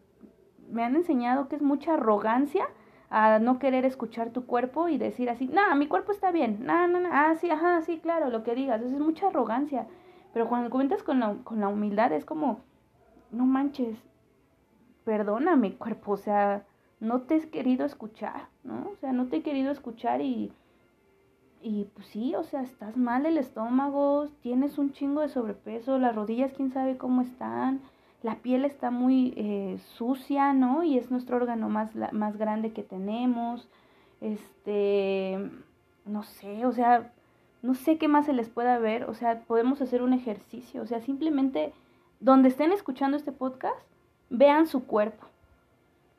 me 0.72 0.84
han 0.84 0.96
enseñado 0.96 1.48
que 1.48 1.56
es 1.56 1.62
mucha 1.62 1.96
arrogancia 1.96 2.68
a 3.10 3.40
no 3.40 3.60
querer 3.60 3.86
escuchar 3.86 4.32
tu 4.32 4.46
cuerpo 4.46 4.90
y 4.90 4.98
decir 4.98 5.30
así, 5.30 5.48
no, 5.48 5.76
mi 5.76 5.88
cuerpo 5.88 6.12
está 6.12 6.32
bien, 6.32 6.66
no, 6.66 6.88
no, 6.88 7.00
no, 7.00 7.10
ah, 7.12 7.36
sí, 7.36 7.50
ajá, 7.50 7.82
sí, 7.82 8.00
claro, 8.00 8.30
lo 8.30 8.44
que 8.44 8.56
digas, 8.56 8.82
eso 8.82 8.96
es 8.96 9.02
mucha 9.02 9.28
arrogancia, 9.28 9.88
pero 10.34 10.48
cuando 10.48 10.70
comentas 10.70 11.04
con 11.04 11.20
la, 11.20 11.36
con 11.44 11.60
la 11.60 11.68
humildad 11.68 12.12
es 12.12 12.26
como, 12.26 12.62
no 13.32 13.46
manches, 13.46 13.98
perdóname 15.04 15.76
cuerpo, 15.76 16.14
o 16.14 16.18
sea, 16.18 16.66
no 17.00 17.22
te 17.22 17.36
he 17.36 17.50
querido 17.50 17.86
escuchar, 17.86 18.48
¿no? 18.64 18.90
O 18.92 18.96
sea, 18.98 19.12
no 19.12 19.28
te 19.28 19.38
he 19.38 19.42
querido 19.44 19.72
escuchar 19.72 20.22
y, 20.22 20.52
y 21.62 21.86
pues 21.94 22.08
sí, 22.08 22.36
o 22.36 22.44
sea, 22.44 22.62
estás 22.62 22.98
mal 22.98 23.26
el 23.26 23.38
estómago, 23.38 24.30
tienes 24.42 24.78
un 24.78 24.92
chingo 24.92 25.22
de 25.22 25.30
sobrepeso, 25.30 25.98
las 25.98 26.16
rodillas 26.16 26.54
quién 26.54 26.72
sabe 26.72 26.98
cómo 26.98 27.22
están, 27.22 27.82
la 28.24 28.36
piel 28.36 28.66
está 28.66 28.92
muy 28.92 29.34
eh, 29.36 29.78
sucia, 29.98 30.54
¿no? 30.54 30.84
Y 30.84 30.98
es 30.98 31.12
nuestro 31.12 31.38
órgano 31.38 31.70
más, 31.70 31.92
más 32.12 32.38
grande 32.38 32.72
que 32.72 32.84
tenemos, 32.84 33.68
este, 34.22 35.52
no 36.06 36.24
sé, 36.24 36.66
o 36.66 36.72
sea, 36.72 37.12
no 37.62 37.74
sé 37.74 37.98
qué 37.98 38.08
más 38.08 38.26
se 38.26 38.34
les 38.34 38.50
pueda 38.50 38.80
ver, 38.80 39.04
o 39.06 39.14
sea, 39.14 39.42
podemos 39.42 39.82
hacer 39.82 40.02
un 40.02 40.14
ejercicio, 40.14 40.82
o 40.82 40.88
sea, 40.88 41.02
simplemente 41.02 41.74
donde 42.20 42.50
estén 42.50 42.72
escuchando 42.72 43.18
este 43.18 43.32
podcast, 43.32 43.78
vean 44.30 44.68
su 44.68 44.86
cuerpo 44.86 45.28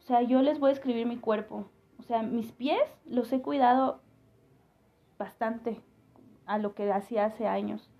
o 0.06 0.08
sea, 0.08 0.22
yo 0.22 0.40
les 0.40 0.60
voy 0.60 0.70
a 0.70 0.72
escribir 0.72 1.04
mi 1.04 1.16
cuerpo. 1.16 1.64
O 1.98 2.02
sea, 2.04 2.22
mis 2.22 2.52
pies 2.52 2.78
los 3.06 3.32
he 3.32 3.42
cuidado 3.42 4.02
bastante 5.18 5.80
a 6.46 6.58
lo 6.58 6.76
que 6.76 6.92
hacía 6.92 7.24
hace 7.24 7.48
años. 7.48 7.90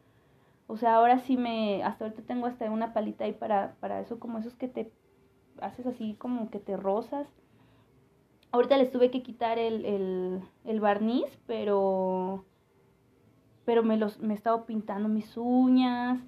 O 0.69 0.77
sea, 0.77 0.95
ahora 0.95 1.19
sí 1.19 1.37
me, 1.37 1.83
hasta 1.83 2.05
ahorita 2.05 2.23
tengo 2.23 2.47
hasta 2.47 2.71
una 2.71 2.93
palita 2.93 3.25
ahí 3.25 3.33
para, 3.33 3.75
para 3.81 3.99
eso, 3.99 4.21
como 4.21 4.39
esos 4.39 4.55
que 4.55 4.69
te 4.69 4.93
haces 5.61 5.85
así 5.85 6.15
como 6.15 6.49
que 6.49 6.61
te 6.61 6.77
rozas. 6.77 7.27
Ahorita 8.53 8.77
les 8.77 8.93
tuve 8.93 9.11
que 9.11 9.25
quitar 9.25 9.59
el, 9.59 9.85
el, 9.85 10.43
el 10.65 10.79
barniz, 10.79 11.27
pero, 11.49 12.45
pero 13.65 13.83
me, 13.83 13.97
los, 13.97 14.21
me 14.21 14.35
he 14.35 14.37
estado 14.37 14.65
pintando 14.65 15.09
mis 15.09 15.37
uñas. 15.37 16.21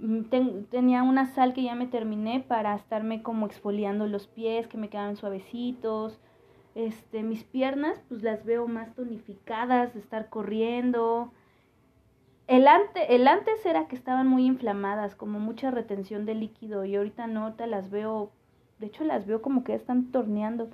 Mm, 0.00 0.64
tenía 0.70 1.02
una 1.02 1.26
sal 1.26 1.54
que 1.54 1.62
ya 1.62 1.74
me 1.74 1.86
terminé 1.86 2.40
para 2.40 2.74
estarme 2.74 3.22
como 3.22 3.46
exfoliando 3.46 4.06
los 4.06 4.26
pies, 4.26 4.68
que 4.68 4.78
me 4.78 4.88
quedaban 4.88 5.16
suavecitos. 5.16 6.20
Este, 6.74 7.22
mis 7.22 7.44
piernas, 7.44 8.00
pues 8.08 8.22
las 8.22 8.44
veo 8.44 8.68
más 8.68 8.94
tonificadas 8.94 9.94
de 9.94 10.00
estar 10.00 10.28
corriendo. 10.28 11.32
El, 12.46 12.68
ante, 12.68 13.14
el 13.14 13.26
antes 13.28 13.64
era 13.66 13.88
que 13.88 13.96
estaban 13.96 14.26
muy 14.28 14.46
inflamadas, 14.46 15.14
como 15.14 15.40
mucha 15.40 15.70
retención 15.70 16.24
de 16.24 16.34
líquido, 16.34 16.84
y 16.84 16.96
ahorita 16.96 17.26
no, 17.26 17.44
ahorita 17.44 17.66
las 17.66 17.90
veo, 17.90 18.30
de 18.78 18.86
hecho 18.86 19.04
las 19.04 19.26
veo 19.26 19.42
como 19.42 19.64
que 19.64 19.74
están 19.74 20.12
torneando. 20.12 20.70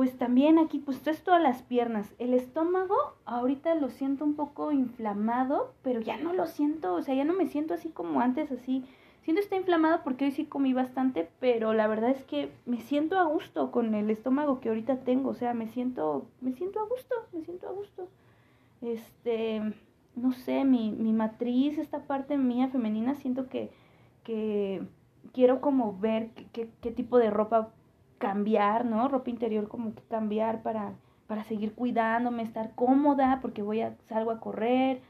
Pues 0.00 0.16
también 0.16 0.58
aquí, 0.58 0.78
pues 0.78 1.06
es 1.06 1.22
todas 1.22 1.42
las 1.42 1.60
piernas. 1.60 2.14
El 2.18 2.32
estómago, 2.32 2.96
ahorita 3.26 3.74
lo 3.74 3.90
siento 3.90 4.24
un 4.24 4.34
poco 4.34 4.72
inflamado, 4.72 5.74
pero 5.82 6.00
ya 6.00 6.16
no 6.16 6.32
lo 6.32 6.46
siento, 6.46 6.94
o 6.94 7.02
sea, 7.02 7.14
ya 7.14 7.26
no 7.26 7.34
me 7.34 7.48
siento 7.48 7.74
así 7.74 7.90
como 7.90 8.22
antes, 8.22 8.50
así. 8.50 8.82
Siento 9.20 9.42
está 9.42 9.56
inflamado 9.56 10.00
porque 10.02 10.24
hoy 10.24 10.30
sí 10.30 10.46
comí 10.46 10.72
bastante, 10.72 11.28
pero 11.38 11.74
la 11.74 11.86
verdad 11.86 12.08
es 12.08 12.24
que 12.24 12.50
me 12.64 12.80
siento 12.80 13.18
a 13.18 13.24
gusto 13.24 13.70
con 13.70 13.94
el 13.94 14.08
estómago 14.08 14.58
que 14.60 14.70
ahorita 14.70 15.00
tengo, 15.00 15.28
o 15.28 15.34
sea, 15.34 15.52
me 15.52 15.68
siento, 15.68 16.24
me 16.40 16.54
siento 16.54 16.80
a 16.80 16.86
gusto, 16.86 17.14
me 17.34 17.44
siento 17.44 17.68
a 17.68 17.72
gusto. 17.72 18.08
Este, 18.80 19.60
no 20.16 20.32
sé, 20.32 20.64
mi, 20.64 20.92
mi 20.92 21.12
matriz, 21.12 21.76
esta 21.76 22.06
parte 22.06 22.38
mía 22.38 22.68
femenina, 22.68 23.16
siento 23.16 23.50
que, 23.50 23.70
que 24.24 24.80
quiero 25.34 25.60
como 25.60 25.98
ver 25.98 26.30
qué, 26.54 26.70
qué 26.80 26.90
tipo 26.90 27.18
de 27.18 27.28
ropa 27.28 27.74
cambiar, 28.20 28.84
¿no? 28.84 29.08
Ropa 29.08 29.30
interior 29.30 29.66
como 29.66 29.94
que 29.94 30.02
cambiar 30.02 30.62
para, 30.62 30.92
para 31.26 31.42
seguir 31.42 31.74
cuidándome, 31.74 32.42
estar 32.42 32.74
cómoda, 32.74 33.40
porque 33.40 33.62
voy 33.62 33.80
a, 33.80 33.96
salgo 34.08 34.30
a 34.30 34.40
correr, 34.40 35.00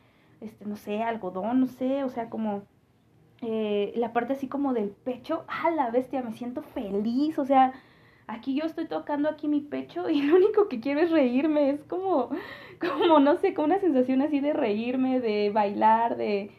este, 0.41 0.65
no 0.65 0.77
sé, 0.77 1.03
algodón, 1.03 1.61
no 1.61 1.67
sé, 1.67 2.05
o 2.05 2.09
sea, 2.09 2.31
como 2.31 2.63
eh, 3.43 3.93
la 3.97 4.13
parte 4.13 4.35
así 4.35 4.49
como 4.49 4.73
del 4.73 4.91
pecho, 4.91 5.45
¡ah, 5.49 5.71
la 5.71 5.91
bestia! 5.91 6.23
Me 6.23 6.33
siento 6.33 6.63
feliz, 6.63 7.39
o 7.39 7.45
sea, 7.45 7.73
aquí 8.29 8.55
yo 8.55 8.65
estoy 8.65 8.87
tocando 8.87 9.29
aquí 9.29 9.49
mi 9.49 9.61
pecho 9.61 10.09
y 10.09 10.23
lo 10.23 10.37
único 10.37 10.69
que 10.69 10.81
quiero 10.81 11.01
es 11.01 11.11
reírme, 11.11 11.71
es 11.71 11.85
como, 11.85 12.31
como, 12.81 13.19
no 13.19 13.37
sé, 13.37 13.55
como 13.55 13.67
una 13.67 13.81
sensación 13.81 14.23
así 14.23 14.39
de 14.41 14.53
reírme, 14.53 15.19
de 15.19 15.51
bailar, 15.51 16.17
de, 16.17 16.53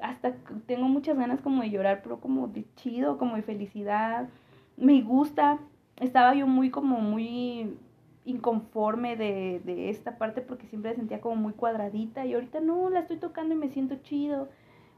hasta 0.00 0.34
tengo 0.66 0.88
muchas 0.88 1.16
ganas 1.16 1.40
como 1.40 1.62
de 1.62 1.70
llorar, 1.70 2.00
pero 2.02 2.20
como 2.20 2.48
de 2.48 2.66
chido, 2.76 3.16
como 3.16 3.36
de 3.36 3.42
felicidad, 3.42 4.28
me 4.76 5.00
gusta, 5.00 5.58
estaba 5.96 6.34
yo 6.34 6.46
muy 6.46 6.70
como 6.70 6.98
muy 7.00 7.76
inconforme 8.24 9.16
de, 9.16 9.60
de 9.64 9.88
esta 9.88 10.18
parte 10.18 10.40
porque 10.40 10.66
siempre 10.66 10.90
la 10.90 10.96
sentía 10.96 11.20
como 11.20 11.36
muy 11.36 11.52
cuadradita 11.52 12.26
y 12.26 12.34
ahorita 12.34 12.60
no, 12.60 12.90
la 12.90 13.00
estoy 13.00 13.18
tocando 13.18 13.54
y 13.54 13.58
me 13.58 13.68
siento 13.68 13.96
chido. 14.02 14.48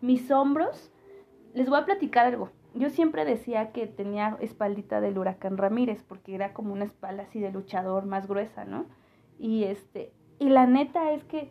Mis 0.01 0.31
hombros, 0.31 0.91
les 1.55 1.69
voy 1.69 1.79
a 1.79 1.85
platicar 1.85 2.27
algo. 2.27 2.51
Yo 2.75 2.91
siempre 2.91 3.25
decía 3.25 3.73
que 3.73 3.87
tenía 3.87 4.37
espaldita 4.41 5.01
del 5.01 5.19
huracán 5.19 5.57
Ramírez 5.57 6.03
porque 6.03 6.35
era 6.35 6.53
como 6.53 6.73
una 6.73 6.85
espalda 6.85 7.25
así 7.25 7.41
de 7.41 7.51
luchador 7.51 8.07
más 8.07 8.27
gruesa, 8.27 8.65
¿no? 8.65 8.87
Y 9.39 9.65
este, 9.65 10.13
y 10.39 10.49
la 10.49 10.67
neta 10.67 11.13
es 11.13 11.25
que 11.25 11.51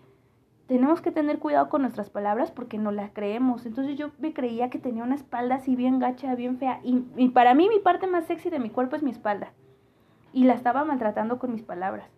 tenemos 0.68 1.02
que 1.02 1.12
tener 1.12 1.40
cuidado 1.40 1.70
con 1.70 1.82
nuestras 1.82 2.10
palabras 2.10 2.52
porque 2.52 2.78
no 2.78 2.92
las 2.92 3.12
creemos. 3.12 3.66
Entonces 3.66 3.98
yo 3.98 4.12
me 4.20 4.34
creía 4.34 4.70
que 4.70 4.80
tenía 4.80 5.04
una 5.04 5.16
espalda 5.16 5.56
así 5.56 5.76
bien 5.76 6.00
gacha, 6.00 6.36
bien 6.36 6.58
fea. 6.58 6.82
Y, 6.84 7.30
para 7.30 7.54
mí 7.54 7.70
mi 7.70 7.80
parte 7.80 8.06
más 8.06 8.26
sexy 8.26 8.50
de 8.50 8.60
mi 8.60 8.70
cuerpo 8.70 8.98
es 8.98 9.04
mi 9.04 9.12
espalda. 9.12 9.54
Y 10.34 10.44
la 10.44 10.54
estaba 10.54 10.84
maltratando 10.84 11.40
con 11.40 11.54
mis 11.54 11.64
palabras. 11.64 12.10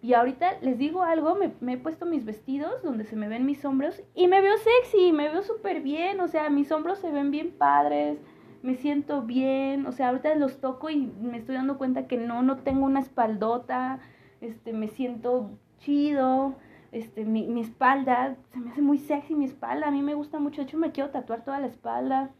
Y 0.00 0.14
ahorita 0.14 0.58
les 0.62 0.78
digo 0.78 1.02
algo, 1.02 1.36
me, 1.60 1.72
he 1.72 1.76
puesto 1.76 2.06
mis 2.06 2.24
vestidos 2.24 2.82
donde 2.82 3.04
se 3.04 3.16
me 3.16 3.28
ven 3.28 3.44
mis 3.44 3.64
hombros 3.64 4.02
y 4.14 4.28
me 4.28 4.40
veo 4.40 4.54
sexy, 4.56 5.12
me 5.12 5.28
veo 5.28 5.42
súper 5.42 5.82
bien. 5.82 6.20
O 6.20 6.28
sea, 6.28 6.48
mis 6.48 6.72
hombros 6.72 6.98
se 7.00 7.10
ven 7.10 7.30
bien 7.30 7.50
padres, 7.50 8.18
me 8.62 8.74
siento 8.74 9.20
bien. 9.22 9.86
O 9.86 9.92
sea, 9.92 10.08
ahorita 10.08 10.34
los 10.36 10.60
toco 10.60 10.88
y 10.88 11.12
me 11.20 11.36
estoy 11.36 11.56
dando 11.56 11.76
cuenta 11.76 12.06
que 12.06 12.16
no, 12.16 12.42
no 12.42 12.56
tengo 12.56 12.86
una 12.86 13.00
espaldota. 13.00 13.98
Este, 14.40 14.72
me 14.72 14.88
siento 14.88 15.50
chido 15.78 16.54
este, 16.92 17.24
mi, 17.24 17.46
mi 17.46 17.60
espalda, 17.60 18.36
se 18.52 18.58
me 18.58 18.70
hace 18.70 18.80
muy 18.80 18.98
sexy 18.98 19.34
mi 19.34 19.44
espalda, 19.44 19.88
a 19.88 19.90
mí 19.90 20.02
me 20.02 20.14
gusta 20.14 20.38
mucho, 20.38 20.62
de 20.62 20.68
hecho 20.68 20.78
me 20.78 20.92
quiero 20.92 21.10
tatuar 21.10 21.44
toda 21.44 21.60
la 21.60 21.66
espalda, 21.66 22.30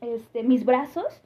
este, 0.00 0.42
mis 0.42 0.64
brazos, 0.64 1.22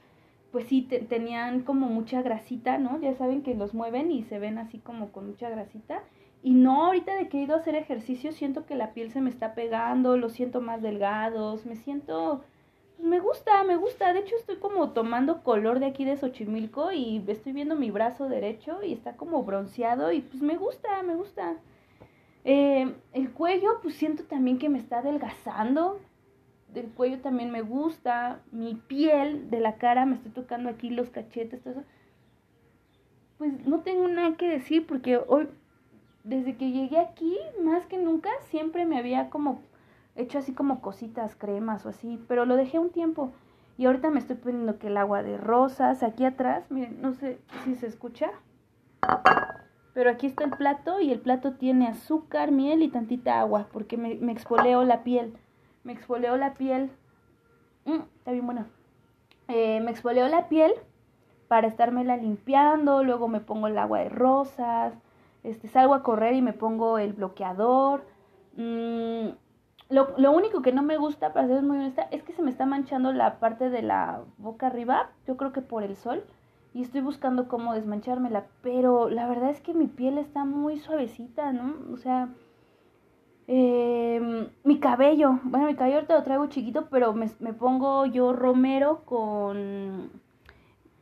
pues 0.53 0.67
sí, 0.69 0.83
tenían 0.83 1.63
como 1.63 1.89
mucha 1.89 2.23
grasita, 2.23 2.79
¿no? 2.79 2.99
Ya 3.01 3.15
saben 3.15 3.43
que 3.43 3.55
los 3.55 3.75
mueven 3.75 4.11
y 4.11 4.23
se 4.23 4.39
ven 4.39 4.59
así 4.59 4.79
como 4.79 5.13
con 5.13 5.27
mucha 5.27 5.51
grasita. 5.51 6.03
Y 6.43 6.55
no, 6.55 6.87
ahorita 6.87 7.15
de 7.15 7.29
que 7.29 7.39
he 7.39 7.43
ido 7.43 7.57
a 7.57 7.59
hacer 7.59 7.75
ejercicio, 7.75 8.33
siento 8.33 8.65
que 8.67 8.75
la 8.75 8.95
piel 8.95 9.11
se 9.11 9.21
me 9.21 9.31
está 9.31 9.55
pegando, 9.55 10.17
los 10.17 10.33
siento 10.33 10.61
más 10.61 10.81
delgados, 10.81 11.67
me 11.67 11.77
siento, 11.77 12.43
pues 12.97 13.07
me 13.07 13.19
gusta, 13.19 13.65
me 13.65 13.77
gusta. 13.77 14.13
De 14.13 14.21
hecho, 14.21 14.37
estoy 14.37 14.57
como 14.57 14.91
tomando 14.91 15.43
color 15.43 15.81
de 15.81 15.87
aquí 15.87 16.05
de 16.05 16.17
Xochimilco 16.17 16.93
y 16.93 17.23
estoy 17.27 17.53
viendo 17.53 17.77
mi 17.77 17.91
brazo 17.91 18.29
derecho 18.29 18.83
y 18.83 18.93
está 18.93 19.17
como 19.17 19.43
bronceado 19.43 20.13
y 20.13 20.21
pues 20.21 20.43
me 20.43 20.57
gusta, 20.57 21.03
me 21.03 21.17
gusta. 21.17 21.57
Eh, 22.49 22.94
el 23.12 23.32
cuello, 23.32 23.80
pues 23.82 23.97
siento 23.97 24.22
también 24.22 24.59
que 24.59 24.68
me 24.68 24.78
está 24.78 24.99
adelgazando. 24.99 25.99
Del 26.72 26.86
cuello 26.90 27.18
también 27.18 27.51
me 27.51 27.61
gusta. 27.61 28.40
Mi 28.53 28.76
piel 28.76 29.51
de 29.51 29.59
la 29.59 29.78
cara, 29.78 30.07
me 30.07 30.14
estoy 30.14 30.30
tocando 30.30 30.70
aquí 30.70 30.90
los 30.90 31.11
cachetes, 31.11 31.61
todo 31.61 31.72
eso. 31.72 31.84
Pues 33.38 33.66
no 33.66 33.80
tengo 33.80 34.07
nada 34.07 34.36
que 34.36 34.49
decir 34.49 34.86
porque 34.86 35.18
hoy, 35.26 35.49
desde 36.22 36.57
que 36.57 36.70
llegué 36.70 37.01
aquí, 37.01 37.36
más 37.64 37.84
que 37.86 37.99
nunca, 37.99 38.30
siempre 38.42 38.86
me 38.86 38.97
había 38.97 39.28
como 39.28 39.61
hecho 40.14 40.38
así 40.38 40.53
como 40.53 40.80
cositas, 40.80 41.34
cremas 41.34 41.84
o 41.84 41.88
así, 41.88 42.24
pero 42.28 42.47
lo 42.47 42.55
dejé 42.55 42.78
un 42.78 42.90
tiempo. 42.90 43.32
Y 43.76 43.86
ahorita 43.86 44.11
me 44.11 44.20
estoy 44.20 44.36
poniendo 44.36 44.78
que 44.78 44.86
el 44.86 44.97
agua 44.99 45.24
de 45.24 45.36
rosas 45.36 46.05
aquí 46.05 46.24
atrás, 46.24 46.70
miren, 46.70 47.03
no 47.03 47.12
sé 47.12 47.40
si 47.64 47.74
se 47.74 47.88
escucha. 47.88 48.30
Pero 49.97 50.11
aquí 50.11 50.26
está 50.26 50.44
el 50.44 50.51
plato 50.51 51.01
y 51.01 51.11
el 51.11 51.20
plato 51.20 51.53
tiene 51.53 51.88
azúcar, 51.88 52.53
miel 52.53 52.82
y 52.82 52.88
tantita 52.88 53.40
agua 53.40 53.66
porque 53.72 53.97
me, 53.97 54.14
me 54.16 54.34
la 54.84 55.03
piel. 55.03 55.32
Me 55.84 55.94
exfoleo 55.94 56.36
la 56.36 56.53
piel. 56.53 56.90
Mm, 57.86 58.03
está 58.18 58.32
bien 58.32 58.44
bueno. 58.44 58.66
Eh, 59.49 59.80
me 59.80 59.90
exfoleo 59.90 60.28
la 60.28 60.51
piel 60.51 60.70
para 61.49 61.66
estármela 61.66 62.18
limpiando. 62.18 63.05
Luego 63.05 63.28
me 63.28 63.40
pongo 63.40 63.68
el 63.68 63.78
agua 63.78 64.01
de 64.01 64.11
rosas. 64.11 64.92
Este, 65.42 65.66
salgo 65.66 65.94
a 65.94 66.03
correr 66.03 66.34
y 66.34 66.42
me 66.42 66.53
pongo 66.53 66.99
el 66.99 67.14
bloqueador. 67.14 68.05
Mm, 68.55 69.28
lo, 69.88 70.12
lo, 70.18 70.32
único 70.32 70.61
que 70.61 70.72
no 70.72 70.82
me 70.82 70.99
gusta, 70.99 71.32
para 71.32 71.49
ser 71.49 71.62
muy 71.62 71.78
honesta, 71.78 72.07
es 72.11 72.22
que 72.22 72.34
se 72.34 72.42
me 72.42 72.51
está 72.51 72.66
manchando 72.66 73.14
la 73.14 73.38
parte 73.38 73.70
de 73.70 73.80
la 73.80 74.20
boca 74.36 74.66
arriba. 74.66 75.09
Yo 75.26 75.38
creo 75.38 75.55
que 75.55 75.62
por 75.62 75.84
el 75.84 75.97
sol 75.97 76.22
y 76.77 76.83
estoy 76.83 77.01
buscando 77.01 77.49
cómo 77.49 77.72
desmanchármela, 77.72 78.45
pero 78.61 79.09
la 79.09 79.27
verdad 79.27 79.49
es 79.49 79.62
que 79.62 79.72
mi 79.72 79.87
piel 79.87 80.18
está 80.18 80.45
muy 80.45 80.79
suavecita, 80.79 81.51
¿no? 81.51 81.74
O 81.91 81.97
sea, 81.97 82.29
eh, 83.49 84.51
mi 84.62 84.79
cabello, 84.79 85.41
bueno, 85.45 85.68
mi 85.68 85.74
cabello 85.74 85.97
ahorita 85.97 86.18
lo 86.18 86.22
traigo 86.22 86.47
chiquito, 86.49 86.89
pero 86.91 87.14
me, 87.14 87.31
me 87.41 87.55
pongo 87.55 88.05
yo 88.05 88.35
romero 88.35 89.07
con 89.07 90.11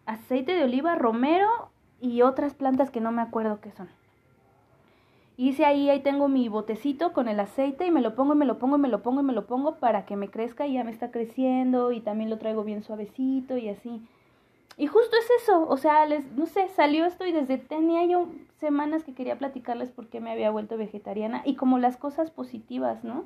aceite 0.06 0.52
de 0.52 0.62
oliva, 0.62 0.94
romero 0.94 1.48
y 2.00 2.22
otras 2.22 2.54
plantas 2.54 2.92
que 2.92 3.00
no 3.00 3.10
me 3.10 3.22
acuerdo 3.22 3.60
qué 3.60 3.72
son. 3.72 3.88
Hice 5.36 5.64
ahí, 5.64 5.90
ahí 5.90 6.04
tengo 6.04 6.28
mi 6.28 6.48
botecito 6.48 7.12
con 7.12 7.26
el 7.26 7.40
aceite 7.40 7.84
y 7.84 7.90
me 7.90 8.00
lo 8.00 8.14
pongo 8.14 8.34
y 8.34 8.36
me 8.36 8.46
lo 8.46 8.60
pongo 8.60 8.76
y 8.76 8.80
me 8.80 8.86
lo 8.86 9.02
pongo 9.02 9.22
y 9.22 9.24
me 9.24 9.32
lo 9.32 9.48
pongo 9.48 9.80
para 9.80 10.06
que 10.06 10.14
me 10.14 10.30
crezca 10.30 10.68
y 10.68 10.74
ya 10.74 10.84
me 10.84 10.92
está 10.92 11.10
creciendo 11.10 11.90
y 11.90 11.98
también 11.98 12.30
lo 12.30 12.38
traigo 12.38 12.62
bien 12.62 12.84
suavecito 12.84 13.56
y 13.56 13.70
así. 13.70 14.06
Y 14.76 14.86
justo 14.88 15.16
es 15.16 15.42
eso, 15.42 15.68
o 15.68 15.76
sea, 15.76 16.04
les, 16.06 16.32
no 16.32 16.46
sé, 16.46 16.68
salió 16.68 17.06
esto 17.06 17.24
y 17.24 17.32
desde 17.32 17.58
tenía 17.58 18.04
yo 18.06 18.28
semanas 18.58 19.04
que 19.04 19.14
quería 19.14 19.38
platicarles 19.38 19.90
por 19.90 20.08
qué 20.08 20.20
me 20.20 20.32
había 20.32 20.50
vuelto 20.50 20.76
vegetariana 20.76 21.42
y 21.44 21.54
como 21.54 21.78
las 21.78 21.96
cosas 21.96 22.30
positivas, 22.30 23.04
¿no? 23.04 23.24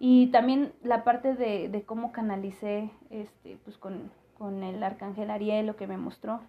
Y 0.00 0.28
también 0.28 0.72
la 0.82 1.04
parte 1.04 1.34
de, 1.34 1.68
de 1.68 1.82
cómo 1.82 2.10
canalicé, 2.10 2.90
este, 3.10 3.58
pues 3.64 3.76
con, 3.76 4.10
con 4.36 4.64
el 4.64 4.82
arcángel 4.82 5.30
Ariel, 5.30 5.66
lo 5.66 5.76
que 5.76 5.86
me 5.86 5.98
mostró. 5.98 6.40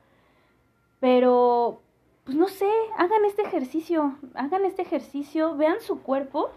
Pero, 1.01 1.81
pues 2.23 2.37
no 2.37 2.47
sé, 2.47 2.69
hagan 2.97 3.25
este 3.25 3.41
ejercicio, 3.41 4.15
hagan 4.33 4.65
este 4.65 4.81
ejercicio, 4.81 5.57
vean 5.57 5.81
su 5.81 6.01
cuerpo, 6.01 6.49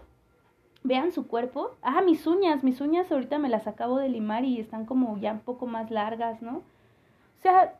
vean 0.83 1.11
su 1.11 1.27
cuerpo. 1.27 1.71
Ah, 1.81 2.01
mis 2.01 2.25
uñas, 2.25 2.63
mis 2.63 2.79
uñas 2.79 3.11
ahorita 3.11 3.37
me 3.39 3.49
las 3.49 3.67
acabo 3.67 3.97
de 3.97 4.07
limar 4.07 4.45
y 4.45 4.59
están 4.59 4.85
como 4.85 5.17
ya 5.17 5.33
un 5.33 5.41
poco 5.41 5.67
más 5.67 5.91
largas, 5.91 6.41
¿no? 6.41 6.63
Sea, 7.45 7.77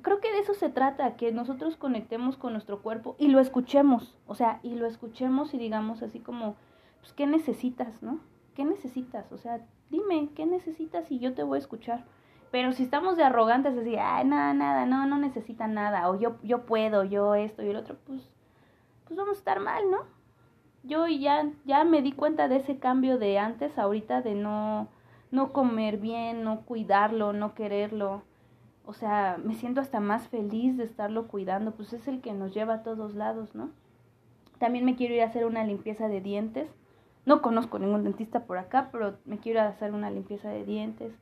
creo 0.00 0.20
que 0.20 0.30
de 0.30 0.38
eso 0.38 0.54
se 0.54 0.68
trata, 0.68 1.16
que 1.16 1.32
nosotros 1.32 1.76
conectemos 1.76 2.36
con 2.36 2.52
nuestro 2.52 2.82
cuerpo 2.82 3.16
y 3.18 3.26
lo 3.26 3.40
escuchemos, 3.40 4.16
o 4.28 4.36
sea, 4.36 4.60
y 4.62 4.76
lo 4.76 4.86
escuchemos 4.86 5.54
y 5.54 5.58
digamos 5.58 6.02
así 6.02 6.20
como, 6.20 6.54
pues, 7.00 7.12
¿qué 7.12 7.26
necesitas, 7.26 8.00
no? 8.00 8.20
¿qué 8.54 8.64
necesitas? 8.64 9.32
O 9.32 9.38
sea, 9.38 9.60
dime, 9.90 10.28
¿qué 10.36 10.46
necesitas? 10.46 11.10
Y 11.10 11.18
yo 11.18 11.34
te 11.34 11.42
voy 11.42 11.56
a 11.56 11.58
escuchar. 11.58 12.04
Pero 12.52 12.70
si 12.70 12.84
estamos 12.84 13.16
de 13.16 13.24
arrogantes, 13.24 13.76
así, 13.76 13.96
ay, 13.96 14.24
nada, 14.24 14.54
nada, 14.54 14.86
no, 14.86 15.04
no 15.04 15.18
necesita 15.18 15.66
nada, 15.66 16.08
o 16.08 16.14
yo, 16.14 16.36
yo 16.44 16.64
puedo, 16.64 17.02
yo 17.02 17.34
esto 17.34 17.64
y 17.64 17.70
el 17.70 17.76
otro, 17.76 17.96
pues, 18.06 18.30
pues 19.08 19.16
vamos 19.16 19.38
a 19.38 19.40
estar 19.40 19.58
mal, 19.58 19.90
¿no? 19.90 20.04
Yo 20.84 21.08
ya, 21.08 21.50
ya 21.64 21.82
me 21.82 22.02
di 22.02 22.12
cuenta 22.12 22.46
de 22.46 22.58
ese 22.58 22.78
cambio 22.78 23.18
de 23.18 23.40
antes, 23.40 23.76
ahorita, 23.80 24.22
de 24.22 24.36
no, 24.36 24.86
no 25.32 25.52
comer 25.52 25.96
bien, 25.96 26.44
no 26.44 26.60
cuidarlo, 26.60 27.32
no 27.32 27.52
quererlo. 27.52 28.22
O 28.86 28.92
sea, 28.92 29.38
me 29.42 29.54
siento 29.54 29.80
hasta 29.80 30.00
más 30.00 30.28
feliz 30.28 30.76
de 30.76 30.84
estarlo 30.84 31.26
cuidando, 31.26 31.72
pues 31.72 31.92
es 31.92 32.06
el 32.08 32.20
que 32.20 32.32
nos 32.32 32.54
lleva 32.54 32.74
a 32.74 32.82
todos 32.82 33.14
lados, 33.14 33.54
¿no? 33.54 33.70
También 34.58 34.84
me 34.84 34.96
quiero 34.96 35.14
ir 35.14 35.22
a 35.22 35.26
hacer 35.26 35.44
una 35.44 35.64
limpieza 35.64 36.08
de 36.08 36.20
dientes. 36.20 36.70
No 37.24 37.42
conozco 37.42 37.78
ningún 37.78 38.04
dentista 38.04 38.44
por 38.44 38.58
acá, 38.58 38.88
pero 38.92 39.18
me 39.24 39.38
quiero 39.38 39.58
ir 39.58 39.66
a 39.66 39.68
hacer 39.68 39.92
una 39.92 40.10
limpieza 40.10 40.48
de 40.48 40.64
dientes. 40.64 41.12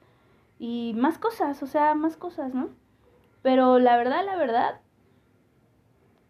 Y 0.59 0.95
más 0.97 1.19
cosas, 1.19 1.63
o 1.63 1.67
sea, 1.67 1.95
más 1.95 2.17
cosas, 2.17 2.55
¿no? 2.55 2.69
Pero 3.43 3.79
la 3.79 3.97
verdad, 3.97 4.25
la 4.25 4.37
verdad, 4.37 4.81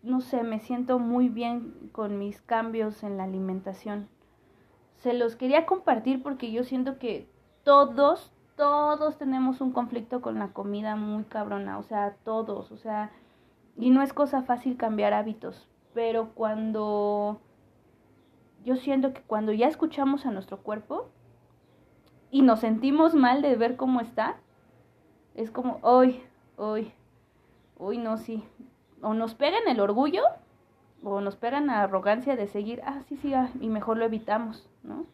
no 0.03 0.21
sé, 0.21 0.43
me 0.43 0.61
siento 0.61 0.99
muy 0.99 1.29
bien 1.29 1.91
con 1.93 2.19
mis 2.19 2.41
cambios 2.43 3.03
en 3.03 3.17
la 3.17 3.25
alimentación. 3.25 4.09
Se 4.99 5.13
los 5.13 5.35
quería 5.35 5.67
compartir 5.67 6.23
porque 6.23 6.53
yo 6.53 6.63
siento 6.63 6.99
que 6.99 7.29
todos, 7.65 8.33
todos 8.57 9.19
tenemos 9.19 9.61
un 9.61 9.73
conflicto 9.73 10.21
con 10.21 10.39
la 10.39 10.49
comida 10.53 10.97
muy 10.97 11.25
cabrona, 11.25 11.79
o 11.79 11.83
sea, 11.83 12.17
todos, 12.25 12.71
o 12.71 12.77
sea, 12.77 13.11
y 13.77 13.91
no 13.91 14.03
es 14.03 14.13
cosa 14.13 14.43
fácil 14.43 14.77
cambiar 14.77 15.13
hábitos, 15.13 15.69
pero 15.93 16.31
cuando 16.35 17.41
yo 18.65 18.77
siento 18.77 19.13
que 19.13 19.23
cuando 19.23 19.53
ya 19.53 19.69
escuchamos 19.69 20.27
a 20.27 20.31
nuestro 20.31 20.59
cuerpo 20.59 21.09
y 22.31 22.43
nos 22.43 22.61
sentimos 22.61 23.15
mal 23.15 23.43
de 23.43 23.57
ver 23.57 23.77
cómo 23.77 24.01
está, 24.01 24.37
es 25.35 25.51
como, 25.51 25.79
hoy, 25.83 26.23
hoy, 26.57 26.93
hoy 27.77 27.99
no, 27.99 28.17
sí, 28.17 28.45
o 29.03 29.15
nos 29.15 29.35
pegan 29.35 29.69
el 29.69 29.81
orgullo 29.81 30.23
o 31.03 31.21
nos 31.21 31.37
pegan 31.37 31.67
la 31.67 31.83
arrogancia 31.83 32.37
de 32.37 32.47
seguir, 32.47 32.81
ah, 32.87 33.03
sí, 33.09 33.17
sí, 33.17 33.35
ah, 33.35 33.51
y 33.61 33.69
mejor 33.69 33.99
lo 33.99 34.05
evitamos, 34.05 34.69
¿no? 34.83 35.07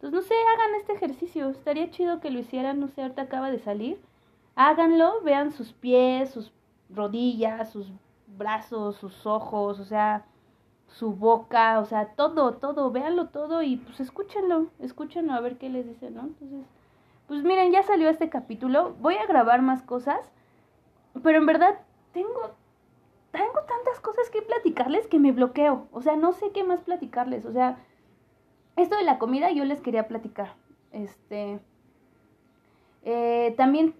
Entonces, 0.00 0.20
no 0.20 0.22
sé, 0.22 0.34
hagan 0.54 0.74
este 0.76 0.92
ejercicio. 0.92 1.48
Estaría 1.48 1.90
chido 1.90 2.20
que 2.20 2.30
lo 2.30 2.38
hicieran, 2.38 2.78
no 2.78 2.88
sé, 2.88 3.02
ahorita 3.02 3.22
acaba 3.22 3.50
de 3.50 3.58
salir. 3.58 4.00
Háganlo, 4.54 5.22
vean 5.22 5.50
sus 5.50 5.72
pies, 5.72 6.30
sus 6.30 6.52
rodillas, 6.88 7.70
sus 7.70 7.90
brazos, 8.26 8.96
sus 8.96 9.26
ojos, 9.26 9.80
o 9.80 9.84
sea, 9.84 10.24
su 10.86 11.12
boca, 11.12 11.80
o 11.80 11.84
sea, 11.84 12.14
todo, 12.14 12.54
todo, 12.54 12.90
véanlo 12.90 13.28
todo 13.28 13.62
y 13.62 13.76
pues 13.76 14.00
escúchenlo, 14.00 14.68
escúchenlo 14.78 15.32
a 15.32 15.40
ver 15.40 15.58
qué 15.58 15.68
les 15.68 15.86
dice, 15.86 16.10
¿no? 16.10 16.22
Entonces, 16.22 16.64
pues 17.26 17.42
miren, 17.42 17.72
ya 17.72 17.82
salió 17.82 18.08
este 18.08 18.30
capítulo. 18.30 18.94
Voy 19.00 19.16
a 19.16 19.26
grabar 19.26 19.62
más 19.62 19.82
cosas, 19.82 20.20
pero 21.22 21.38
en 21.38 21.46
verdad 21.46 21.80
tengo 22.12 22.54
tengo 23.30 23.60
tantas 23.66 24.00
cosas 24.00 24.30
que 24.30 24.42
platicarles 24.42 25.06
que 25.06 25.18
me 25.18 25.32
bloqueo. 25.32 25.86
O 25.92 26.02
sea, 26.02 26.16
no 26.16 26.32
sé 26.32 26.50
qué 26.52 26.64
más 26.64 26.80
platicarles. 26.80 27.44
O 27.44 27.52
sea, 27.52 27.78
esto 28.82 28.96
de 28.96 29.04
la 29.04 29.18
comida 29.18 29.50
yo 29.50 29.64
les 29.64 29.80
quería 29.80 30.08
platicar. 30.08 30.54
Este. 30.92 31.60
Eh, 33.04 33.54
también 33.56 33.94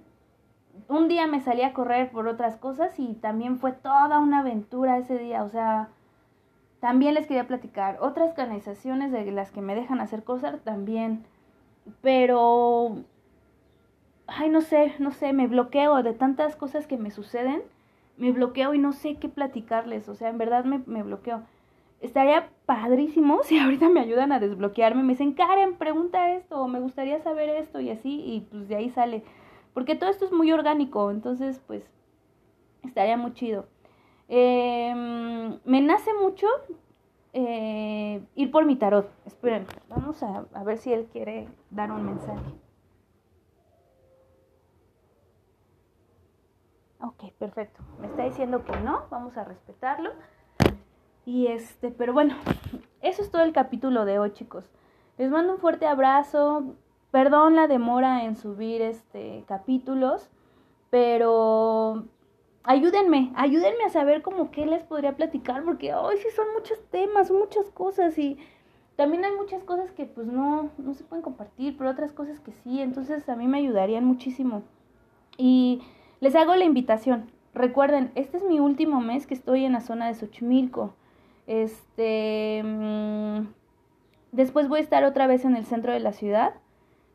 un 0.89 1.09
día 1.09 1.27
me 1.27 1.41
salí 1.41 1.63
a 1.63 1.73
correr 1.73 2.11
por 2.11 2.29
otras 2.29 2.57
cosas 2.57 2.99
y 2.99 3.15
también 3.15 3.59
fue 3.59 3.73
toda 3.73 4.19
una 4.19 4.41
aventura 4.41 4.99
ese 4.99 5.19
día. 5.19 5.43
O 5.43 5.49
sea, 5.49 5.89
también 6.81 7.15
les 7.15 7.27
quería 7.27 7.47
platicar. 7.47 7.99
Otras 8.01 8.35
canalizaciones 8.35 9.11
de 9.11 9.31
las 9.33 9.51
que 9.51 9.61
me 9.61 9.75
dejan 9.75 10.01
hacer 10.01 10.25
cosas 10.25 10.63
también. 10.63 11.25
Pero. 12.03 12.99
Ay, 14.27 14.51
no 14.51 14.61
sé, 14.61 14.95
no 14.99 15.11
sé, 15.11 15.33
me 15.33 15.47
bloqueo 15.47 16.03
de 16.03 16.13
tantas 16.13 16.55
cosas 16.55 16.87
que 16.87 16.99
me 16.99 17.11
suceden. 17.11 17.63
Me 18.19 18.33
bloqueo 18.33 18.75
y 18.75 18.79
no 18.79 18.93
sé 18.93 19.17
qué 19.17 19.29
platicarles. 19.29 20.09
O 20.09 20.15
sea, 20.15 20.29
en 20.29 20.39
verdad 20.39 20.65
me, 20.65 20.83
me 20.87 21.03
bloqueo 21.03 21.43
estaría 22.01 22.51
padrísimo 22.67 23.41
si 23.45 23.59
ahorita 23.59 23.89
me 23.89 24.01
ayudan 24.01 24.33
a 24.33 24.41
desbloquearme. 24.41 25.03
Me 25.03 25.13
dicen, 25.13 25.33
Karen, 25.35 25.77
pregunta 25.77 26.35
esto, 26.35 26.61
o 26.61 26.69
me 26.69 26.81
gustaría 26.81 27.21
saber 27.21 27.49
esto, 27.49 27.81
y 27.81 27.91
así, 27.91 28.23
y 28.25 28.41
pues 28.43 28.69
de 28.69 28.77
ahí 28.77 28.91
sale. 28.91 29.25
Porque 29.75 29.95
todo 29.95 30.11
esto 30.11 30.25
es 30.25 30.33
muy 30.33 30.51
orgánico, 30.53 31.11
entonces, 31.11 31.61
pues, 31.67 31.85
estaría 32.85 33.17
muy 33.17 33.33
chido. 33.35 33.67
Em, 34.29 35.59
me 35.65 35.81
nace 35.81 36.13
mucho 36.15 36.47
eh, 37.33 38.23
ir 38.35 38.51
por 38.51 38.65
mi 38.65 38.77
tarot. 38.77 39.11
Esperen, 39.27 39.67
vamos 39.89 40.23
a, 40.23 40.47
a 40.53 40.65
ver 40.65 40.79
si 40.79 40.93
él 40.93 41.07
quiere 41.13 41.49
dar 41.71 41.91
un 41.93 42.05
mensaje. 42.05 42.53
Ok, 47.01 47.33
perfecto. 47.39 47.81
Me 48.01 48.09
está 48.09 48.25
diciendo 48.25 48.65
que 48.65 48.77
no, 48.81 49.07
vamos 49.11 49.37
a 49.37 49.45
respetarlo. 49.45 50.11
Y 51.29 51.49
este, 51.49 51.91
pero 51.91 52.15
bueno, 52.15 52.37
eso 53.03 53.21
es 53.21 53.31
todo 53.31 53.43
el 53.43 53.53
capítulo 53.53 54.07
de 54.07 54.19
hoy, 54.19 54.33
chicos. 54.33 54.65
Les 55.19 55.31
mando 55.31 55.53
un 55.53 55.59
fuerte 55.59 55.87
abrazo. 55.87 56.75
Perdón 57.11 57.55
la 57.55 57.67
demora 57.67 58.25
en 58.25 58.35
subir 58.35 58.81
este 58.81 59.45
capítulos, 59.47 60.31
pero 60.89 62.05
ayúdenme, 62.63 63.31
ayúdenme 63.37 63.85
a 63.85 63.91
saber 63.91 64.23
como 64.23 64.51
qué 64.51 64.65
les 64.65 64.83
podría 64.85 65.17
platicar, 65.17 65.65
porque 65.65 65.93
hoy 65.93 66.17
sí 66.17 66.29
son 66.35 66.47
muchos 66.55 66.83
temas, 66.91 67.31
muchas 67.31 67.71
cosas 67.73 68.17
y 68.19 68.39
también 68.97 69.23
hay 69.27 69.33
muchas 69.33 69.63
cosas 69.65 69.93
que 69.93 70.07
pues 70.07 70.27
no, 70.27 70.71
no 70.79 70.95
se 70.95 71.05
pueden 71.05 71.23
compartir, 71.23 71.77
pero 71.77 71.91
otras 71.91 72.13
cosas 72.13 72.41
que 72.41 72.53
sí, 72.53 72.81
entonces 72.81 73.29
a 73.29 73.37
mí 73.37 73.47
me 73.49 73.59
ayudarían 73.59 74.07
muchísimo. 74.07 74.63
Y 75.37 75.83
les 76.21 76.35
hago 76.37 76.57
la 76.57 76.65
invitación. 76.65 77.31
Recuerden, 77.53 78.13
este 78.15 78.39
es 78.39 78.45
mi 78.45 78.61
último 78.61 79.03
mes 79.03 79.27
que 79.27 79.35
estoy 79.35 79.67
en 79.67 79.73
la 79.73 79.83
zona 79.83 80.07
de 80.07 80.15
Xochimilco. 80.15 80.95
Este, 81.49 82.63
mm, 82.63 83.49
después 84.33 84.69
voy 84.69 84.81
a 84.81 84.83
estar 84.83 85.03
otra 85.05 85.27
vez 85.27 85.47
en 85.47 85.57
el 85.57 85.65
centro 85.65 85.95
de 85.95 86.01
la 86.01 86.13
ciudad, 86.13 86.53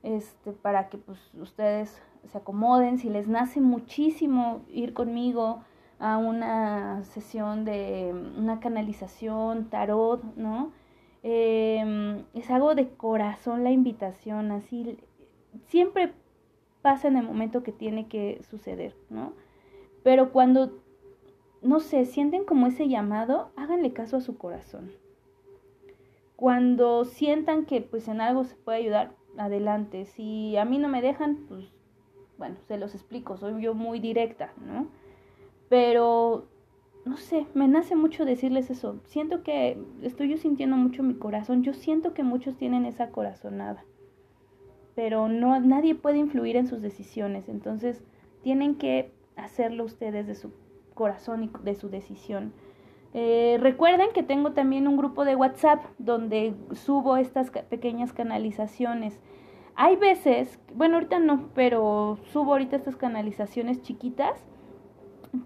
este, 0.01 0.53
para 0.53 0.89
que 0.89 0.97
pues 0.97 1.19
ustedes 1.35 2.01
se 2.25 2.37
acomoden, 2.39 2.97
si 2.97 3.09
les 3.09 3.27
nace 3.27 3.61
muchísimo 3.61 4.63
ir 4.69 4.95
conmigo 4.95 5.63
a 5.99 6.17
una 6.17 7.03
sesión 7.03 7.63
de 7.63 8.11
una 8.35 8.59
canalización, 8.59 9.69
tarot, 9.69 10.23
¿no? 10.35 10.71
Em, 11.21 12.25
es 12.33 12.49
algo 12.49 12.73
de 12.73 12.89
corazón 12.89 13.63
la 13.63 13.69
invitación, 13.69 14.51
así 14.51 14.97
siempre 15.67 16.11
pasa 16.81 17.07
en 17.07 17.17
el 17.17 17.25
momento 17.25 17.61
que 17.61 17.71
tiene 17.71 18.07
que 18.07 18.41
suceder, 18.49 18.95
¿no? 19.11 19.33
Pero 20.03 20.31
cuando 20.31 20.82
no 21.63 21.79
sé, 21.79 22.05
sienten 22.05 22.45
como 22.45 22.67
ese 22.67 22.87
llamado, 22.87 23.51
háganle 23.55 23.93
caso 23.93 24.17
a 24.17 24.21
su 24.21 24.37
corazón. 24.37 24.91
Cuando 26.35 27.05
sientan 27.05 27.65
que 27.65 27.81
pues 27.81 28.07
en 28.07 28.21
algo 28.21 28.43
se 28.43 28.55
puede 28.55 28.79
ayudar, 28.79 29.15
adelante. 29.37 30.05
Si 30.05 30.57
a 30.57 30.65
mí 30.65 30.77
no 30.77 30.87
me 30.87 31.01
dejan, 31.01 31.45
pues 31.47 31.65
bueno, 32.37 32.57
se 32.67 32.77
los 32.77 32.93
explico, 32.95 33.37
soy 33.37 33.61
yo 33.61 33.73
muy 33.73 33.99
directa, 33.99 34.53
¿no? 34.65 34.87
Pero 35.69 36.47
no 37.05 37.17
sé, 37.17 37.47
me 37.53 37.67
nace 37.67 37.95
mucho 37.95 38.25
decirles 38.25 38.69
eso. 38.69 38.99
Siento 39.05 39.43
que 39.43 39.81
estoy 40.01 40.29
yo 40.29 40.37
sintiendo 40.37 40.77
mucho 40.77 41.03
mi 41.03 41.15
corazón. 41.15 41.63
Yo 41.63 41.73
siento 41.73 42.13
que 42.13 42.23
muchos 42.23 42.57
tienen 42.57 42.85
esa 42.85 43.09
corazonada. 43.09 43.83
Pero 44.95 45.27
no 45.27 45.59
nadie 45.59 45.95
puede 45.95 46.17
influir 46.17 46.55
en 46.55 46.67
sus 46.67 46.81
decisiones, 46.81 47.49
entonces 47.49 48.03
tienen 48.43 48.75
que 48.75 49.11
hacerlo 49.35 49.85
ustedes 49.85 50.27
de 50.27 50.35
su 50.35 50.51
corazón 50.93 51.43
y 51.43 51.51
de 51.63 51.75
su 51.75 51.89
decisión. 51.89 52.53
Eh, 53.13 53.57
recuerden 53.59 54.07
que 54.13 54.23
tengo 54.23 54.53
también 54.53 54.87
un 54.87 54.97
grupo 54.97 55.23
de 55.23 55.35
WhatsApp 55.35 55.83
donde 55.99 56.55
subo 56.73 57.17
estas 57.17 57.51
pequeñas 57.51 58.11
canalizaciones. 58.11 59.19
Hay 59.75 59.95
veces, 59.95 60.59
bueno, 60.73 60.95
ahorita 60.95 61.19
no, 61.19 61.49
pero 61.53 62.17
subo 62.31 62.53
ahorita 62.53 62.75
estas 62.75 62.95
canalizaciones 62.95 63.81
chiquitas. 63.81 64.43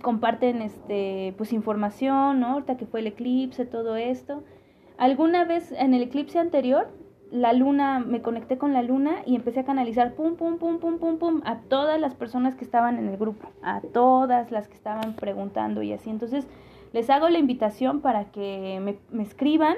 Comparten 0.02 0.62
este 0.62 1.34
pues 1.38 1.54
información, 1.54 2.41
¿no? 2.41 2.48
Ahorita 2.48 2.78
que 2.78 2.86
fue 2.86 3.02
el 3.02 3.08
eclipse, 3.08 3.66
todo 3.66 3.95
esto. 3.95 4.43
Alguna 4.98 5.45
vez 5.45 5.72
en 5.72 5.93
el 5.93 6.02
eclipse 6.02 6.39
anterior 6.39 6.89
la 7.32 7.54
luna, 7.54 8.00
me 8.00 8.22
conecté 8.22 8.58
con 8.58 8.74
la 8.74 8.82
luna 8.82 9.18
y 9.26 9.36
empecé 9.36 9.62
a 9.62 9.66
canalizar 9.66 10.14
pum, 10.14 10.36
pum, 10.36 10.58
pum, 10.58 10.80
pum, 10.80 10.98
pum, 10.98 11.18
pum, 11.18 11.42
a 11.46 11.58
todas 11.60 12.00
las 12.00 12.16
personas 12.16 12.56
que 12.56 12.64
estaban 12.64 12.98
en 12.98 13.08
el 13.10 13.18
grupo, 13.18 13.50
a 13.62 13.82
todas 13.82 14.52
las 14.52 14.68
que 14.68 14.76
estaban 14.76 15.14
preguntando 15.14 15.82
y 15.82 15.94
así. 15.94 16.10
Entonces, 16.10 16.48
les 16.94 17.10
hago 17.10 17.30
la 17.30 17.40
invitación 17.40 18.02
para 18.02 18.26
que 18.26 18.80
me, 18.82 18.98
me 19.12 19.24
escriban 19.24 19.76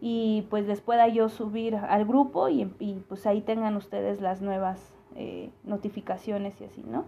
y 0.00 0.46
pues 0.50 0.66
les 0.66 0.80
pueda 0.80 1.08
yo 1.08 1.28
subir 1.28 1.76
al 1.76 2.04
grupo 2.04 2.48
y, 2.48 2.72
y 2.78 3.02
pues 3.08 3.26
ahí 3.26 3.40
tengan 3.40 3.76
ustedes 3.76 4.20
las 4.20 4.42
nuevas 4.42 4.94
eh, 5.16 5.50
notificaciones 5.64 6.60
y 6.60 6.64
así, 6.64 6.84
¿no? 6.86 7.04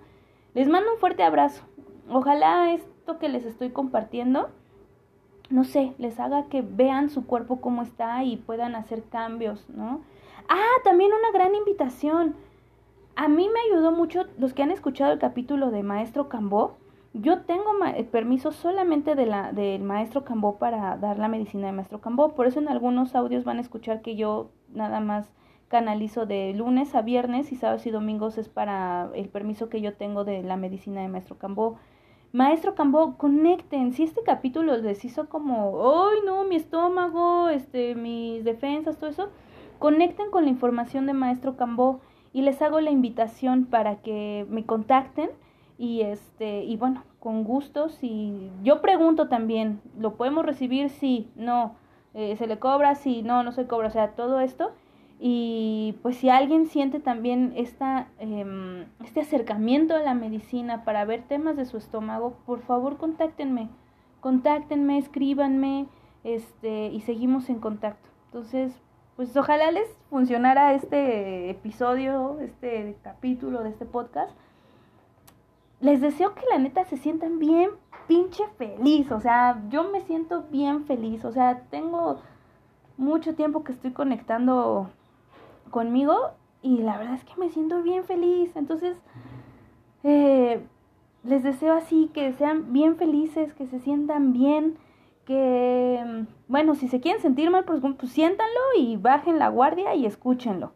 Les 0.55 0.68
mando 0.68 0.93
un 0.93 0.99
fuerte 0.99 1.22
abrazo. 1.22 1.62
Ojalá 2.09 2.72
esto 2.72 3.18
que 3.18 3.28
les 3.28 3.45
estoy 3.45 3.70
compartiendo 3.70 4.51
no 5.51 5.64
sé, 5.64 5.92
les 5.98 6.18
haga 6.20 6.44
que 6.46 6.62
vean 6.62 7.11
su 7.11 7.26
cuerpo 7.26 7.61
cómo 7.61 7.82
está 7.82 8.22
y 8.22 8.36
puedan 8.36 8.76
hacer 8.76 9.03
cambios, 9.03 9.68
¿no? 9.68 10.01
Ah, 10.48 10.80
también 10.84 11.11
una 11.12 11.32
gran 11.32 11.55
invitación. 11.55 12.34
A 13.16 13.28
mí 13.28 13.48
me 13.48 13.61
ayudó 13.70 13.92
mucho 13.92 14.26
los 14.38 14.55
que 14.55 14.62
han 14.62 14.70
escuchado 14.70 15.12
el 15.12 15.18
capítulo 15.18 15.70
de 15.70 15.82
Maestro 15.82 16.28
Cambó. 16.28 16.76
Yo 17.12 17.42
tengo 17.42 17.72
permiso 18.12 18.53
solamente 18.53 19.16
de 19.16 19.26
la, 19.26 19.53
del 19.53 19.82
Maestro 19.82 20.24
Cambó 20.24 20.59
para 20.59 20.96
dar 20.96 21.18
la 21.18 21.28
medicina 21.28 21.66
de 21.66 21.72
Maestro 21.72 22.01
Cambó. 22.01 22.34
Por 22.34 22.46
eso 22.46 22.61
en 22.61 22.68
algunos 22.68 23.16
audios 23.16 23.44
van 23.44 23.59
a 23.59 23.62
escuchar 23.62 24.01
que 24.03 24.14
yo 24.14 24.51
nada 24.72 25.01
más 25.01 25.28
canalizo 25.68 26.26
de 26.26 26.53
lunes 26.55 26.94
a 26.94 27.03
viernes 27.03 27.53
y 27.53 27.57
sábados 27.57 27.86
y 27.86 27.90
domingos 27.90 28.38
es 28.38 28.48
para 28.48 29.11
el 29.14 29.28
permiso 29.28 29.68
que 29.68 29.80
yo 29.80 29.94
tengo 29.94 30.24
de 30.24 30.42
la 30.42 30.57
medicina 30.57 31.01
de 31.01 31.09
Maestro 31.09 31.36
Cambó. 31.38 31.78
Maestro 32.32 32.76
Cambó, 32.76 33.16
conecten. 33.16 33.92
Si 33.92 34.04
este 34.04 34.22
capítulo 34.22 34.76
les 34.76 35.04
hizo 35.04 35.28
como, 35.28 36.06
¡ay 36.08 36.18
no! 36.24 36.44
Mi 36.44 36.56
estómago, 36.56 37.48
este, 37.48 37.96
mis 37.96 38.44
defensas, 38.44 38.98
todo 38.98 39.10
eso. 39.10 39.28
Conecten 39.80 40.30
con 40.30 40.44
la 40.44 40.50
información 40.50 41.06
de 41.06 41.12
Maestro 41.12 41.56
Cambó 41.56 42.00
y 42.32 42.42
les 42.42 42.62
hago 42.62 42.80
la 42.80 42.90
invitación 42.90 43.64
para 43.64 43.96
que 43.96 44.46
me 44.48 44.64
contacten 44.64 45.30
y 45.78 46.02
este 46.02 46.64
y 46.64 46.76
bueno, 46.76 47.02
con 47.18 47.42
gusto 47.42 47.88
si 47.88 48.50
yo 48.62 48.82
pregunto 48.82 49.28
también, 49.28 49.80
¿lo 49.98 50.14
podemos 50.14 50.44
recibir? 50.44 50.90
Sí, 50.90 51.30
no, 51.34 51.74
eh, 52.14 52.36
se 52.36 52.46
le 52.46 52.58
cobra, 52.58 52.94
sí, 52.94 53.22
no, 53.22 53.42
no 53.42 53.52
se 53.52 53.66
cobra, 53.66 53.88
o 53.88 53.90
sea, 53.90 54.10
todo 54.12 54.40
esto 54.40 54.72
y 55.22 55.98
pues 56.00 56.16
si 56.16 56.30
alguien 56.30 56.66
siente 56.66 56.98
también 56.98 57.52
esta, 57.54 58.08
eh, 58.18 58.86
este 59.04 59.20
acercamiento 59.20 59.94
a 59.94 59.98
la 60.00 60.14
medicina 60.14 60.82
para 60.82 61.04
ver 61.04 61.24
temas 61.24 61.58
de 61.58 61.66
su 61.66 61.76
estómago, 61.76 62.38
por 62.46 62.62
favor 62.62 62.96
contáctenme, 62.96 63.68
contáctenme, 64.20 64.96
escríbanme, 64.96 65.88
este, 66.24 66.86
y 66.86 67.00
seguimos 67.02 67.50
en 67.50 67.60
contacto. 67.60 68.08
Entonces, 68.26 68.72
pues 69.16 69.36
ojalá 69.36 69.70
les 69.70 69.86
funcionara 70.08 70.72
este 70.72 71.50
episodio, 71.50 72.38
este 72.40 72.96
capítulo 73.02 73.62
de 73.62 73.68
este 73.68 73.84
podcast. 73.84 74.34
Les 75.80 76.00
deseo 76.00 76.34
que 76.34 76.46
la 76.50 76.56
neta 76.56 76.86
se 76.86 76.96
sientan 76.96 77.38
bien 77.38 77.68
pinche 78.08 78.44
feliz, 78.56 79.12
o 79.12 79.20
sea, 79.20 79.62
yo 79.68 79.90
me 79.90 80.00
siento 80.00 80.44
bien 80.50 80.86
feliz, 80.86 81.26
o 81.26 81.32
sea, 81.32 81.60
tengo 81.68 82.22
mucho 82.96 83.34
tiempo 83.34 83.64
que 83.64 83.72
estoy 83.72 83.92
conectando 83.92 84.90
conmigo 85.70 86.32
y 86.62 86.78
la 86.78 86.98
verdad 86.98 87.14
es 87.14 87.24
que 87.24 87.38
me 87.38 87.50
siento 87.50 87.82
bien 87.82 88.04
feliz. 88.04 88.54
Entonces, 88.56 88.96
eh, 90.04 90.62
les 91.24 91.42
deseo 91.42 91.74
así 91.74 92.10
que 92.12 92.32
sean 92.34 92.72
bien 92.72 92.96
felices, 92.96 93.52
que 93.54 93.66
se 93.66 93.80
sientan 93.80 94.32
bien, 94.32 94.78
que, 95.24 96.26
bueno, 96.48 96.74
si 96.74 96.88
se 96.88 97.00
quieren 97.00 97.22
sentir 97.22 97.50
mal, 97.50 97.64
pues, 97.64 97.80
pues 97.80 98.12
siéntanlo 98.12 98.60
y 98.76 98.96
bajen 98.96 99.38
la 99.38 99.48
guardia 99.48 99.94
y 99.94 100.06
escúchenlo. 100.06 100.72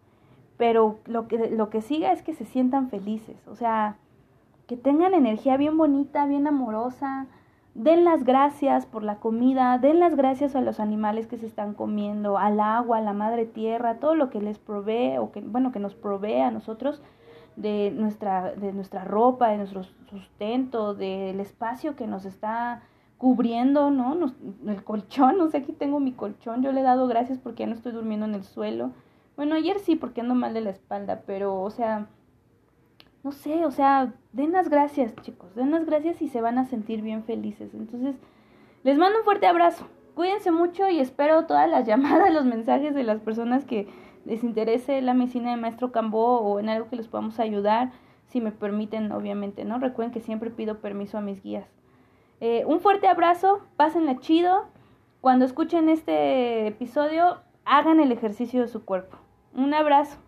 Pero 0.57 0.99
lo 1.07 1.27
que, 1.27 1.51
lo 1.51 1.71
que 1.71 1.83
siga 1.83 2.13
es 2.13 2.23
que 2.23 2.35
se 2.35 2.45
sientan 2.45 2.89
felices, 2.89 3.37
o 3.49 3.57
sea, 3.57 3.97
que 4.67 4.77
tengan 4.77 5.13
energía 5.15 5.57
bien 5.57 5.77
bonita, 5.77 6.27
bien 6.27 6.47
amorosa, 6.47 7.27
Den 7.75 8.05
las 8.05 8.23
gracias 8.23 8.87
por 8.87 9.03
la 9.03 9.17
comida, 9.17 9.79
den 9.79 9.99
las 9.99 10.15
gracias 10.15 10.55
a 10.55 10.61
los 10.61 10.79
animales 10.79 11.27
que 11.27 11.39
se 11.39 11.47
están 11.47 11.75
comiendo, 11.75 12.39
al 12.39 12.61
agua, 12.61 12.99
a 12.99 13.01
la 13.03 13.13
madre 13.13 13.47
tierra, 13.47 13.99
todo 13.99 14.15
lo 14.15 14.31
que 14.31 14.41
les 14.41 14.59
provee 14.59 15.19
o 15.19 15.33
que 15.33 15.41
bueno, 15.41 15.73
que 15.73 15.81
nos 15.81 15.97
provee 15.97 16.41
a 16.41 16.53
nosotros 16.53 17.03
de 17.57 17.93
nuestra 17.93 18.53
de 18.53 18.73
nuestra 18.73 19.05
ropa, 19.05 19.49
de 19.49 19.57
nuestro 19.57 19.83
sustento, 20.09 20.95
del 20.95 21.41
espacio 21.41 21.97
que 21.97 22.07
nos 22.07 22.25
está 22.25 22.83
cubriendo, 23.19 23.91
¿no? 23.91 24.33
el 24.67 24.85
colchón, 24.85 25.39
no 25.39 25.49
sé, 25.49 25.59
aquí 25.59 25.73
tengo 25.73 25.99
mi 25.99 26.13
colchón, 26.13 26.63
yo 26.63 26.71
le 26.71 26.81
he 26.81 26.85
dado 26.85 27.09
gracias 27.09 27.39
porque 27.39 27.65
ya 27.65 27.67
no 27.67 27.75
estoy 27.75 27.93
durmiendo 27.93 28.27
en 28.27 28.35
el 28.35 28.45
suelo. 28.45 28.93
Bueno, 29.37 29.57
ayer 29.57 29.81
sí 29.81 29.97
porque 29.97 30.21
ando 30.21 30.37
mal 30.37 30.55
de 30.55 30.61
la 30.61 30.71
espalda, 30.71 31.23
pero 31.27 31.61
o 31.61 31.71
sea, 31.71 32.07
no 33.25 33.33
sé, 33.33 33.65
o 33.65 33.71
sea, 33.71 34.13
den 34.33 34.53
las 34.53 34.69
gracias, 34.69 35.17
chicos, 35.23 35.55
den 35.55 35.71
las 35.71 35.87
gracias 35.87 36.21
y 36.21 36.29
se 36.29 36.43
van 36.43 36.59
a 36.59 36.67
sentir 36.67 37.01
bien 37.01 37.25
felices. 37.25 37.73
Entonces, 37.73 38.17
les 38.83 38.99
mando 38.99 39.19
un 39.19 39.25
fuerte 39.25 39.47
abrazo. 39.47 39.89
Cuídense 40.15 40.51
mucho 40.51 40.89
y 40.91 41.01
espero 41.01 41.47
todas 41.47 41.69
las 41.69 41.87
llamadas, 41.89 42.33
los 42.33 42.45
mensajes 42.45 42.95
de 42.95 43.03
las 43.03 43.21
personas 43.21 43.65
que 43.65 43.89
les 44.27 44.45
interese 44.45 45.01
la 45.01 45.15
medicina 45.15 45.51
de 45.51 45.57
Maestro 45.57 45.91
Cambó 45.91 46.41
o 46.41 46.61
en 46.61 46.69
algo 46.69 46.89
que 46.89 46.97
les 46.97 47.09
podamos 47.09 47.41
ayudar, 47.41 47.93
si 48.29 48.43
me 48.43 48.53
permiten, 48.53 49.11
obviamente, 49.11 49.65
¿no? 49.65 49.79
Recuerden 49.79 50.13
que 50.13 50.21
siempre 50.21 50.51
pido 50.51 50.81
permiso 50.81 51.17
a 51.17 51.23
mis 51.23 51.43
guías. 51.43 51.67
Eh, 52.41 52.65
un 52.67 52.81
fuerte 52.81 53.09
abrazo, 53.09 53.61
pásenla 53.77 54.19
chido. 54.19 54.67
Cuando 55.23 55.47
escuchen 55.47 55.89
este 55.89 56.67
episodio, 56.67 57.41
hagan 57.65 58.01
el 58.01 58.13
ejercicio 58.13 58.61
de 58.61 58.69
su 58.69 58.85
cuerpo. 58.85 59.17
Un 59.55 59.73
abrazo. 59.73 60.19